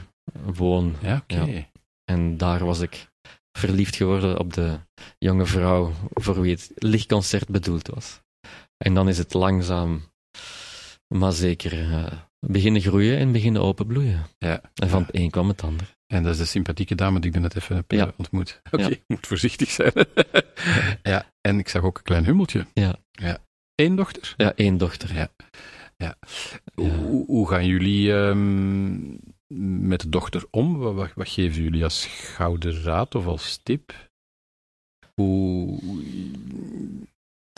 woon. 0.46 0.96
Ja, 1.02 1.24
oké. 1.30 1.68
En 2.06 2.38
daar 2.38 2.66
was 2.66 2.80
ik 2.80 3.10
verliefd 3.52 3.96
geworden 3.96 4.40
op 4.40 4.54
de 4.54 4.80
jonge 5.18 5.46
vrouw 5.46 5.92
voor 6.10 6.42
wie 6.42 6.52
het 6.52 6.72
lichtconcert 6.76 7.48
bedoeld 7.48 7.88
was. 7.88 8.22
En 8.78 8.94
dan 8.94 9.10
is 9.10 9.18
het 9.18 9.34
langzaam, 9.34 10.02
maar 11.12 11.34
zeker, 11.34 11.90
uh, 11.90 12.06
beginnen 12.40 12.82
groeien 12.82 13.18
en 13.18 13.32
beginnen 13.32 13.62
openbloeien. 13.62 14.26
Ja. 14.38 14.62
En 14.74 14.90
van 14.90 15.02
het 15.02 15.16
een 15.16 15.30
kwam 15.30 15.48
het 15.48 15.64
ander. 15.64 15.96
En 16.08 16.24
dat 16.24 16.32
is 16.32 16.38
de 16.38 16.46
sympathieke 16.46 16.96
dame 16.96 17.20
die 17.20 17.32
ik 17.34 17.40
net 17.40 17.56
even 17.56 17.76
heb 17.76 17.92
ja. 17.92 18.14
ontmoet. 18.18 18.62
Oké, 18.72 18.84
okay, 18.84 19.04
moet 19.08 19.28
voorzichtig 19.28 19.70
zijn. 19.70 19.92
ja, 21.04 21.32
en 21.42 21.60
ik 21.60 21.68
zag 21.68 21.84
ook 21.84 21.98
een 21.98 22.04
klein 22.04 22.26
hummeltje. 22.26 22.66
Ja. 22.74 22.96
ja. 23.12 23.38
Eén 23.76 23.96
dochter? 23.96 24.34
Ja, 24.38 24.54
één 24.56 24.78
dochter. 24.78 25.14
Ja. 25.14 25.32
Ja. 25.98 26.18
Hoe, 26.74 27.26
hoe, 27.26 27.48
gaan 27.48 27.66
jullie 27.66 28.12
um, 28.12 29.20
met 29.90 30.00
de 30.00 30.10
dochter 30.10 30.46
om? 30.52 30.78
Wat, 30.78 31.14
wat, 31.16 31.30
geven 31.30 31.62
jullie 31.64 31.84
als 31.84 32.06
gouden 32.06 32.82
raad 32.82 33.16
of 33.16 33.26
als 33.26 33.60
tip? 33.64 34.10
Hoe... 35.14 35.80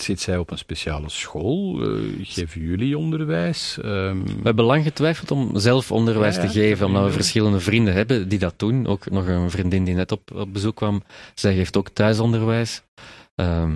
zit 0.03 0.21
zij 0.21 0.37
op 0.37 0.51
een 0.51 0.57
speciale 0.57 1.09
school? 1.09 1.89
Uh, 1.89 2.25
geven 2.25 2.61
jullie 2.61 2.97
onderwijs? 2.97 3.77
Um... 3.85 4.25
We 4.25 4.41
hebben 4.43 4.65
lang 4.65 4.83
getwijfeld 4.83 5.31
om 5.31 5.51
zelf 5.53 5.91
onderwijs 5.91 6.35
Ja, 6.35 6.41
te 6.41 6.47
geven, 6.47 6.85
omdat 6.85 7.05
we 7.05 7.11
verschillende 7.11 7.59
vrienden 7.59 7.93
hebben 7.93 8.27
die 8.29 8.39
dat 8.39 8.53
doen. 8.57 8.87
Ook 8.87 9.09
nog 9.09 9.27
een 9.27 9.51
vriendin 9.51 9.83
die 9.83 9.95
net 9.95 10.11
op, 10.11 10.31
op 10.35 10.53
bezoek 10.53 10.75
kwam, 10.75 11.03
zij 11.33 11.55
geeft 11.55 11.77
ook 11.77 11.89
thuisonderwijs. 11.89 12.83
Ehm, 13.35 13.75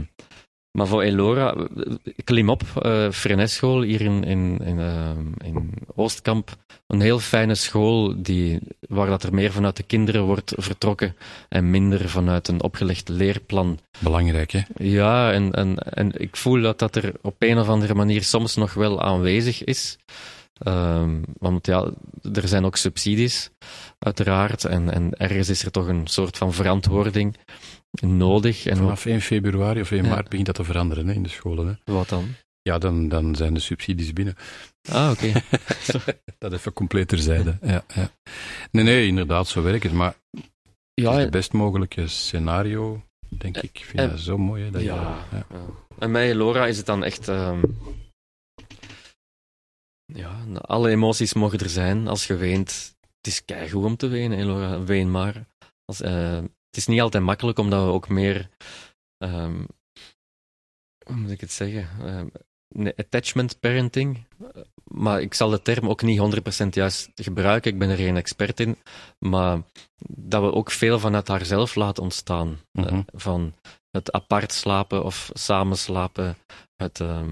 maar 0.77 0.87
voor 0.87 1.01
Elora, 1.01 1.53
eh, 1.53 1.93
klim 2.23 2.49
op, 2.49 2.61
eh 2.81 3.09
Frenesschool 3.11 3.81
hier 3.81 4.01
in, 4.01 4.23
in, 4.23 4.59
in, 4.63 4.79
ehm, 4.79 5.25
in 5.43 5.73
Oostkamp. 5.95 6.55
Een 6.87 7.01
heel 7.01 7.19
fijne 7.19 7.55
school 7.55 8.21
die, 8.21 8.59
waar 8.87 9.07
dat 9.07 9.23
er 9.23 9.33
meer 9.33 9.51
vanuit 9.51 9.75
de 9.75 9.83
kinderen 9.83 10.21
wordt 10.23 10.53
vertrokken 10.55 11.15
en 11.49 11.69
minder 11.69 12.09
vanuit 12.09 12.47
een 12.47 12.63
opgelegd 12.63 13.09
leerplan. 13.09 13.79
Belangrijk, 13.99 14.51
hè? 14.51 14.61
Ja, 14.75 15.31
en, 15.31 15.51
en, 15.51 15.77
en 15.77 16.11
ik 16.13 16.35
voel 16.35 16.61
dat 16.61 16.79
dat 16.79 16.95
er 16.95 17.13
op 17.21 17.35
een 17.39 17.59
of 17.59 17.67
andere 17.67 17.93
manier 17.93 18.23
soms 18.23 18.55
nog 18.55 18.73
wel 18.73 19.01
aanwezig 19.01 19.63
is. 19.63 19.97
Ehm, 20.59 21.21
want 21.39 21.65
ja, 21.67 21.91
er 22.33 22.47
zijn 22.47 22.65
ook 22.65 22.75
subsidies, 22.77 23.49
uiteraard. 23.99 24.65
En, 24.65 24.91
en 24.93 25.17
ergens 25.17 25.49
is 25.49 25.63
er 25.63 25.71
toch 25.71 25.87
een 25.87 26.07
soort 26.07 26.37
van 26.37 26.53
verantwoording 26.53 27.35
nodig. 28.01 28.65
En 28.65 28.77
Vanaf 28.77 29.05
1 29.05 29.21
februari 29.21 29.81
of 29.81 29.91
1 29.91 30.03
Ja. 30.03 30.09
maart 30.09 30.29
begint 30.29 30.45
dat 30.45 30.55
te 30.55 30.63
veranderen 30.63 31.07
hè, 31.07 31.13
in 31.13 31.23
de 31.23 31.29
scholen. 31.29 31.67
Hè? 31.83 31.93
wat 31.93 32.09
dan? 32.09 32.27
Ja, 32.61 32.77
dan, 32.77 33.07
dan 33.07 33.35
zijn 33.35 33.53
de 33.53 33.59
subsidies 33.59 34.13
binnen. 34.13 34.35
Ah, 34.91 35.11
oké. 35.11 35.31
Dat 36.37 36.53
even 36.53 36.73
compleet 36.73 37.07
terzijde. 37.07 37.57
Ja, 37.61 37.83
ja. 37.95 38.09
Nee, 38.71 38.83
nee, 38.83 39.07
inderdaad, 39.07 39.47
zo 39.47 39.61
werkt 39.61 39.83
het. 39.83 39.91
Maar 39.93 40.15
het 40.31 40.43
ja, 40.93 41.11
is 41.11 41.17
het 41.21 41.31
best 41.31 41.53
mogelijke 41.53 42.07
scenario, 42.07 43.01
denk 43.29 43.57
ik. 43.57 43.63
Ik 43.63 43.85
vind 43.85 43.99
en- 43.99 44.09
dat 44.09 44.19
zo 44.19 44.37
mooi. 44.37 44.63
Hè, 44.63 44.71
dat 44.71 44.81
ja. 44.81 45.17
Ja. 45.31 45.45
En 45.99 46.11
bij 46.11 46.35
Laura 46.35 46.65
is 46.67 46.77
het 46.77 46.85
dan 46.85 47.03
echt. 47.03 47.27
ehm, 47.27 47.63
ja, 50.13 50.43
alle 50.61 50.89
emoties 50.89 51.33
mogen 51.33 51.59
er 51.59 51.69
zijn. 51.69 52.07
Als 52.07 52.27
je 52.27 52.35
weent, 52.35 52.95
het 53.17 53.27
is 53.27 53.45
keigoed 53.45 53.83
om 53.83 53.97
te 53.97 54.07
wenen, 54.07 54.45
Laura. 54.45 54.83
Ween 54.83 55.11
maar. 55.11 55.47
Als, 55.85 56.01
eh, 56.01 56.35
het 56.41 56.77
is 56.77 56.87
niet 56.87 57.01
altijd 57.01 57.23
makkelijk, 57.23 57.57
omdat 57.57 57.83
we 57.85 57.91
ook 57.91 58.09
meer. 58.09 58.49
ehm, 59.17 59.63
hoe 61.05 61.15
moet 61.15 61.31
ik 61.31 61.41
het 61.41 61.51
zeggen? 61.51 61.89
Ehm, 62.01 62.89
attachment 62.95 63.59
parenting. 63.59 64.25
Maar 64.83 65.21
ik 65.21 65.33
zal 65.33 65.49
de 65.49 65.61
term 65.61 65.89
ook 65.89 66.01
niet 66.01 66.19
100% 66.19 66.75
juist 66.75 67.09
gebruiken. 67.15 67.71
Ik 67.71 67.79
ben 67.79 67.89
er 67.89 67.97
geen 67.97 68.17
expert 68.17 68.59
in. 68.59 68.77
Maar 69.19 69.61
dat 70.07 70.41
we 70.41 70.53
ook 70.53 70.71
veel 70.71 70.99
vanuit 70.99 71.27
haarzelf 71.27 71.75
laten 71.75 72.03
ontstaan. 72.03 72.59
Mhm. 72.71 72.87
Eh, 72.87 72.99
van 73.05 73.53
het 73.91 74.11
apart 74.11 74.51
slapen 74.51 75.03
of 75.03 75.29
samen 75.33 75.77
slapen. 75.77 76.37
Het, 76.77 76.99
ehm, 76.99 77.29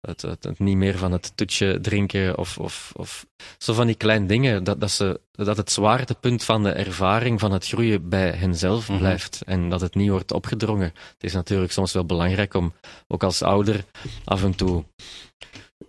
het, 0.00 0.22
het, 0.22 0.44
het 0.44 0.58
niet 0.58 0.76
meer 0.76 0.98
van 0.98 1.12
het 1.12 1.36
toetje 1.36 1.80
drinken 1.80 2.38
of, 2.38 2.58
of, 2.58 2.92
of 2.96 3.26
zo 3.58 3.72
van 3.72 3.86
die 3.86 3.96
kleine 3.96 4.26
dingen. 4.26 4.64
Dat, 4.64 4.80
dat, 4.80 4.90
ze, 4.90 5.20
dat 5.30 5.56
het 5.56 5.70
zwaartepunt 5.72 6.44
van 6.44 6.62
de 6.62 6.70
ervaring 6.70 7.40
van 7.40 7.52
het 7.52 7.66
groeien 7.66 8.08
bij 8.08 8.30
henzelf 8.30 8.88
Mhm. 8.88 8.98
blijft. 8.98 9.42
En 9.42 9.68
dat 9.68 9.80
het 9.80 9.94
niet 9.94 10.10
wordt 10.10 10.32
opgedrongen. 10.32 10.92
Het 10.94 11.24
is 11.24 11.32
natuurlijk 11.32 11.72
soms 11.72 11.92
wel 11.92 12.04
belangrijk 12.06 12.54
om 12.54 12.72
ook 13.08 13.22
als 13.22 13.42
ouder 13.42 13.84
af 14.24 14.42
en 14.42 14.54
toe. 14.54 14.84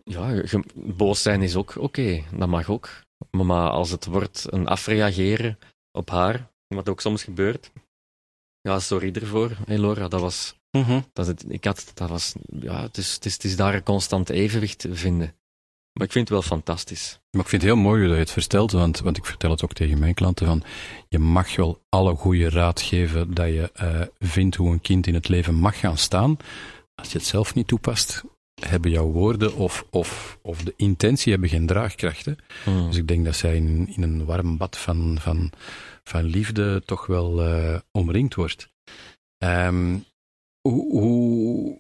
Ja, 0.04 0.44
boos 0.76 1.22
zijn 1.22 1.42
is 1.42 1.56
ook 1.56 1.76
oké, 1.78 2.24
dat 2.34 2.48
mag 2.48 2.70
ook. 2.70 2.90
Maar 3.32 3.70
als 3.70 3.90
het 3.90 4.06
wordt 4.06 4.46
een 4.50 4.68
afreageren 4.68 5.58
op 5.92 6.10
haar, 6.10 6.52
wat 6.68 6.90
ook 6.90 7.02
soms 7.02 7.24
gebeurt. 7.24 7.72
Ja, 8.62 8.80
sorry 8.80 9.12
ervoor, 9.14 9.52
hey 9.66 9.78
Laura, 9.78 10.08
dat 10.08 10.22
was 10.22 10.56
Mhm. 10.78 11.00
dat 11.14 11.28
het, 11.28 11.46
ik 11.48 11.64
had, 11.64 11.92
dat 11.94 12.10
was, 12.10 12.34
ja, 12.60 12.82
het 12.82 12.98
is, 12.98 13.14
het, 13.14 13.26
is, 13.26 13.34
het 13.34 13.44
is 13.44 13.56
daar 13.56 13.74
een 13.74 13.84
constant 13.84 14.30
evenwicht 14.30 14.80
te 14.80 14.96
vinden. 14.96 15.36
Maar 15.94 16.06
ik 16.06 16.12
vind 16.12 16.30
het 16.30 16.38
wel 16.38 16.48
fantastisch. 16.48 17.20
Maar 17.32 17.42
ik 17.42 17.48
vind 17.48 17.62
het 17.62 17.72
heel 17.72 17.82
mooi 17.82 18.02
dat 18.02 18.14
je 18.14 18.20
het 18.20 18.32
vertelt, 18.32 18.72
want, 18.72 19.00
want 19.00 19.18
ik 19.18 19.26
vertel 19.26 19.52
het 19.52 19.64
ook 19.64 19.74
tegen 19.74 20.00
mijn 20.00 20.14
klanten, 20.14 20.46
van 20.46 20.64
je 21.10 21.20
mag 21.20 21.56
wel 21.56 21.82
alle 21.90 22.16
goede 22.16 22.50
raad 22.50 22.82
geven 22.82 23.34
dat 23.34 23.48
je 23.48 23.70
eh, 23.74 24.02
vindt 24.20 24.56
hoe 24.56 24.72
een 24.72 24.82
kind 24.82 25.08
in 25.08 25.14
het 25.14 25.28
leven 25.28 25.56
mag 25.56 25.80
gaan 25.80 25.98
staan. 25.98 26.38
Als 26.96 27.12
je 27.12 27.18
het 27.18 27.28
zelf 27.28 27.54
niet 27.54 27.68
toepast, 27.68 28.24
hebben 28.66 28.92
jouw 28.92 29.12
woorden 29.12 29.56
of, 29.56 29.86
of, 29.90 30.40
of 30.42 30.64
de 30.64 30.74
intentie 30.76 31.32
hebben 31.32 31.50
geen 31.50 31.66
draagkracht. 31.66 32.26
Hè? 32.26 32.34
Hmm. 32.64 32.88
Dus 32.88 32.98
ik 32.98 33.08
denk 33.08 33.26
dat 33.26 33.36
zij 33.36 33.56
in, 33.56 33.88
in 33.96 34.04
een 34.04 34.26
warm 34.26 34.58
bad 34.58 34.78
van, 34.78 35.18
van, 35.22 35.52
van 36.04 36.24
liefde 36.24 36.82
toch 36.86 37.06
wel 37.06 37.44
eh, 37.44 37.80
omringd 37.92 38.36
wordt. 38.36 38.70
Ehm, 39.38 39.96
hoe, 40.72 41.78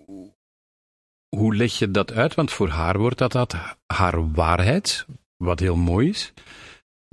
hoe, 1.35 1.55
leg 1.55 1.77
je 1.77 1.91
dat 1.91 2.11
uit? 2.11 2.35
Want 2.35 2.51
voor 2.51 2.69
haar 2.69 2.97
wordt 2.97 3.17
dat, 3.17 3.31
dat 3.31 3.55
haar 3.85 4.31
waarheid, 4.31 5.05
wat 5.37 5.59
heel 5.59 5.75
mooi 5.75 6.09
is. 6.09 6.33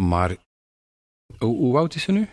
Maar 0.03 0.37
hoe, 1.39 1.57
hoe 1.57 1.77
oud 1.77 1.95
is 1.95 2.03
ze 2.03 2.12
nu? 2.12 2.29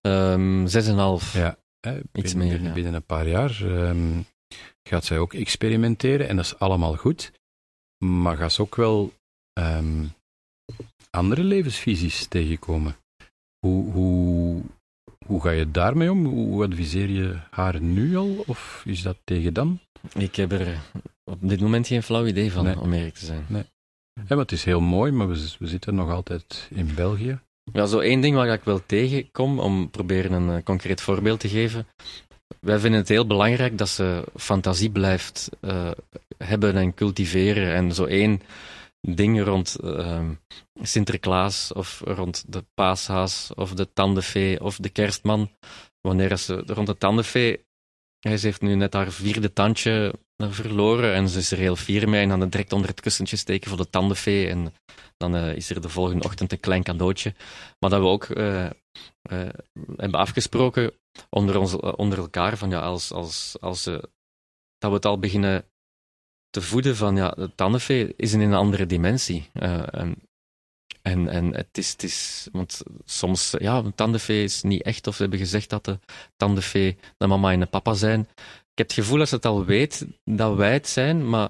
Ehm, 0.00 0.66
Zes 0.66 0.86
en 0.86 0.92
een 0.92 0.98
half. 0.98 1.32
Ja, 1.32 1.56
hè, 1.80 2.00
binnen, 2.12 2.38
meer, 2.38 2.62
ja. 2.62 2.72
binnen 2.72 2.94
een 2.94 3.06
paar 3.06 3.28
jaar 3.28 3.62
ehm, 3.62 4.22
gaat 4.82 5.04
zij 5.04 5.18
ook 5.18 5.34
experimenteren 5.34 6.28
en 6.28 6.36
dat 6.36 6.44
is 6.44 6.58
allemaal 6.58 6.96
goed. 6.96 7.32
Maar 8.04 8.36
gaat 8.36 8.52
ze 8.52 8.62
ook 8.62 8.76
wel 8.76 9.12
ehm, 9.52 10.06
andere 11.10 11.44
levensvisies 11.44 12.26
tegenkomen? 12.26 12.96
Hoe, 13.58 13.92
hoe, 13.92 14.62
hoe 15.26 15.40
ga 15.42 15.50
je 15.50 15.70
daarmee 15.70 16.10
om? 16.10 16.24
Hoe 16.24 16.64
adviseer 16.64 17.10
je 17.10 17.36
haar 17.50 17.80
nu 17.80 18.16
al? 18.16 18.44
Of 18.46 18.82
is 18.86 19.02
dat 19.02 19.16
tegen 19.24 19.52
dan? 19.54 19.78
Ik 20.14 20.36
heb 20.36 20.52
er 20.52 20.78
op 21.24 21.38
dit 21.40 21.60
moment 21.60 21.86
geen 21.86 22.02
flauw 22.02 22.26
idee 22.26 22.52
van, 22.52 22.64
Nee. 22.64 22.80
om 22.80 22.92
eerlijk 22.92 23.14
te 23.14 23.24
zijn. 23.24 23.46
Ja, 24.28 24.34
want 24.36 24.50
het 24.50 24.52
is 24.52 24.64
heel 24.64 24.80
mooi, 24.80 25.12
maar 25.12 25.28
we, 25.28 25.54
we 25.58 25.66
zitten 25.66 25.94
nog 25.94 26.10
altijd 26.10 26.68
in 26.74 26.94
België. 26.94 27.38
Ja, 27.72 27.86
zo 27.86 27.98
één 27.98 28.20
ding 28.20 28.36
waar 28.36 28.52
ik 28.52 28.64
wel 28.64 28.80
tegenkom, 28.86 29.58
om 29.58 29.90
proberen 29.90 30.32
een 30.32 30.56
eh, 30.56 30.62
concreet 30.62 31.00
voorbeeld 31.00 31.40
te 31.40 31.48
geven. 31.48 31.86
Wij 32.60 32.78
vinden 32.78 33.00
het 33.00 33.08
heel 33.08 33.26
belangrijk 33.26 33.78
dat 33.78 33.88
ze 33.88 34.24
fantasie 34.36 34.90
blijft 34.90 35.50
eh, 35.60 35.90
hebben 36.38 36.76
en 36.76 36.94
cultiveren. 36.94 37.74
En 37.74 37.92
zo 37.94 38.04
één 38.04 38.40
ding 39.04 39.42
rond 39.42 39.76
ehm, 39.76 40.34
Sinterklaas 40.82 41.72
of 41.72 42.00
rond 42.04 42.44
de 42.52 42.64
paashaas 42.74 43.54
of 43.54 43.74
de 43.74 43.92
tandenfee 43.92 44.60
of 44.60 44.76
de 44.76 44.88
kerstman. 44.88 45.50
Wanneer 46.00 46.36
ze 46.36 46.62
rond 46.66 46.86
de 46.86 46.98
tandenfee... 46.98 47.64
Hij 48.18 48.38
heeft 48.40 48.60
nu 48.60 48.74
net 48.74 48.92
haar 48.92 49.12
vierde 49.12 49.52
tandje 49.52 50.14
verloren 50.36 51.14
en 51.14 51.28
ze 51.28 51.38
is 51.38 51.50
er 51.50 51.58
heel 51.58 51.76
fier 51.76 52.08
mee 52.08 52.22
en 52.22 52.28
dan 52.28 52.48
direct 52.48 52.72
onder 52.72 52.88
het 52.88 53.00
kussentje 53.00 53.36
steken 53.36 53.68
voor 53.68 53.78
de 53.78 53.90
tandenfee. 53.90 54.48
En 54.48 54.74
dan 55.16 55.36
eh, 55.36 55.56
is 55.56 55.70
er 55.70 55.80
de 55.80 55.88
volgende 55.88 56.24
ochtend 56.24 56.52
een 56.52 56.60
klein 56.60 56.82
cadeautje. 56.82 57.34
Maar 57.78 57.90
dat 57.90 58.00
we 58.00 58.06
ook 58.06 58.24
eh, 58.24 58.64
eh, 58.64 58.70
hebben 59.96 60.20
afgesproken 60.20 60.92
onder, 61.30 61.58
ons, 61.58 61.76
onder 61.76 62.18
elkaar, 62.18 62.56
van 62.56 62.70
ja, 62.70 62.80
als, 62.80 63.12
als, 63.12 63.56
als 63.60 63.82
ze, 63.82 64.10
dat 64.78 64.90
we 64.90 64.96
het 64.96 65.04
al 65.04 65.18
beginnen 65.18 65.64
te 66.54 66.62
voeden 66.62 66.96
van 66.96 67.16
ja, 67.16 67.30
de 67.30 67.50
tandenfee 67.54 68.14
is 68.16 68.32
in 68.32 68.40
een 68.40 68.54
andere 68.54 68.86
dimensie. 68.86 69.50
Eh, 69.52 69.82
en, 69.90 70.16
en, 71.02 71.28
en 71.28 71.54
het 71.54 71.78
is, 71.78 71.90
het 71.90 72.02
is, 72.02 72.48
want 72.52 72.82
soms, 73.04 73.54
ja, 73.58 73.76
een 73.76 73.94
tandenfee 73.94 74.42
is 74.42 74.62
niet 74.62 74.82
echt, 74.82 75.06
of 75.06 75.14
ze 75.14 75.22
hebben 75.22 75.38
gezegd 75.38 75.70
dat 75.70 75.84
de 75.84 75.98
tandenfee 76.36 76.96
de 77.16 77.26
mama 77.26 77.52
en 77.52 77.60
de 77.60 77.66
papa 77.66 77.94
zijn. 77.94 78.20
Ik 78.20 78.80
heb 78.80 78.86
het 78.86 78.92
gevoel 78.92 79.18
dat 79.18 79.28
ze 79.28 79.34
het 79.34 79.46
al 79.46 79.64
weet 79.64 80.06
dat 80.24 80.56
wij 80.56 80.72
het 80.72 80.88
zijn, 80.88 81.28
maar 81.28 81.48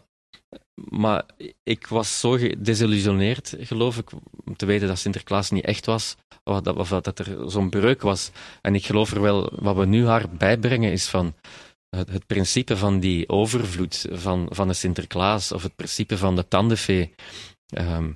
maar 0.75 1.25
ik 1.63 1.87
was 1.87 2.21
zo 2.21 2.31
gedesillusioneerd, 2.31 3.55
geloof 3.59 3.99
ik, 3.99 4.11
om 4.45 4.57
te 4.57 4.67
weten 4.67 4.89
dat 4.89 4.99
Sinterklaas 4.99 5.51
niet 5.51 5.65
echt 5.65 5.87
was, 5.87 6.17
dat, 6.45 6.77
of 6.77 6.89
dat 6.89 7.19
er 7.19 7.51
zo'n 7.51 7.71
breuk 7.71 8.03
was. 8.03 8.31
En 8.63 8.75
ik 8.75 8.87
geloof 8.87 9.11
er 9.11 9.21
wel, 9.21 9.53
wat 9.57 9.77
we 9.77 9.87
nu 9.87 10.07
haar 10.07 10.29
bijbrengen 10.29 10.93
is 10.93 11.07
van 11.07 11.35
het, 11.95 12.11
het 12.11 12.27
principe 12.27 12.77
van 12.77 13.01
die 13.01 13.29
overvloed 13.29 14.07
van, 14.11 14.47
van 14.51 14.69
de 14.69 14.75
Sinterklaas, 14.75 15.53
of 15.53 15.63
het 15.63 15.77
principe 15.77 16.19
van 16.19 16.37
de 16.37 16.49
tandenfee. 16.49 17.15
Ehm, 17.67 18.11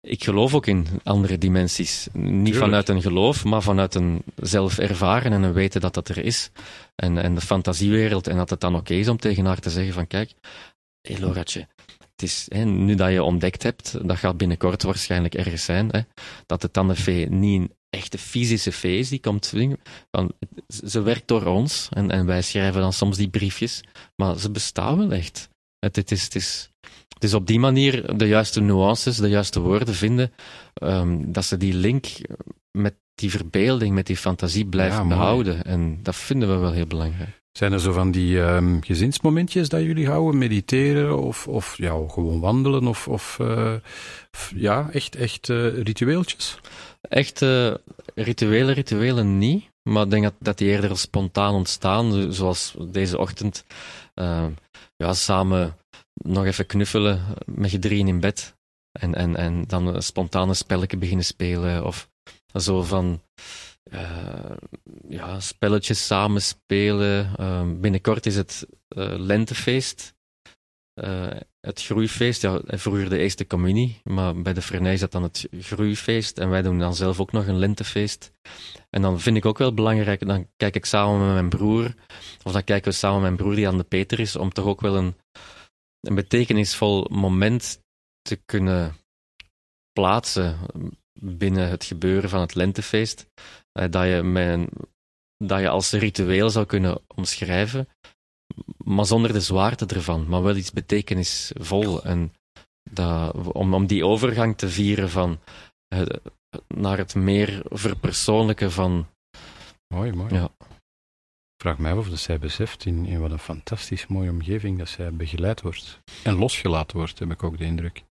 ik 0.00 0.24
geloof 0.24 0.54
ook 0.54 0.66
in 0.66 0.86
andere 1.02 1.38
dimensies. 1.38 2.08
Niet 2.12 2.44
Tuurlijk. 2.44 2.64
vanuit 2.64 2.88
een 2.88 3.02
geloof, 3.02 3.44
maar 3.44 3.62
vanuit 3.62 3.94
een 3.94 4.22
zelf 4.36 4.78
ervaren 4.78 5.32
en 5.32 5.42
een 5.42 5.52
weten 5.52 5.80
dat 5.80 5.94
dat 5.94 6.08
er 6.08 6.24
is. 6.24 6.50
En, 6.94 7.18
en 7.18 7.34
de 7.34 7.40
fantasiewereld. 7.40 8.26
En 8.26 8.36
dat 8.36 8.50
het 8.50 8.60
dan 8.60 8.74
oké 8.74 8.94
is 8.94 9.08
om 9.08 9.16
tegen 9.16 9.44
haar 9.44 9.58
te 9.58 9.70
zeggen 9.70 9.92
van 9.94 10.06
kijk, 10.06 10.32
hé 11.00 11.18
Loratje, 11.18 11.68
het 11.86 12.22
is, 12.22 12.46
hè, 12.48 12.64
nu 12.64 12.94
dat 12.94 13.12
je 13.12 13.22
ontdekt 13.22 13.62
hebt, 13.62 14.08
dat 14.08 14.16
gaat 14.16 14.36
binnenkort 14.36 14.82
waarschijnlijk 14.82 15.34
ergens 15.34 15.64
zijn, 15.64 15.88
hè, 15.90 16.00
dat 16.46 16.60
de 16.60 16.70
tandenfee 16.70 17.28
niet 17.30 17.70
echte 17.92 18.18
fysische 18.18 18.72
fee 18.72 18.98
is, 18.98 19.08
die 19.08 19.20
komt. 19.20 19.52
Van, 20.10 20.32
ze 20.84 21.02
werkt 21.02 21.28
door 21.28 21.44
ons 21.44 21.88
en, 21.90 22.10
en 22.10 22.26
wij 22.26 22.42
schrijven 22.42 22.80
dan 22.80 22.92
soms 22.92 23.16
die 23.16 23.28
briefjes, 23.28 23.80
maar 24.16 24.38
ze 24.38 24.50
bestaan 24.50 24.98
wel 24.98 25.12
echt. 25.12 25.48
Het, 25.78 25.96
het, 25.96 26.10
is, 26.10 26.24
het, 26.24 26.34
is, 26.34 26.70
het 27.14 27.24
is 27.24 27.34
op 27.34 27.46
die 27.46 27.58
manier 27.58 28.16
de 28.16 28.28
juiste 28.28 28.60
nuances, 28.60 29.16
de 29.16 29.28
juiste 29.28 29.60
woorden 29.60 29.94
vinden, 29.94 30.32
ehm, 30.74 31.32
dat 31.32 31.44
ze 31.44 31.56
die 31.56 31.74
link 31.74 32.06
met 32.70 32.94
die 33.14 33.30
verbeelding, 33.30 33.94
met 33.94 34.06
die 34.06 34.16
fantasie 34.16 34.66
blijft 34.66 34.96
Ja, 34.96 35.06
behouden. 35.06 35.64
En 35.64 35.98
dat 36.02 36.16
vinden 36.16 36.48
we 36.48 36.56
wel 36.56 36.72
heel 36.72 36.86
belangrijk. 36.86 37.40
Zijn 37.52 37.72
er 37.72 37.80
zo 37.80 37.92
van 37.92 38.10
die 38.10 38.42
ehm, 38.42 38.80
gezinsmomentjes 38.80 39.68
dat 39.68 39.82
jullie 39.82 40.06
houden? 40.06 40.38
Mediteren 40.38 41.18
of, 41.18 41.48
of 41.48 41.76
ja, 41.76 41.98
gewoon 42.08 42.40
wandelen? 42.40 42.86
Of, 42.86 43.08
of 43.08 43.38
eh, 43.40 43.74
ja, 44.54 44.88
echt, 44.92 45.16
echt 45.16 45.48
eh, 45.48 45.82
ritueeltjes? 45.82 46.58
Echt 47.08 47.42
eh, 47.42 47.74
rituelen, 48.14 48.74
rituelen 48.74 49.38
niet. 49.38 49.70
Maar 49.82 50.04
ik 50.04 50.10
denk 50.10 50.22
dat, 50.22 50.34
dat 50.38 50.58
die 50.58 50.68
eerder 50.68 50.98
spontaan 50.98 51.54
ontstaan. 51.54 52.12
zo- 52.12 52.30
Zoals 52.30 52.74
deze 52.90 53.18
ochtend. 53.18 53.64
eh, 54.14 54.46
ja, 54.96 55.12
samen 55.12 55.76
nog 56.14 56.44
even 56.44 56.66
knuffelen 56.66 57.24
met 57.44 57.70
je 57.70 57.78
drieën 57.78 58.08
in 58.08 58.20
bed. 58.20 58.54
En, 58.92 59.14
en, 59.14 59.36
en 59.36 59.64
dan 59.66 60.02
spontane 60.02 60.54
spelletje 60.54 60.96
beginnen 60.96 61.24
spelen. 61.24 61.86
Of 61.86 62.08
zo 62.54 62.82
van... 62.82 63.22
eh, 63.82 64.56
ja, 65.08 65.40
spelletjes 65.40 66.06
samen 66.06 66.42
spelen. 66.42 67.80
Binnenkort 67.80 68.26
is 68.26 68.36
het 68.36 68.66
lentefeest. 69.16 70.14
Eh, 70.94 71.36
het 71.60 71.82
groeifeest, 71.82 72.42
ja, 72.42 72.60
vroeger 72.66 73.10
de 73.10 73.18
eerste 73.18 73.46
communie, 73.46 74.00
maar 74.04 74.42
bij 74.42 74.52
de 74.52 74.90
is 74.92 75.00
dat 75.00 75.12
dan 75.12 75.22
het 75.22 75.48
groeifeest. 75.50 76.38
En 76.38 76.50
wij 76.50 76.62
doen 76.62 76.78
dan 76.78 76.94
zelf 76.94 77.20
ook 77.20 77.32
nog 77.32 77.46
een 77.46 77.58
lentefeest. 77.58 78.32
En 78.90 79.02
dan 79.02 79.20
vind 79.20 79.36
ik 79.36 79.44
ook 79.44 79.58
wel 79.58 79.74
belangrijk, 79.74 80.26
dan 80.26 80.48
kijk 80.56 80.74
ik 80.74 80.84
samen 80.84 81.24
met 81.24 81.34
mijn 81.34 81.48
broer, 81.48 81.94
of 82.42 82.52
dan 82.52 82.64
kijken 82.64 82.90
we 82.90 82.96
samen 82.96 83.20
met 83.20 83.30
mijn 83.30 83.36
broer 83.36 83.54
die 83.54 83.68
aan 83.68 83.76
de 83.76 83.84
Peter 83.84 84.20
is, 84.20 84.36
om 84.36 84.52
toch 84.52 84.64
ook 84.64 84.80
wel 84.80 84.96
een, 84.96 85.16
een 86.00 86.14
betekenisvol 86.14 87.06
moment 87.10 87.80
te 88.22 88.36
kunnen 88.36 88.94
plaatsen 89.92 90.58
binnen 91.20 91.68
het 91.68 91.84
gebeuren 91.84 92.30
van 92.30 92.40
het 92.40 92.54
lentefeest. 92.54 93.26
Eh, 93.72 93.90
dat, 93.90 94.04
je 94.04 94.68
dat 95.36 95.60
je 95.60 95.68
als 95.68 95.92
ritueel 95.92 96.50
zou 96.50 96.66
kunnen 96.66 97.00
omschrijven, 97.06 97.88
maar 98.84 99.06
zonder 99.06 99.32
de 99.32 99.40
zwaarte 99.40 99.86
ervan, 99.86 100.28
maar 100.28 100.42
wel 100.42 100.56
iets 100.56 100.72
betekenisvol. 100.72 102.04
En 102.04 102.32
dat, 102.90 103.52
om, 103.52 103.74
om 103.74 103.86
die 103.86 104.06
overgang 104.06 104.56
te 104.56 104.68
vieren 104.68 105.10
van 105.10 105.38
eh, 105.88 106.02
naar 106.68 106.98
het 106.98 107.14
meer 107.14 107.62
verpersoonlijke 107.64 108.70
van. 108.70 109.06
Mooi, 109.94 110.12
mooi. 110.12 110.34
Ja. 110.34 110.50
Ik 111.54 111.68
vraag 111.68 111.78
mij 111.78 111.92
af 111.92 111.98
of 111.98 112.08
dat 112.08 112.18
zij 112.18 112.38
beseft 112.38 112.84
in, 112.84 113.06
in 113.06 113.20
wat 113.20 113.30
een 113.30 113.38
fantastisch 113.38 114.06
mooie 114.06 114.30
omgeving 114.30 114.78
dat 114.78 114.88
zij 114.88 115.12
begeleid 115.12 115.60
wordt. 115.60 116.00
En 116.22 116.34
losgelaten 116.34 116.96
wordt, 116.96 117.18
heb 117.18 117.30
ik 117.30 117.42
ook 117.42 117.58
de 117.58 117.64
indruk. 117.64 118.04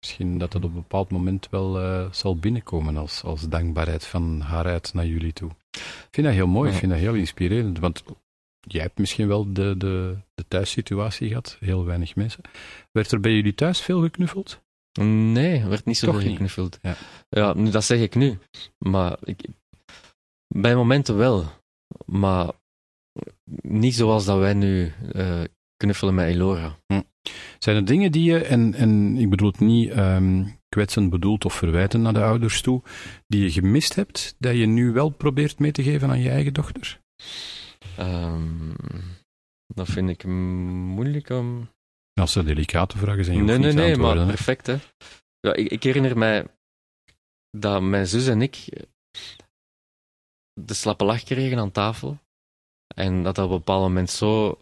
Misschien 0.00 0.38
dat 0.38 0.52
dat 0.52 0.64
op 0.64 0.70
een 0.70 0.76
bepaald 0.76 1.10
moment 1.10 1.48
wel 1.50 1.80
eh, 1.80 2.12
zal 2.12 2.36
binnenkomen 2.36 2.96
als, 2.96 3.22
als 3.22 3.48
dankbaarheid 3.48 4.06
van 4.06 4.40
haar 4.40 4.64
uit 4.64 4.94
naar 4.94 5.06
jullie 5.06 5.32
toe. 5.32 5.50
Ik 5.70 6.08
vind 6.10 6.26
dat 6.26 6.36
heel 6.36 6.46
mooi, 6.46 6.70
ik 6.70 6.76
vind 6.76 6.92
dat 6.92 7.00
heel 7.00 7.14
inspirerend, 7.14 7.78
want 7.78 8.02
jij 8.60 8.82
hebt 8.82 8.98
misschien 8.98 9.28
wel 9.28 9.52
de, 9.52 9.74
de, 9.76 10.16
de 10.34 10.44
thuissituatie 10.48 11.28
gehad, 11.28 11.56
heel 11.60 11.84
weinig 11.84 12.16
mensen. 12.16 12.42
Werd 12.92 13.12
er 13.12 13.20
bij 13.20 13.32
jullie 13.32 13.54
thuis 13.54 13.80
veel 13.80 14.00
geknuffeld? 14.00 14.60
Nee, 15.00 15.60
er 15.60 15.68
werd 15.68 15.84
niet 15.84 15.98
zoveel 15.98 16.20
geknuffeld. 16.20 16.78
Ja. 16.82 16.96
ja, 17.28 17.54
nu, 17.54 17.70
dat 17.70 17.84
zeg 17.84 18.00
ik 18.00 18.14
nu. 18.14 18.38
Maar 18.78 19.18
ik, 19.24 19.44
bij 20.48 20.74
momenten 20.74 21.16
wel. 21.16 21.44
Maar 22.06 22.50
niet 23.62 23.94
zoals 23.94 24.24
dat 24.24 24.38
wij 24.38 24.54
nu 24.54 24.92
eh, 25.12 25.42
knuffelen 25.76 26.14
met 26.14 26.26
Elora. 26.26 26.76
Zijn 27.58 27.76
er 27.76 27.84
dingen 27.84 28.12
die 28.12 28.24
je, 28.24 28.44
en, 28.44 28.74
en 28.74 29.16
ik 29.16 29.30
bedoel 29.30 29.50
het 29.50 29.60
niet 29.60 29.90
ehm, 29.90 30.44
kwetsend 30.68 31.10
bedoeld 31.10 31.44
of 31.44 31.54
verwijten 31.54 32.02
naar 32.02 32.12
de 32.12 32.22
ouders 32.22 32.60
toe, 32.60 32.82
die 33.26 33.42
je 33.42 33.50
gemist 33.50 33.94
hebt, 33.94 34.34
dat 34.38 34.56
je 34.56 34.66
nu 34.66 34.92
wel 34.92 35.08
probeert 35.08 35.58
mee 35.58 35.72
te 35.72 35.82
geven 35.82 36.10
aan 36.10 36.20
je 36.20 36.30
eigen 36.30 36.52
dochter? 36.52 37.00
Ehm, 38.00 38.74
dat 39.66 39.88
vind 39.88 40.08
ik 40.08 40.24
moeilijk 40.24 41.28
om. 41.28 41.70
Als 42.20 42.34
er 42.34 42.44
delicate 42.44 42.98
vragen 42.98 43.24
zijn, 43.24 43.36
je 43.36 43.42
Nee, 43.42 43.58
nee, 43.58 43.72
nee, 43.72 43.96
maar 43.96 44.16
hè. 44.16 44.26
perfect, 44.26 44.66
hè. 44.66 44.78
Ja, 45.40 45.54
ik, 45.54 45.70
ik 45.70 45.82
herinner 45.82 46.18
mij 46.18 46.46
dat 47.50 47.82
mijn 47.82 48.06
zus 48.06 48.26
en 48.26 48.42
ik 48.42 48.86
de 50.52 50.74
slappe 50.74 51.04
lach 51.04 51.22
kregen 51.22 51.58
aan 51.58 51.70
tafel. 51.70 52.18
En 52.94 53.22
dat 53.22 53.34
dat 53.34 53.44
op 53.44 53.50
een 53.50 53.56
bepaald 53.56 53.82
moment 53.82 54.10
zo 54.10 54.58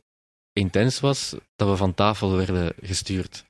intens 0.53 1.01
was, 1.01 1.37
dat 1.57 1.69
we 1.69 1.77
van 1.77 1.95
tafel 1.95 2.37
werden 2.37 2.75
gestuurd. 2.81 3.45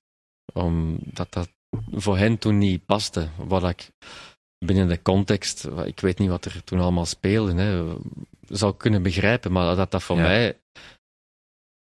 Omdat 0.53 1.33
dat 1.33 1.49
voor 1.91 2.19
hen 2.19 2.39
toen 2.39 2.59
niet 2.59 2.87
paste. 2.87 3.29
Wat 3.37 3.69
ik 3.69 3.91
binnen 4.59 4.89
de 4.89 5.03
context, 5.03 5.69
ik 5.85 6.01
weet 6.01 6.19
niet 6.19 6.29
wat 6.29 6.45
er 6.45 6.65
toen 6.65 6.81
allemaal 6.81 7.07
speelde, 7.07 7.55
hè, 7.55 7.95
zou 8.49 8.75
kunnen 8.77 9.03
begrijpen. 9.03 9.53
Maar 9.53 9.77
dat 9.77 9.91
dat 9.91 10.03
voor 10.03 10.17
Ja. 10.17 10.23
mij 10.23 10.59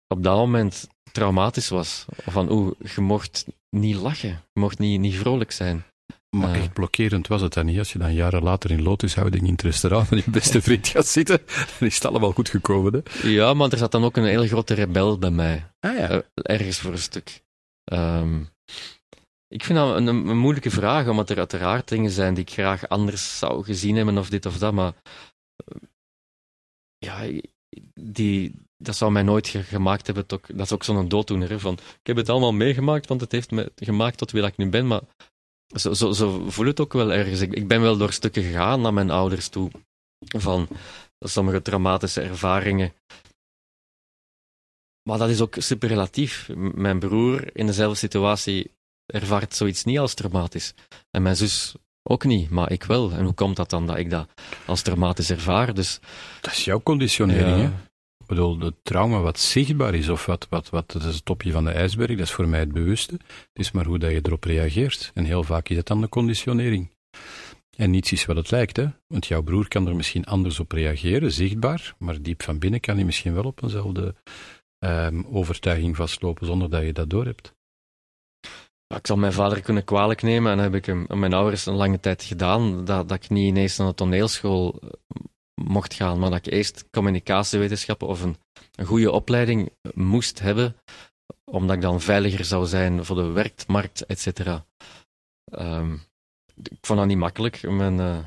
op 0.09 0.23
dat 0.23 0.37
moment 0.37 0.89
traumatisch 1.13 1.69
was. 1.69 2.05
Van, 2.17 2.51
oeh, 2.51 2.73
je 2.95 3.01
mocht 3.01 3.47
niet 3.71 3.97
lachen. 3.97 4.29
Je 4.53 4.61
mocht 4.61 4.79
niet, 4.79 5.01
niet 5.01 5.15
vrolijk 5.17 5.53
zijn. 5.53 5.85
Maar 6.37 6.55
echt 6.55 6.73
blokkerend 6.73 7.27
was 7.29 7.41
het 7.41 7.53
dan 7.53 7.67
niet. 7.67 7.79
Als 7.79 7.93
je 7.93 7.99
dan 7.99 8.15
jaren 8.15 8.43
later 8.43 8.71
in 8.71 8.83
lotushouding 8.83 9.47
in 9.47 9.53
het 9.53 9.63
restaurant 9.63 10.11
met 10.11 10.25
je 10.25 10.31
beste 10.31 10.63
vriend 10.63 10.89
gaat 10.89 11.07
zitten, 11.07 11.41
dan 11.79 11.89
is 11.89 11.95
het 11.95 12.05
allemaal 12.05 12.33
goed 12.33 12.49
gekomen. 12.49 12.93
Hè? 13.05 13.29
Ja, 13.29 13.55
maar 13.55 13.71
er 13.73 13.79
zat 13.79 13.93
dan 13.93 14.05
ook 14.05 14.17
een 14.17 14.25
heel 14.25 14.47
grote 14.47 14.75
rebel 14.75 15.19
bij 15.19 15.31
mij. 15.31 15.71
Ah 15.81 15.97
ja. 15.97 16.09
Eh, 16.09 16.19
ergens 16.35 16.79
voor 16.79 16.93
een 16.93 16.99
stuk. 16.99 17.43
Ehm, 17.85 18.41
ik 19.53 19.65
vind 19.65 19.79
dat 19.79 19.97
een, 19.97 20.07
een, 20.07 20.39
moeilijke 20.39 20.71
vraag, 20.71 21.09
omdat 21.09 21.31
er 21.31 21.39
uiteraard 21.39 21.89
dingen 21.89 22.11
zijn 22.11 22.35
die 22.35 22.45
ik 22.45 22.51
graag 22.51 22.89
anders 22.89 23.39
zou 23.39 23.65
gezien 23.65 23.97
hebben, 23.97 24.19
of 24.19 24.29
dit 24.29 24.47
of 24.47 24.59
dat, 24.59 24.73
maar 24.73 24.95
eh, 25.57 25.83
ja, 26.99 27.41
die, 27.95 28.55
dat 28.77 28.97
zou 28.97 29.13
mij 29.13 29.23
nooit 29.23 29.49
ge- 29.49 29.63
gemaakt 29.63 30.07
hebben 30.07 30.27
dat 30.29 30.51
is 30.51 30.73
ook 30.73 30.85
zo'n 30.85 31.09
dooddoener, 31.09 31.61
van 31.61 31.73
ik 31.75 32.07
heb 32.07 32.17
het 32.17 32.29
allemaal 32.29 32.53
meegemaakt, 32.53 33.07
want 33.07 33.21
het 33.21 33.33
heeft 33.33 33.51
me 33.51 33.73
gemaakt 33.77 34.19
tot 34.19 34.31
wie 34.31 34.43
ik 34.43 34.57
nu 34.57 34.69
ben, 34.69 34.87
maar 34.87 35.01
zo, 35.67 35.93
zo, 35.93 36.13
zo 36.13 36.51
voel 36.51 36.67
het 36.67 36.81
ook 36.81 36.93
wel 36.93 37.13
ergens. 37.13 37.41
Ik, 37.41 37.53
ik 37.53 37.69
ben 37.69 37.81
wel 37.81 37.97
door 37.97 38.13
stukken 38.13 38.43
gegaan 38.43 38.81
naar 38.81 38.95
mijn 38.95 39.11
ouders 39.11 39.49
toe, 39.49 39.71
van 40.39 40.69
sommige 41.19 41.63
traumatische 41.63 42.21
ervaringen, 42.21 42.93
maar 45.09 45.19
dat 45.19 45.29
is 45.29 45.41
ook 45.41 45.55
super 45.59 45.89
relatief. 45.89 46.49
Mijn 46.55 46.99
broer 46.99 47.57
in 47.57 47.67
dezelfde 47.67 47.99
situatie 47.99 48.71
ervaart 49.07 49.55
zoiets 49.55 49.85
niet 49.85 49.99
als 49.99 50.15
traumatisch. 50.15 50.75
En 51.11 51.23
mijn 51.23 51.37
zus 51.37 51.75
ook 52.03 52.25
niet, 52.25 52.51
maar 52.51 52.73
ik 52.73 52.85
wel. 52.85 53.13
En 53.13 53.25
hoe 53.25 53.35
komt 53.35 53.57
dat 53.57 53.71
dan 53.71 53.87
dat 53.87 53.97
ik 53.97 54.11
dat 54.11 54.29
als 54.67 54.83
traumatisch 54.83 55.31
ervaar? 55.31 55.75
Dus, 55.75 56.01
Dat 56.41 56.53
is 56.53 56.65
jouw 56.65 56.81
conditionering, 56.81 57.57
hè? 57.57 57.67
Ik 58.19 58.29
bedoel, 58.29 58.61
het 58.61 58.75
trauma 58.83 59.21
wat 59.21 59.39
zichtbaar 59.39 59.95
is, 59.95 60.09
of 60.09 60.27
wat, 60.27 60.47
wat, 60.51 60.71
wat 60.71 60.93
dat 60.93 61.05
is 61.05 61.15
het 61.15 61.25
topje 61.25 61.53
van 61.53 61.65
de 61.65 61.71
ijsberg, 61.71 62.17
dat 62.17 62.27
is 62.27 62.33
voor 62.33 62.49
mij 62.49 62.61
het 62.61 62.73
bewuste. 62.73 63.13
Het 63.13 63.49
is 63.53 63.71
maar 63.71 63.85
hoe 63.85 63.99
dat 63.99 64.11
je 64.11 64.21
erop 64.23 64.45
reageert. 64.45 65.11
En 65.15 65.25
heel 65.25 65.43
vaak 65.43 65.69
is 65.69 65.77
het 65.77 65.87
dan 65.87 66.01
de 66.01 66.09
conditionering. 66.09 66.91
En 67.77 67.91
niets 67.91 68.13
is 68.13 68.25
wat 68.25 68.37
het 68.37 68.51
lijkt, 68.51 68.77
hè? 68.77 68.87
Want 69.07 69.27
jouw 69.27 69.43
broer 69.43 69.69
kan 69.69 69.87
er 69.87 69.97
misschien 69.97 70.25
anders 70.25 70.61
op 70.61 70.73
reageren, 70.73 71.33
zichtbaar, 71.33 71.95
maar 71.99 72.23
diep 72.23 72.43
van 72.43 72.59
binnen 72.59 72.81
kan 72.81 72.95
hij 72.97 73.05
misschien 73.05 73.35
wel 73.35 73.45
op 73.45 73.63
eenzelfde 73.63 74.15
ehm, 74.79 75.23
overtuiging 75.31 75.97
vastlopen 75.97 76.47
zonder 76.47 76.71
dat 76.71 76.83
je 76.83 76.93
dat 76.93 77.11
doorhebt. 77.11 77.55
Ik 78.97 79.07
zal 79.07 79.17
mijn 79.17 79.33
vader 79.33 79.61
kunnen 79.61 79.85
kwalijk 79.85 80.23
nemen 80.23 80.53
en 80.53 80.59
heb 80.59 80.75
ik 80.75 80.87
hem, 80.87 81.07
mijn 81.09 81.33
ouders 81.33 81.67
een 81.67 81.75
lange 81.75 82.01
tijd 82.01 82.23
gedaan, 82.23 82.85
dat, 82.85 83.09
dat 83.09 83.25
ik 83.25 83.31
niet 83.31 83.49
ineens 83.49 83.77
naar 83.77 83.87
de 83.87 83.95
toneelschool 83.95 84.81
eh, 84.81 84.89
mocht 85.55 85.95
gaan, 85.95 86.19
maar 86.19 86.31
dat 86.31 86.47
ik 86.47 86.53
eerst 86.53 86.91
communicatiewetenschappen 86.91 88.09
of 88.09 88.23
een, 88.23 88.37
een 88.75 88.87
goede 88.87 89.11
opleiding 89.11 89.71
moest 89.95 90.41
hebben, 90.41 90.77
omdat 91.45 91.77
ik 91.77 91.83
dan 91.83 92.01
veiliger 92.01 92.45
zou 92.45 92.67
zijn 92.67 93.05
voor 93.05 93.17
de 93.17 93.31
werkmarkt, 93.31 94.07
et 94.07 94.21
cetera. 94.21 94.67
Ehm, 95.45 95.95
ik 96.63 96.79
vond 96.81 96.99
dat 96.99 97.09
niet 97.09 97.19
makkelijk, 97.19 97.63
mijn 97.63 98.01
eh, 98.01 98.19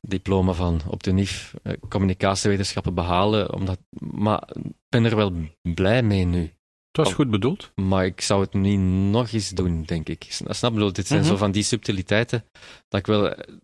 diploma 0.00 0.52
van 0.52 0.80
op 0.88 1.02
de 1.02 1.12
NIF 1.12 1.54
eh, 1.62 1.72
communicatiewetenschappen 1.88 2.94
behalen, 2.94 3.52
omdat, 3.52 3.78
maar 3.98 4.48
ik 4.52 4.72
ben 4.88 5.04
er 5.04 5.16
wel 5.16 5.32
blij 5.74 6.02
mee 6.02 6.24
nu. 6.24 6.52
Het 6.96 7.04
was 7.06 7.14
goed 7.14 7.30
bedoeld. 7.30 7.72
Maar 7.74 8.04
ik 8.04 8.20
zou 8.20 8.40
het 8.40 8.52
niet 8.54 8.78
nog 9.10 9.30
eens 9.32 9.50
doen, 9.50 9.82
denk 9.82 10.08
ik. 10.08 10.26
Snap 10.28 10.52
snap 10.54 10.70
je? 10.70 10.76
bedoel, 10.76 10.92
Dit 10.92 11.06
zijn 11.06 11.20
Mhm. 11.20 11.28
zo 11.28 11.36
van 11.36 11.52
die 11.52 11.62
subtiliteiten 11.62 12.44
dat 12.88 13.00
ik 13.00 13.06
wel... 13.06 13.30
eh, 13.30 13.54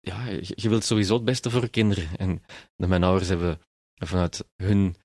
Ja, 0.00 0.26
je, 0.28 0.68
wilt 0.68 0.84
sowieso 0.84 1.14
het 1.14 1.24
beste 1.24 1.50
voor 1.50 1.68
kinderen. 1.68 2.08
En 2.16 2.42
mijn 2.76 3.04
ouders 3.04 3.28
hebben 3.28 3.60
vanuit 3.94 4.44
hun 4.56 4.96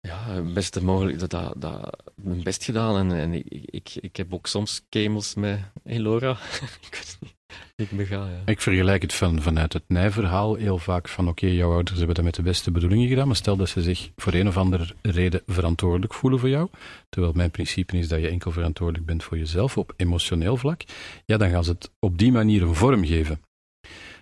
ja, 0.00 0.30
het 0.30 0.54
beste 0.54 0.84
mogelijk 0.84 1.18
dat, 1.18 1.30
dat, 1.30 1.54
dat, 1.60 2.02
hun 2.22 2.42
best 2.42 2.64
gedaan. 2.64 2.96
En, 3.10 3.18
en 3.18 3.32
ik, 3.34 3.46
ik, 3.64 3.94
ik 3.94 4.16
heb 4.16 4.34
ook 4.34 4.46
soms 4.46 4.82
kemels 4.88 5.34
met 5.34 5.60
Elora. 5.84 6.30
ik 6.86 6.88
weet 6.90 7.10
het 7.10 7.18
niet. 7.20 7.36
Ik 7.76 7.90
bega, 7.90 8.16
ja. 8.16 8.42
Ik 8.44 8.60
vergelijk 8.60 9.02
het 9.02 9.12
van, 9.14 9.42
vanuit 9.42 9.72
het 9.72 9.82
nijverhaal 9.86 10.54
heel 10.54 10.78
vaak 10.78 11.08
van 11.08 11.28
oké, 11.28 11.46
jouw 11.46 11.72
ouders 11.72 11.96
hebben 11.96 12.14
dat 12.14 12.24
met 12.24 12.34
de 12.34 12.42
beste 12.42 12.70
bedoelingen 12.70 13.08
gedaan, 13.08 13.26
maar 13.26 13.36
stel 13.36 13.56
dat 13.56 13.68
ze 13.68 13.82
zich 13.82 14.10
voor 14.16 14.32
een 14.32 14.48
of 14.48 14.56
andere 14.56 14.94
reden 15.02 15.42
verantwoordelijk 15.46 16.14
voelen 16.14 16.38
voor 16.38 16.48
jou, 16.48 16.68
terwijl 17.08 17.32
mijn 17.32 17.50
principe 17.50 17.98
is 17.98 18.08
dat 18.08 18.20
je 18.20 18.28
enkel 18.28 18.50
verantwoordelijk 18.50 19.06
bent 19.06 19.24
voor 19.24 19.38
jezelf 19.38 19.76
op 19.76 19.94
emotioneel 19.96 20.56
vlak, 20.56 20.82
ja, 21.24 21.36
dan 21.36 21.50
gaan 21.50 21.64
ze 21.64 21.70
het 21.70 21.90
op 21.98 22.18
die 22.18 22.32
manier 22.32 22.62
een 22.62 22.74
vorm 22.74 23.04
geven. 23.04 23.40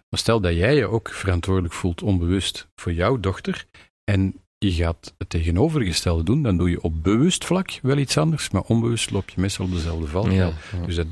Maar 0.08 0.20
stel 0.20 0.40
dat 0.40 0.54
jij 0.54 0.74
je 0.74 0.86
ook 0.86 1.08
verantwoordelijk 1.08 1.74
voelt 1.74 2.02
onbewust 2.02 2.68
voor 2.74 2.92
jouw 2.92 3.20
dochter 3.20 3.66
en 4.04 4.34
je 4.58 4.72
gaat 4.72 5.14
het 5.18 5.30
tegenovergestelde 5.30 6.22
doen, 6.22 6.42
dan 6.42 6.56
doe 6.56 6.70
je 6.70 6.82
op 6.82 7.02
bewust 7.02 7.44
vlak 7.44 7.78
wel 7.82 7.96
iets 7.96 8.18
anders, 8.18 8.50
maar 8.50 8.62
onbewust 8.62 9.10
loop 9.10 9.30
je 9.30 9.40
meestal 9.40 9.64
op 9.64 9.72
dezelfde 9.72 10.06
val. 10.06 10.30
Ja, 10.30 10.52
ja. 10.72 10.86
Dus 10.86 10.94
dat 10.94 11.06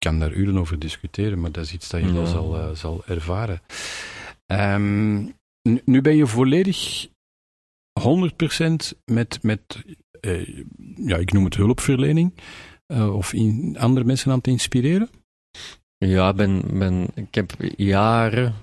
kan 0.00 0.18
daar 0.18 0.32
uren 0.32 0.58
over 0.58 0.78
discussiëren, 0.78 1.40
maar 1.40 1.52
dat 1.52 1.64
is 1.64 1.72
iets 1.72 1.88
dat 1.88 2.00
je 2.00 2.12
wel 2.12 2.22
Ja. 2.22 2.28
zal, 2.30 2.56
eh, 2.58 2.70
zal 2.74 3.02
ervaren. 3.06 3.60
Ehm, 4.46 5.16
nu- 5.84 6.00
ben 6.02 6.16
je 6.16 6.26
volledig 6.26 7.06
100% 8.00 8.94
met, 9.04 9.38
met 9.42 9.60
eh, 10.20 10.62
ja, 10.96 11.16
ik 11.16 11.32
noem 11.32 11.44
het 11.44 11.54
hulpverlening, 11.56 12.34
eh, 12.86 13.14
of 13.14 13.32
in, 13.32 13.76
andere 13.78 14.06
mensen 14.06 14.30
aan 14.30 14.36
het 14.38 14.46
inspireren. 14.46 15.08
Ja, 15.98 16.28
ik 16.28 16.36
ben, 16.36 16.78
ben, 16.78 17.06
ik 17.14 17.34
heb 17.34 17.52
jaren, 17.76 18.54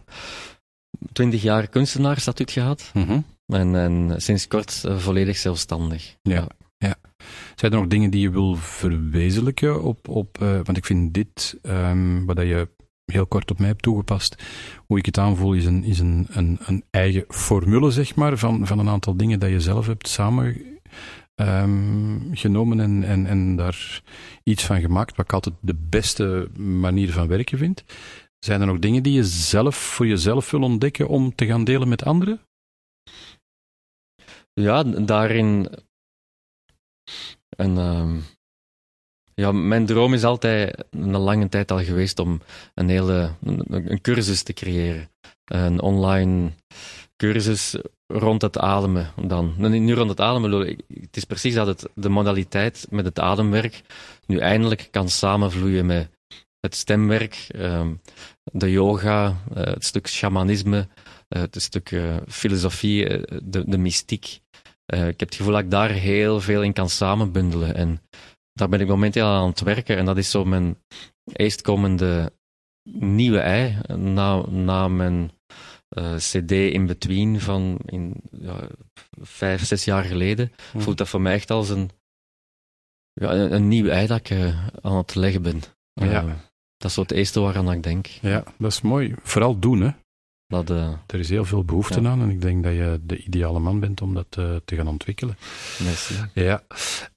twintig 1.11 1.41
jaar 1.41 1.67
kunstenaarsstatuut 1.67 2.51
gehad. 2.51 2.91
En, 3.45 3.75
en 3.75 4.21
sinds 4.21 4.47
kort 4.47 4.83
volledig 4.97 5.37
zelfstandig. 5.37 6.15
Ja. 6.21 6.47
Zijn 7.59 7.71
er 7.71 7.77
nog 7.77 7.87
dingen 7.87 8.09
die 8.09 8.21
je 8.21 8.29
wil 8.29 8.55
verwezenlijken 8.55 9.83
op, 9.83 10.07
op 10.07 10.41
eh, 10.41 10.53
want 10.63 10.77
ik 10.77 10.85
vind 10.85 11.13
dit, 11.13 11.59
ehm, 11.61 12.25
wat 12.25 12.37
je 12.37 12.69
heel 13.05 13.27
kort 13.27 13.51
op 13.51 13.59
mij 13.59 13.67
hebt 13.67 13.81
toegepast, 13.81 14.43
hoe 14.87 14.97
ik 14.97 15.05
het 15.05 15.17
aanvoel, 15.17 15.53
is 15.53 15.65
een, 15.65 15.83
is 15.83 15.99
een, 15.99 16.27
een, 16.29 16.57
een 16.65 16.83
eigen 16.89 17.25
formule, 17.27 17.91
zeg 17.91 18.15
maar, 18.15 18.37
van, 18.37 18.67
van 18.67 18.79
een 18.79 18.89
aantal 18.89 19.17
dingen 19.17 19.39
dat 19.39 19.49
je 19.49 19.61
zelf 19.61 19.87
hebt 19.87 20.07
samen 20.07 20.61
ehm, 21.35 22.33
genomen 22.33 22.79
en, 22.79 23.03
en, 23.03 23.25
en 23.25 23.55
daar 23.55 24.03
iets 24.43 24.65
van 24.65 24.81
gemaakt, 24.81 25.15
wat 25.15 25.25
ik 25.25 25.33
altijd 25.33 25.55
de 25.59 25.75
beste 25.89 26.49
manier 26.57 27.11
van 27.11 27.27
werken 27.27 27.57
vind. 27.57 27.83
Zijn 28.39 28.61
er 28.61 28.67
nog 28.67 28.79
dingen 28.79 29.03
die 29.03 29.13
je 29.13 29.23
zelf 29.23 29.75
voor 29.75 30.07
jezelf 30.07 30.51
wil 30.51 30.61
ontdekken 30.61 31.07
om 31.07 31.35
te 31.35 31.45
gaan 31.45 31.63
delen 31.63 31.87
met 31.87 32.03
anderen? 32.03 32.41
Ja, 34.53 34.83
daarin. 34.83 35.69
En, 37.57 37.77
ehm, 37.77 38.17
ja, 39.33 39.51
mijn 39.51 39.85
droom 39.85 40.13
is 40.13 40.23
altijd 40.23 40.85
een 40.89 41.17
lange 41.17 41.49
tijd 41.49 41.71
al 41.71 41.83
geweest 41.83 42.19
om 42.19 42.41
een 42.73 42.89
hele 42.89 43.31
een, 43.41 44.01
cursus 44.01 44.43
te 44.43 44.53
creëren. 44.53 45.09
Een 45.45 45.81
online 45.81 46.51
cursus 47.15 47.75
rond 48.07 48.41
het 48.41 48.57
ademen 48.57 49.11
dan. 49.27 49.53
Niet 49.57 49.95
rond 49.95 50.09
het 50.09 50.19
ademen, 50.19 50.51
het 50.87 51.17
is 51.17 51.25
precies 51.25 51.53
dat 51.53 51.67
het, 51.67 51.87
de 51.95 52.09
modaliteit 52.09 52.87
met 52.89 53.05
het 53.05 53.19
ademwerk 53.19 53.81
nu 54.25 54.37
eindelijk 54.37 54.87
kan 54.91 55.09
samenvloeien 55.09 55.85
met 55.85 56.09
het 56.59 56.75
stemwerk, 56.75 57.47
ehm, 57.47 57.93
de 58.43 58.71
yoga, 58.71 59.35
eh, 59.55 59.63
het 59.63 59.85
stuk 59.85 60.07
shamanisme, 60.07 60.87
eh, 61.27 61.41
het 61.41 61.61
stuk 61.61 61.91
eh, 61.91 62.15
filosofie, 62.27 63.05
de, 63.43 63.63
de 63.65 63.77
mystiek. 63.77 64.39
Eh, 64.87 65.07
ik 65.07 65.19
heb 65.19 65.29
het 65.29 65.35
gevoel 65.35 65.53
dat 65.53 65.63
ik 65.63 65.71
daar 65.71 65.89
heel 65.89 66.41
veel 66.41 66.63
in 66.63 66.73
kan 66.73 66.89
samenbundelen. 66.89 67.75
En 67.75 68.01
daar 68.53 68.69
ben 68.69 68.81
ik 68.81 68.87
momenteel 68.87 69.25
aan 69.25 69.49
het 69.49 69.59
werken. 69.59 69.97
En 69.97 70.05
dat 70.05 70.17
is 70.17 70.31
zo 70.31 70.45
mijn 70.45 70.77
eerstkomende 71.33 72.31
nieuwe 72.91 73.39
ei. 73.39 73.77
Na, 73.87 74.45
na 74.49 74.87
mijn 74.87 75.31
eh, 75.89 76.15
CD 76.15 76.51
in 76.51 76.85
between 76.85 77.39
van 77.39 77.79
in, 77.85 78.15
ja, 78.31 78.67
vijf, 79.21 79.65
zes 79.65 79.85
jaar 79.85 80.03
geleden. 80.03 80.51
Voelt 80.75 80.97
dat 80.97 81.09
voor 81.09 81.21
mij 81.21 81.33
echt 81.33 81.51
als 81.51 81.69
een, 81.69 81.89
ja, 83.13 83.31
een, 83.31 83.53
een 83.53 83.67
nieuw 83.67 83.87
ei 83.87 84.07
dat 84.07 84.19
ik 84.19 84.29
eh, 84.29 84.67
aan 84.81 84.97
het 84.97 85.15
leggen 85.15 85.41
ben. 85.41 85.61
Ja. 85.93 86.21
Dat 86.77 86.89
is 86.89 86.93
zo 86.93 87.01
het 87.01 87.11
eerste 87.11 87.39
waaraan 87.39 87.71
ik 87.71 87.83
denk. 87.83 88.05
Ja, 88.05 88.43
dat 88.57 88.71
is 88.71 88.81
mooi. 88.81 89.15
Vooral 89.21 89.59
doen, 89.59 89.81
hè. 89.81 89.91
Dat, 90.47 90.69
eh, 90.69 90.91
Er 91.07 91.19
is 91.19 91.29
heel 91.29 91.45
veel 91.45 91.63
behoefte 91.63 92.01
Ja. 92.01 92.09
aan 92.09 92.21
en 92.21 92.29
ik 92.29 92.41
denk 92.41 92.63
dat 92.63 92.73
je 92.73 92.99
de 93.03 93.17
ideale 93.17 93.59
man 93.59 93.79
bent 93.79 94.01
om 94.01 94.13
dat 94.13 94.27
eh, 94.29 94.55
te 94.65 94.75
gaan 94.75 94.87
ontwikkelen. 94.87 95.37
merci. 95.83 96.13
Ja. 96.33 96.63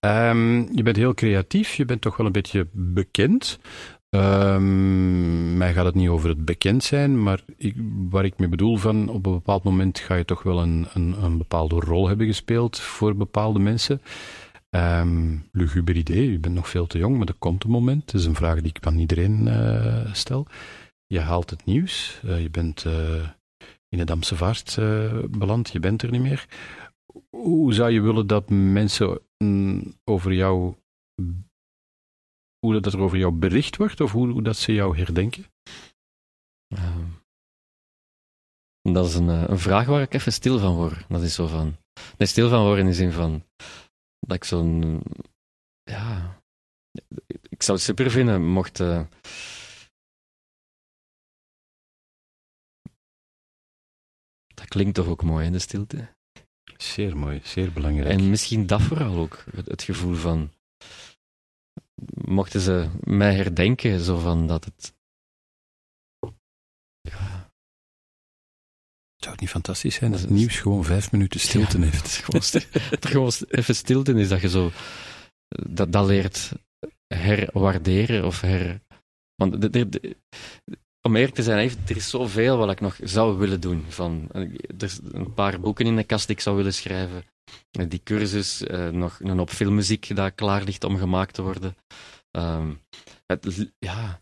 Ehm, 0.00 0.76
je 0.76 0.82
bent 0.82 0.96
heel 0.96 1.14
creatief, 1.14 1.74
je 1.74 1.84
bent 1.84 2.00
toch 2.00 2.16
wel 2.16 2.26
een 2.26 2.32
beetje 2.32 2.66
bekend. 2.72 3.58
Ehm, 4.10 5.56
mij 5.56 5.72
gaat 5.72 5.84
het 5.84 5.94
niet 5.94 6.08
over 6.08 6.28
het 6.28 6.44
bekend 6.44 6.84
zijn, 6.84 7.22
maar 7.22 7.40
ik, 7.56 7.74
waar 8.10 8.24
ik 8.24 8.38
mee 8.38 8.48
bedoel 8.48 8.76
van 8.76 9.08
op 9.08 9.26
een 9.26 9.32
bepaald 9.32 9.62
moment 9.62 9.98
ga 9.98 10.14
je 10.14 10.24
toch 10.24 10.42
wel 10.42 10.62
een, 10.62 10.86
een, 10.92 11.22
een 11.22 11.38
bepaalde 11.38 11.74
rol 11.74 12.08
hebben 12.08 12.26
gespeeld 12.26 12.78
voor 12.80 13.16
bepaalde 13.16 13.58
mensen. 13.58 14.00
Luguber 15.52 15.96
idee, 15.96 16.30
je 16.32 16.38
bent 16.38 16.54
nog 16.54 16.68
veel 16.68 16.86
te 16.86 16.98
jong, 16.98 17.18
maar 17.18 17.26
er 17.26 17.34
komt 17.38 17.64
een 17.64 17.70
moment. 17.70 18.10
Het 18.12 18.20
is 18.20 18.26
een 18.26 18.34
vraag 18.34 18.60
die 18.60 18.72
ik 18.74 18.86
aan 18.86 18.98
iedereen 18.98 19.48
eh, 19.48 20.12
stel. 20.12 20.46
Je 21.12 21.20
haalt 21.20 21.50
het 21.50 21.64
nieuws, 21.64 22.20
eh, 22.24 22.42
je 22.42 22.50
bent 22.50 22.84
eh, 22.84 23.28
in 23.88 23.98
de 23.98 24.04
Damse 24.04 24.36
Vaart 24.36 24.78
eh, 24.78 25.24
beland, 25.30 25.70
je 25.70 25.80
bent 25.80 26.02
er 26.02 26.10
niet 26.10 26.20
meer. 26.20 26.48
Hoe 27.30 27.74
zou 27.74 27.90
je 27.90 28.00
willen 28.00 28.26
dat 28.26 28.50
mensen 28.50 29.20
mm, 29.38 29.94
over 30.04 30.32
jou, 30.32 30.74
hoe 32.58 32.80
dat 32.80 32.92
er 32.92 33.00
over 33.00 33.18
jou 33.18 33.32
bericht 33.32 33.76
wordt, 33.76 34.00
of 34.00 34.12
hoe, 34.12 34.28
hoe 34.28 34.42
dat 34.42 34.56
ze 34.56 34.72
jou 34.72 34.96
herdenken? 34.96 35.44
Ehm, 36.74 37.06
dat 38.82 39.06
is 39.06 39.14
een, 39.14 39.28
een 39.28 39.58
vraag 39.58 39.86
waar 39.86 40.02
ik 40.02 40.14
even 40.14 40.32
stil 40.32 40.58
van 40.58 40.74
word. 40.74 41.04
Dat 41.08 41.22
is 41.22 41.34
zo 41.34 41.46
van. 41.46 41.76
Nee, 42.18 42.28
stil 42.28 42.48
van 42.48 42.62
worden 42.62 42.84
in 42.84 42.90
de 42.90 42.96
zin 42.96 43.12
van. 43.12 43.44
Dat 44.18 44.36
ik 44.36 44.44
zo'n. 44.44 45.02
Ja. 45.82 46.42
Ik 47.48 47.62
zou 47.62 47.76
het 47.76 47.86
super 47.86 48.10
vinden 48.10 48.46
mocht. 48.46 48.80
Klinkt 54.70 54.94
toch 54.94 55.06
ook 55.06 55.22
mooi 55.22 55.46
in 55.46 55.52
de 55.52 55.58
stilte. 55.58 56.08
Zeer 56.76 57.16
mooi, 57.16 57.40
zeer 57.44 57.72
belangrijk. 57.72 58.08
En 58.10 58.30
misschien 58.30 58.66
dat 58.66 58.82
vooral 58.82 59.16
ook. 59.16 59.44
Het, 59.54 59.66
het 59.66 59.82
gevoel 59.82 60.14
van. 60.14 60.50
Mochten 62.14 62.60
ze 62.60 62.90
mij 63.00 63.34
herdenken, 63.34 64.00
zo 64.00 64.18
van 64.18 64.46
dat 64.46 64.64
het. 64.64 64.94
Ja, 67.00 67.50
Zou 69.16 69.32
het 69.32 69.40
niet 69.40 69.50
fantastisch 69.50 69.94
zijn 69.94 70.10
dat 70.10 70.20
het 70.20 70.30
nieuws 70.30 70.58
gewoon 70.60 70.84
vijf 70.84 71.12
minuten 71.12 71.40
stilte 71.40 71.78
Ja, 71.78 71.84
heeft? 71.84 72.08
Gewoon, 72.16 72.42
er 73.00 73.08
gewoon 73.08 73.32
even 73.48 73.74
stilte 73.74 74.12
is 74.12 74.28
dat 74.28 74.40
je 74.40 74.48
zo. 74.48 74.70
Dat, 75.48 75.92
dat 75.92 76.06
leert 76.06 76.52
herwaarderen 77.14 78.24
of 78.24 78.40
her. 78.40 78.80
Want 79.34 79.60
de- 79.60 79.70
de- 79.70 79.88
de- 79.88 80.16
om 81.02 81.16
eerlijk 81.16 81.34
te 81.34 81.42
zijn, 81.42 81.70
er 81.88 81.96
is 81.96 82.10
zoveel 82.10 82.56
wat 82.56 82.70
ik 82.70 82.80
nog 82.80 82.96
zou 83.02 83.38
willen 83.38 83.60
doen. 83.60 83.84
Van, 83.88 84.28
er 84.32 84.50
is 84.78 84.98
een 85.12 85.34
paar 85.34 85.60
boeken 85.60 85.86
in 85.86 85.96
de 85.96 86.04
kast 86.04 86.26
die 86.26 86.36
ik 86.36 86.42
zou 86.42 86.56
willen 86.56 86.74
schrijven. 86.74 87.24
Eh, 87.70 87.88
Die 87.88 88.00
cursus, 88.04 88.62
eh, 88.62 88.88
nog 88.88 89.20
een 89.20 89.40
op 89.40 89.50
filmmuziek 89.50 90.16
dat 90.16 90.34
klaar 90.34 90.62
ligt 90.64 90.84
om 90.84 90.96
gemaakt 90.98 91.34
te 91.34 91.42
worden. 91.42 91.76
Ehm, 92.30 92.72
het, 93.26 93.70
ja, 93.78 94.20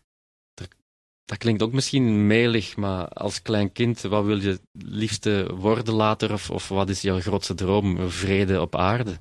dat 1.25 1.37
klinkt 1.37 1.61
ook 1.61 1.73
misschien 1.73 2.27
melig, 2.27 2.75
maar 2.75 3.07
als 3.07 3.41
klein 3.41 3.71
kind, 3.71 4.01
wat 4.01 4.25
wil 4.25 4.41
je 4.41 4.59
liefste 4.71 5.55
worden 5.55 5.93
later? 5.93 6.33
Of, 6.33 6.49
of 6.49 6.67
wat 6.67 6.89
is 6.89 7.01
jouw 7.01 7.19
grootste 7.19 7.53
droom? 7.53 8.09
Vrede 8.09 8.61
op 8.61 8.75
aarde. 8.75 9.19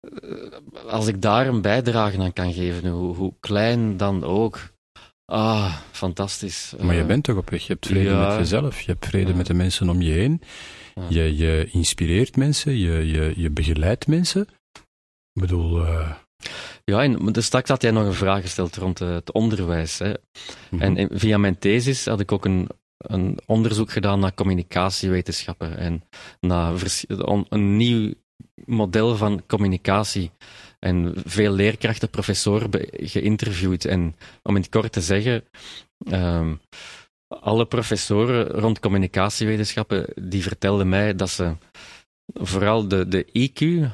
Eh, 0.00 0.86
Als 0.86 1.06
ik 1.06 1.22
daar 1.22 1.46
een 1.46 1.62
bijdrage 1.62 2.18
aan 2.18 2.32
kan 2.32 2.52
geven, 2.52 2.88
hoe, 2.88 3.14
hoe 3.16 3.34
klein 3.40 3.96
dan 3.96 4.24
ook. 4.24 4.60
Ah, 5.26 5.76
fantastisch. 5.92 6.74
Maar 6.80 6.94
je 6.94 7.00
Eh, 7.00 7.06
bent 7.06 7.24
toch 7.24 7.36
op 7.36 7.50
weg? 7.50 7.60
Je 7.66 7.72
hebt 7.72 7.86
vrede 7.86 8.08
ja. 8.10 8.28
met 8.28 8.36
jezelf, 8.38 8.80
je 8.80 8.90
hebt 8.90 9.06
vrede 9.06 9.30
Ja. 9.30 9.36
met 9.36 9.46
de 9.46 9.54
mensen 9.54 9.88
om 9.88 10.02
je 10.02 10.12
heen. 10.12 10.42
Ja. 10.94 11.02
Je, 11.08 11.36
je 11.36 11.68
inspireert 11.72 12.36
mensen, 12.36 12.76
je, 12.78 13.06
je, 13.06 13.32
je 13.36 13.50
begeleidt 13.50 14.06
mensen. 14.06 14.46
Ik 15.32 15.40
bedoel, 15.40 15.86
eh, 15.86 16.10
Ja, 16.84 17.02
en 17.02 17.32
dus 17.32 17.44
straks 17.46 17.68
had 17.68 17.82
jij 17.82 17.90
nog 17.90 18.04
een 18.06 18.14
vraag 18.14 18.40
gesteld 18.42 18.76
rond 18.76 18.98
het 18.98 19.32
onderwijs. 19.32 19.98
Hè. 19.98 20.12
mhm. 20.70 20.82
En 20.96 21.08
via 21.18 21.38
mijn 21.38 21.58
thesis 21.58 22.04
had 22.06 22.20
ik 22.20 22.32
ook 22.32 22.44
een, 22.44 22.68
een 22.96 23.38
onderzoek 23.46 23.90
gedaan 23.92 24.20
naar 24.20 24.34
communicatiewetenschappen 24.34 25.76
en 25.76 26.04
naar 26.40 26.72
een 27.48 27.76
nieuw 27.76 28.12
model 28.64 29.16
van 29.16 29.42
communicatie. 29.46 30.30
En 30.84 31.12
veel 31.24 31.52
leerkrachten, 31.52 32.10
professoren 32.10 32.70
geïnterviewd. 32.90 33.84
En 33.84 34.16
om 34.42 34.56
in 34.56 34.62
het 34.62 34.70
kort 34.70 34.92
te 34.92 35.00
zeggen, 35.00 35.44
ehm, 36.10 36.54
alle 37.28 37.66
professoren 37.66 38.46
rond 38.46 38.80
communicatiewetenschappen, 38.80 40.06
die 40.30 40.42
vertelden 40.42 40.88
mij 40.88 41.14
dat 41.14 41.30
ze 41.30 41.56
vooral 42.26 42.88
de, 42.88 43.08
de 43.08 43.26
IQ 43.32 43.90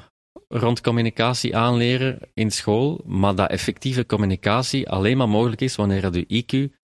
rond 0.48 0.80
communicatie 0.80 1.56
aanleren 1.56 2.18
in 2.34 2.50
school, 2.50 3.00
maar 3.06 3.34
dat 3.34 3.50
effectieve 3.50 4.06
communicatie 4.06 4.88
alleen 4.88 5.16
maar 5.16 5.28
mogelijk 5.28 5.60
is 5.60 5.76
wanneer 5.76 6.14
uw 6.14 6.42
IQ 6.42 6.74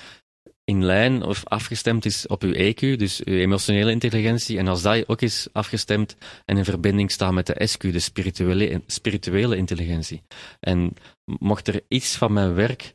in 0.67 0.85
lijn 0.85 1.23
of 1.23 1.45
afgestemd 1.45 2.05
is 2.05 2.27
op 2.27 2.43
uw 2.43 2.53
EQ, 2.53 2.81
dus 2.99 3.25
uw 3.25 3.35
emotionele 3.35 3.91
intelligentie, 3.91 4.59
en 4.59 4.69
als 4.69 4.83
dat 4.83 5.09
ook 5.09 5.23
is 5.23 5.49
afgestemd 5.53 6.17
en 6.45 6.57
in 6.57 6.65
verbinding 6.65 7.11
staat 7.11 7.33
met 7.33 7.47
de 7.47 7.67
SQ, 7.67 7.81
de 7.81 7.99
spirituele, 7.99 8.83
spirituele 8.87 9.57
intelligentie. 9.57 10.23
En 10.61 10.95
mocht 11.25 11.69
er 11.69 11.81
iets 11.89 12.17
van 12.17 12.33
mijn 12.33 12.55
werk 12.55 12.95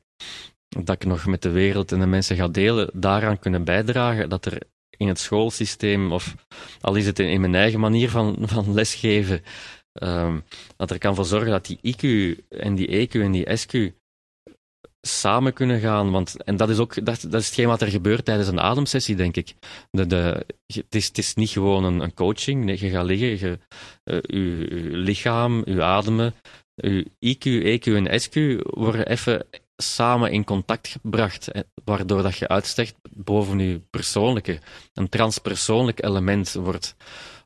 dat 0.67 0.95
ik 0.95 1.05
nog 1.05 1.25
met 1.25 1.41
de 1.41 1.49
wereld 1.49 1.91
en 1.91 1.99
de 1.99 2.05
mensen 2.05 2.35
ga 2.35 2.47
delen, 2.47 2.89
daaraan 2.93 3.39
kunnen 3.39 3.63
bijdragen, 3.63 4.29
dat 4.29 4.45
er 4.45 4.61
in 4.97 5.07
het 5.07 5.19
schoolsysteem, 5.19 6.11
of 6.11 6.35
al 6.81 6.95
is 6.95 7.05
het 7.05 7.19
in, 7.19 7.41
mijn 7.41 7.55
eigen 7.55 7.79
manier 7.79 8.09
van, 8.09 8.37
van 8.41 8.73
lesgeven, 8.73 9.43
ehm, 9.93 10.39
dat 10.77 10.91
er 10.91 10.97
kan 10.97 11.15
voor 11.15 11.25
zorgen 11.25 11.51
dat 11.51 11.65
die 11.65 11.79
IQ 11.81 12.03
en 12.49 12.75
die 12.75 12.87
EQ 12.87 13.13
en 13.13 13.31
die 13.31 13.57
SQ 13.57 13.73
samen 15.01 15.53
kunnen 15.53 15.79
gaan. 15.79 16.11
Want, 16.11 16.43
en 16.43 16.57
dat 16.57 16.69
is 16.69 16.77
ook 16.77 17.05
dat, 17.05 17.25
dat 17.29 17.41
is 17.41 17.45
hetgeen 17.45 17.67
wat 17.67 17.81
er 17.81 17.87
gebeurt 17.87 18.25
tijdens 18.25 18.47
een 18.47 18.59
ademsessie, 18.59 19.15
denk 19.15 19.35
ik. 19.35 19.53
De, 19.91 20.07
de, 20.07 20.45
het, 20.65 20.95
is, 20.95 21.07
het 21.07 21.17
is 21.17 21.33
niet 21.33 21.49
gewoon 21.49 21.83
een, 21.83 21.99
een 21.99 22.13
coaching. 22.13 22.63
Nee, 22.63 22.79
je 22.79 22.89
gaat 22.89 23.05
liggen, 23.05 23.27
je, 23.27 23.59
uh, 24.03 24.19
je, 24.21 24.65
lichaam, 24.97 25.61
je 25.65 25.83
ademen, 25.83 26.33
je 26.75 27.05
IQ, 27.19 27.45
EQ 27.63 27.95
en 27.95 28.21
SQ 28.21 28.35
worden 28.63 29.07
even 29.07 29.45
samen 29.81 30.31
in 30.31 30.43
contact 30.43 30.87
gebracht, 30.87 31.51
waardoor 31.83 32.23
dat 32.23 32.37
je 32.37 32.47
uitstegt 32.47 32.95
boven 33.11 33.59
je 33.59 33.81
persoonlijke. 33.89 34.59
Een 34.93 35.09
transpersoonlijk 35.09 36.03
element 36.03 36.53
wordt, 36.53 36.95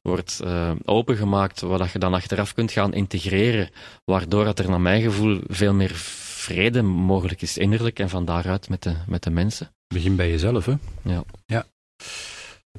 wordt 0.02 0.42
uh, 0.44 0.72
opengemaakt, 0.86 1.62
waar 1.62 1.78
dat 1.78 1.92
je 1.92 2.00
dan 2.00 2.14
achteraf 2.14 2.54
kunt 2.54 2.72
gaan 2.72 2.94
integreren, 2.94 3.70
waardoor 4.06 4.46
dat 4.46 4.60
er 4.60 4.70
naar 4.70 4.82
mijn 4.82 5.02
gevoel 5.02 5.42
veel 5.48 5.74
meer 5.74 6.24
vrede 6.46 6.82
mogelijk 6.82 7.42
is 7.42 7.58
innerlijk 7.58 8.00
en 8.00 8.10
van 8.10 8.26
daaruit 8.26 8.70
met 8.70 8.84
de, 8.84 8.96
met 9.08 9.24
de 9.24 9.30
mensen. 9.30 9.70
Begin 9.88 10.16
bij 10.16 10.30
jezelf, 10.30 10.66
hè? 10.66 10.74
Ja. 11.02 11.24
ja. 11.46 11.66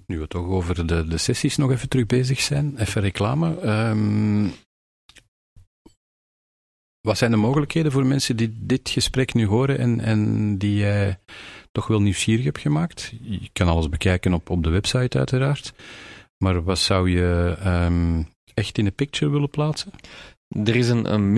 Nu 0.07 0.19
we 0.19 0.29
toch 0.29 0.47
over 0.47 0.87
de, 0.87 1.07
de 1.07 1.19
sessies 1.19 1.57
nog 1.57 1.71
even 1.71 1.89
terug 1.89 2.07
bezig 2.07 2.41
zijn, 2.41 2.79
even 2.79 3.03
reclame. 3.03 3.69
Um, 3.69 4.53
wat 7.01 7.19
zijn 7.19 7.31
de 7.31 7.37
mogelijkheden 7.37 7.93
voor 7.93 8.07
mensen 8.07 8.37
die 8.37 8.57
dit 8.59 8.89
gesprek 8.89 9.35
nu 9.35 9.47
horen 9.47 9.79
en, 9.79 10.01
en 10.01 10.59
die 10.59 10.77
jij 10.77 11.19
toch 11.73 11.87
wel 11.87 12.01
nieuwsgierig 12.01 12.45
hebt 12.45 12.59
gemaakt? 12.59 13.13
Je 13.21 13.49
kan 13.53 13.69
alles 13.69 13.89
bekijken 13.89 14.35
op, 14.35 14.51
op 14.51 14.63
de 14.63 14.71
website 14.71 15.19
uiteraard. 15.19 15.73
Maar 16.39 16.63
wat 16.63 16.79
zou 16.79 17.11
je 17.11 17.57
um, 17.67 18.29
echt 18.55 18.79
in 18.79 18.85
de 18.85 18.91
picture 18.91 19.31
willen 19.31 19.51
plaatsen? 19.51 19.93
Er 20.49 20.77
is 20.77 20.89
een, 20.89 21.13
een 21.13 21.33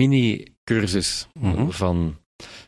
mini-cursus 0.69 1.27
mm 1.33 1.53
-hmm. 1.53 1.71
van 1.71 2.17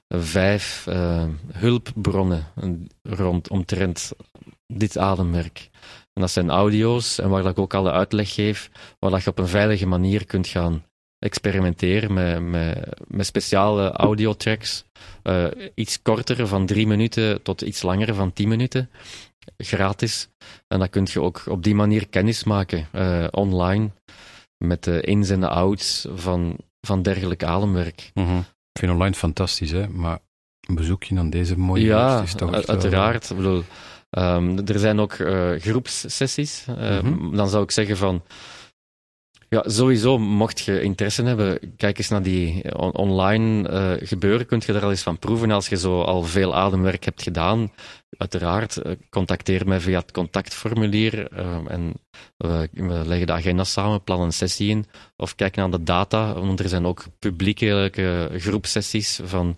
vijf 0.08 0.86
uh, 0.90 1.24
hulpbronnen 1.52 2.48
rond 3.02 3.50
omtrent 3.50 4.12
dit 4.68 4.98
ademwerk. 4.98 5.70
En 6.14 6.22
dat 6.22 6.32
zijn 6.32 6.50
audio's 6.50 7.20
en 7.20 7.30
waar 7.30 7.46
ik 7.46 7.60
ook 7.60 7.74
alle 7.74 7.92
uitleg 7.92 8.34
geef, 8.34 8.72
waar 9.00 9.22
je 9.24 9.30
op 9.30 9.40
een 9.40 9.48
veilige 9.48 9.86
manier 9.86 10.26
kunt 10.26 10.48
gaan 10.48 10.84
experimenteren 11.20 12.14
met, 12.14 12.42
met, 12.42 12.90
met 13.08 13.26
speciale 13.26 13.92
audiotracks. 13.92 14.84
Uh, 15.24 15.48
iets 15.76 16.02
korter, 16.02 16.48
van 16.48 16.66
drie 16.66 16.88
minuten 16.88 17.42
tot 17.42 17.62
iets 17.62 17.82
langer, 17.82 18.16
van 18.16 18.34
tien 18.34 18.48
minuten. 18.48 18.90
Gratis. 19.58 20.30
En 20.68 20.80
dat 20.80 20.90
kun 20.90 21.08
je 21.12 21.22
ook 21.22 21.44
op 21.48 21.64
die 21.64 21.76
manier 21.76 22.08
kennis 22.08 22.44
maken, 22.44 22.88
uh, 22.94 23.28
online, 23.32 23.92
met 24.58 24.84
de 24.84 25.02
ins 25.02 25.30
en 25.30 25.40
de 25.40 25.48
outs 25.48 26.08
van, 26.14 26.58
van 26.82 27.02
dergelijk 27.02 27.44
ademwerk. 27.44 28.12
Mm 28.14 28.26
-hmm. 28.26 28.40
Ik 28.72 28.80
vind 28.80 28.92
online 28.92 29.16
fantastisch, 29.16 29.72
hè? 29.72 29.88
maar 29.88 30.20
een 30.68 30.76
bezoekje 30.76 31.18
aan 31.18 31.30
deze 31.30 31.58
mooie 31.58 31.86
ja, 31.86 32.22
is 32.22 32.34
toch 32.34 32.54
uiteraard. 32.54 33.28
Wel... 33.28 33.38
Ik 33.38 33.44
bedoel, 33.44 33.64
um, 34.10 34.68
er 34.68 34.80
zijn 34.80 35.00
ook 35.00 35.14
uh, 35.14 35.52
groepssessies. 35.60 36.66
Uh, 36.70 37.02
mm 37.02 37.18
-hmm. 37.18 37.36
Dan 37.36 37.50
zou 37.50 37.64
ik 37.64 37.72
zeggen 37.72 37.98
van 37.98 38.24
ja, 39.56 39.64
sowieso, 39.70 40.18
mocht 40.18 40.60
je 40.60 40.82
interesse 40.82 41.24
hebben, 41.24 41.76
kijk 41.78 41.98
eens 41.98 42.08
naar 42.08 42.22
die 42.22 42.76
on 42.78 42.96
online 42.96 43.70
uh, 43.70 44.08
gebeuren. 44.08 44.46
Kunt 44.46 44.64
je 44.64 44.74
daar 44.74 44.84
al 44.84 44.90
eens 44.90 45.02
van 45.02 45.20
proeven 45.20 45.52
als 45.52 45.68
je 45.68 45.78
zo 45.78 46.02
al 46.02 46.24
veel 46.24 46.56
ademwerk 46.56 47.06
hebt 47.06 47.22
gedaan. 47.22 47.72
Uiteraard, 48.18 48.78
uh, 48.78 48.92
contacteer 49.10 49.68
mij 49.68 49.80
via 49.80 50.00
het 50.00 50.12
contactformulier 50.12 51.32
uh, 51.34 51.58
en 51.68 51.94
we 52.38 53.02
leggen 53.06 53.28
de 53.28 53.34
agenda 53.34 53.64
samen, 53.64 54.04
plannen 54.04 54.28
een 54.28 54.34
sessie 54.34 54.70
in. 54.70 54.86
Of 55.16 55.36
kijk 55.36 55.56
naar 55.56 55.72
de 55.72 55.84
data, 55.84 56.34
want 56.34 56.60
er 56.60 56.70
zijn 56.70 56.86
ook 56.86 57.06
publieke 57.20 57.92
groepsessies 58.38 59.20
van 59.24 59.58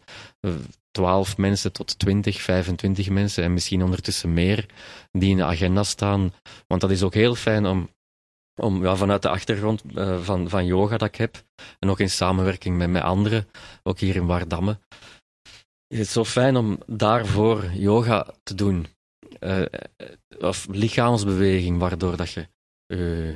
12 0.92 1.38
mensen 1.38 1.72
tot 1.72 2.00
20, 2.00 2.42
25 2.42 3.10
mensen 3.10 3.44
en 3.44 3.54
misschien 3.54 3.84
ondertussen 3.84 4.34
meer 4.34 4.66
die 5.12 5.30
in 5.30 5.38
de 5.38 5.44
agenda 5.44 5.84
staan. 5.84 6.34
Want 6.68 6.82
dat 6.82 6.92
is 6.92 7.04
ook 7.04 7.14
heel 7.14 7.36
fijn 7.36 7.66
om 7.66 7.90
om 8.56 8.84
ja, 8.84 8.96
vanuit 8.96 9.22
de 9.22 9.30
achtergrond 9.30 9.84
uh, 9.96 10.22
van, 10.22 10.50
van 10.50 10.66
yoga 10.66 10.98
dat 10.98 11.08
ik 11.08 11.16
heb, 11.16 11.44
en 11.80 11.90
ook 11.90 12.00
in 12.00 12.10
samenwerking 12.10 12.78
met, 12.78 12.90
met 12.90 13.04
anderen, 13.04 13.48
ook 13.84 14.00
hier 14.00 14.16
in 14.16 14.26
Wardamme, 14.26 14.80
is 15.88 16.00
het 16.00 16.08
zo 16.08 16.26
fijn 16.26 16.56
om 16.56 16.80
daarvoor 16.86 17.72
yoga 17.74 18.34
te 18.44 18.56
doen. 18.56 18.86
Uh, 19.40 19.66
of 20.40 20.68
lichaamsbeweging, 20.70 21.80
waardoor 21.80 22.18
dat 22.18 22.32
je 22.32 22.48
je 22.86 23.36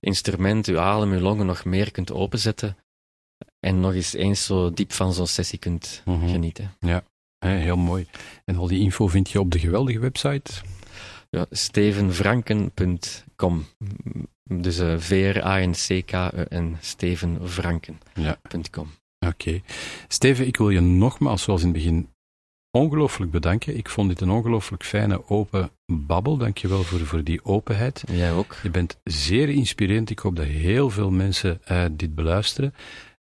instrument, 0.00 0.66
je 0.66 0.80
adem, 0.80 1.14
je 1.14 1.20
longen 1.20 1.46
nog 1.46 1.64
meer 1.64 1.90
kunt 1.90 2.12
openzetten 2.12 2.76
en 3.60 3.80
nog 3.80 3.94
eens 3.94 4.12
eens 4.12 4.44
zo 4.44 4.72
diep 4.72 4.92
van 4.92 5.12
zo'n 5.12 5.26
sessie 5.26 5.58
kunt 5.58 6.02
mm 6.04 6.20
-hmm. 6.20 6.28
genieten. 6.28 6.76
Ja, 6.78 7.04
heel 7.38 7.76
mooi. 7.76 8.06
En 8.44 8.56
al 8.56 8.66
die 8.66 8.80
info 8.80 9.06
vind 9.06 9.30
je 9.30 9.40
op 9.40 9.50
de 9.50 9.58
geweldige 9.58 9.98
website 9.98 10.52
ja, 11.30 11.46
stevenvranken.com. 11.50 13.66
Dus 14.44 14.80
uh, 14.80 14.98
V-R-A-N-C-K-E-N, 14.98 16.76
stevenvranken.com. 16.80 18.24
Ja. 18.24 18.38
Oké. 19.26 19.26
Okay. 19.26 19.62
Steven, 20.08 20.46
ik 20.46 20.56
wil 20.56 20.70
je 20.70 20.80
nogmaals, 20.80 21.42
zoals 21.42 21.60
in 21.60 21.66
het 21.66 21.76
begin, 21.76 22.08
ongelooflijk 22.70 23.30
bedanken. 23.30 23.76
Ik 23.76 23.88
vond 23.88 24.08
dit 24.08 24.20
een 24.20 24.30
ongelooflijk 24.30 24.84
fijne, 24.84 25.28
open 25.28 25.70
babbel. 25.86 26.36
Dank 26.36 26.58
je 26.58 26.68
wel 26.68 26.82
voor, 26.82 26.98
voor 26.98 27.24
die 27.24 27.44
openheid. 27.44 28.04
Jij 28.12 28.32
ook. 28.32 28.56
Je 28.62 28.70
bent 28.70 28.98
zeer 29.04 29.48
inspirerend. 29.48 30.10
Ik 30.10 30.18
hoop 30.18 30.36
dat 30.36 30.46
heel 30.46 30.90
veel 30.90 31.10
mensen 31.10 31.60
uh, 31.70 31.84
dit 31.92 32.14
beluisteren. 32.14 32.74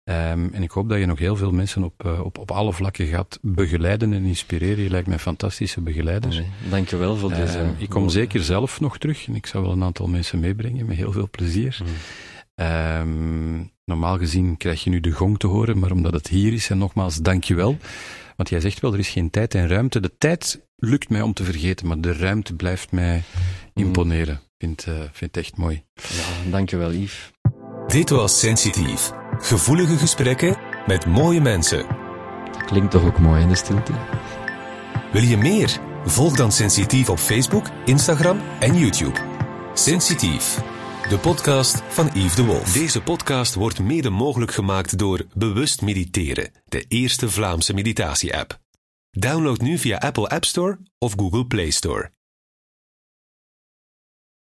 Um, 0.09 0.50
en 0.52 0.62
ik 0.62 0.70
hoop 0.70 0.88
dat 0.88 0.98
je 0.98 1.07
nog 1.07 1.18
heel 1.18 1.36
veel 1.36 1.52
mensen 1.52 1.82
op, 1.82 2.04
uh, 2.07 2.20
op, 2.20 2.38
op 2.38 2.50
alle 2.50 2.72
vlakken 2.72 3.07
gaat 3.07 3.38
begeleiden 3.42 4.12
en 4.12 4.24
inspireren. 4.24 4.82
Je 4.82 4.90
lijkt 4.90 5.09
mij 5.09 5.18
fantastische 5.18 5.80
begeleider. 5.80 6.30
Nee, 6.30 6.46
dank 6.70 6.88
je 6.88 6.96
wel 6.96 7.16
voor 7.16 7.30
uh, 7.30 7.36
deze. 7.36 7.70
ik 7.78 7.88
kom 7.88 8.09
zeker 8.09 8.42
zelf 8.42 8.80
nog 8.80 8.98
terug 8.98 9.26
en 9.26 9.34
ik 9.34 9.46
zou 9.46 9.64
wel 9.64 9.72
een 9.72 9.82
aantal 9.82 10.07
mensen 10.07 10.40
meebrengen 10.40 10.86
met 10.86 10.96
heel 10.96 11.12
veel 11.12 11.28
plezier. 11.30 11.78
Mm. 11.82 12.66
Um, 12.66 13.72
normaal 13.84 14.18
gezien 14.18 14.57
krijg 14.57 14.84
je 14.84 14.90
nu 14.90 15.00
de 15.00 15.11
gong 15.11 15.38
te 15.38 15.46
horen, 15.46 15.78
maar 15.78 15.90
omdat 15.90 16.12
het 16.12 16.28
hier 16.28 16.52
is, 16.52 16.70
en 16.70 16.78
nogmaals, 16.78 17.16
dank 17.16 17.44
je 17.44 17.54
wel. 17.54 17.76
Want 18.36 18.48
jij 18.48 18.61
zegt 18.61 18.80
wel, 18.80 18.92
er 18.92 18.98
is 18.98 19.09
geen 19.09 19.30
tijd 19.30 19.54
en 19.54 19.68
ruimte. 19.68 20.00
De 20.00 20.12
tijd 20.18 20.66
lukt 20.76 21.09
mij 21.09 21.22
om 21.22 21.32
te 21.32 21.44
vergeten, 21.44 21.86
maar 21.86 22.00
de 22.00 22.12
ruimte 22.12 22.54
blijft 22.54 22.92
mij 22.92 23.22
imponeren. 23.74 24.34
Ik 24.34 24.40
vind, 24.59 24.86
uh, 24.88 24.94
vind 24.94 25.34
het 25.34 25.36
echt 25.36 25.57
mooi. 25.57 25.84
Ja, 25.94 26.50
dank 26.50 26.70
je 26.70 26.76
wel, 26.76 26.92
Yves. 26.92 27.30
Dit 27.86 28.11
was 28.11 28.38
Sensitief. 28.38 29.26
Gevoelige 29.41 29.97
gesprekken 29.97 30.57
met 30.87 31.07
mooie 31.07 31.41
mensen. 31.41 31.87
Dat 32.53 32.64
klinkt 32.64 32.91
toch 32.91 33.05
ook 33.05 33.18
mooi 33.18 33.43
in 33.43 33.49
de 33.49 33.55
stilte? 33.55 33.93
Wil 35.12 35.22
je 35.22 35.37
meer? 35.37 35.80
Volg 36.05 36.37
dan 36.37 36.53
Sensitief 36.53 37.09
op 37.09 37.18
Facebook, 37.18 37.66
Instagram 37.84 38.41
en 38.61 38.78
YouTube. 38.78 39.20
Sensitief, 39.74 40.59
de 41.09 41.18
podcast 41.18 41.82
van 41.89 42.11
Yves 42.14 42.34
de 42.34 42.45
Wolf. 42.45 42.72
Deze 42.72 43.03
podcast 43.03 43.55
wordt 43.55 43.80
mede 43.80 44.11
mogelijk 44.11 44.53
gemaakt 44.53 44.99
door 44.99 45.26
Bewust 45.34 45.82
Mediteren, 45.82 46.51
de 46.64 46.84
eerste 46.89 47.30
Vlaamse 47.30 47.74
meditatie-app. 47.74 48.59
Download 49.11 49.61
nu 49.61 49.78
via 49.78 49.99
Apple 49.99 50.28
App 50.28 50.45
Store 50.45 50.78
of 50.99 51.12
Google 51.16 51.47
Play 51.47 51.70
Store. 51.70 52.11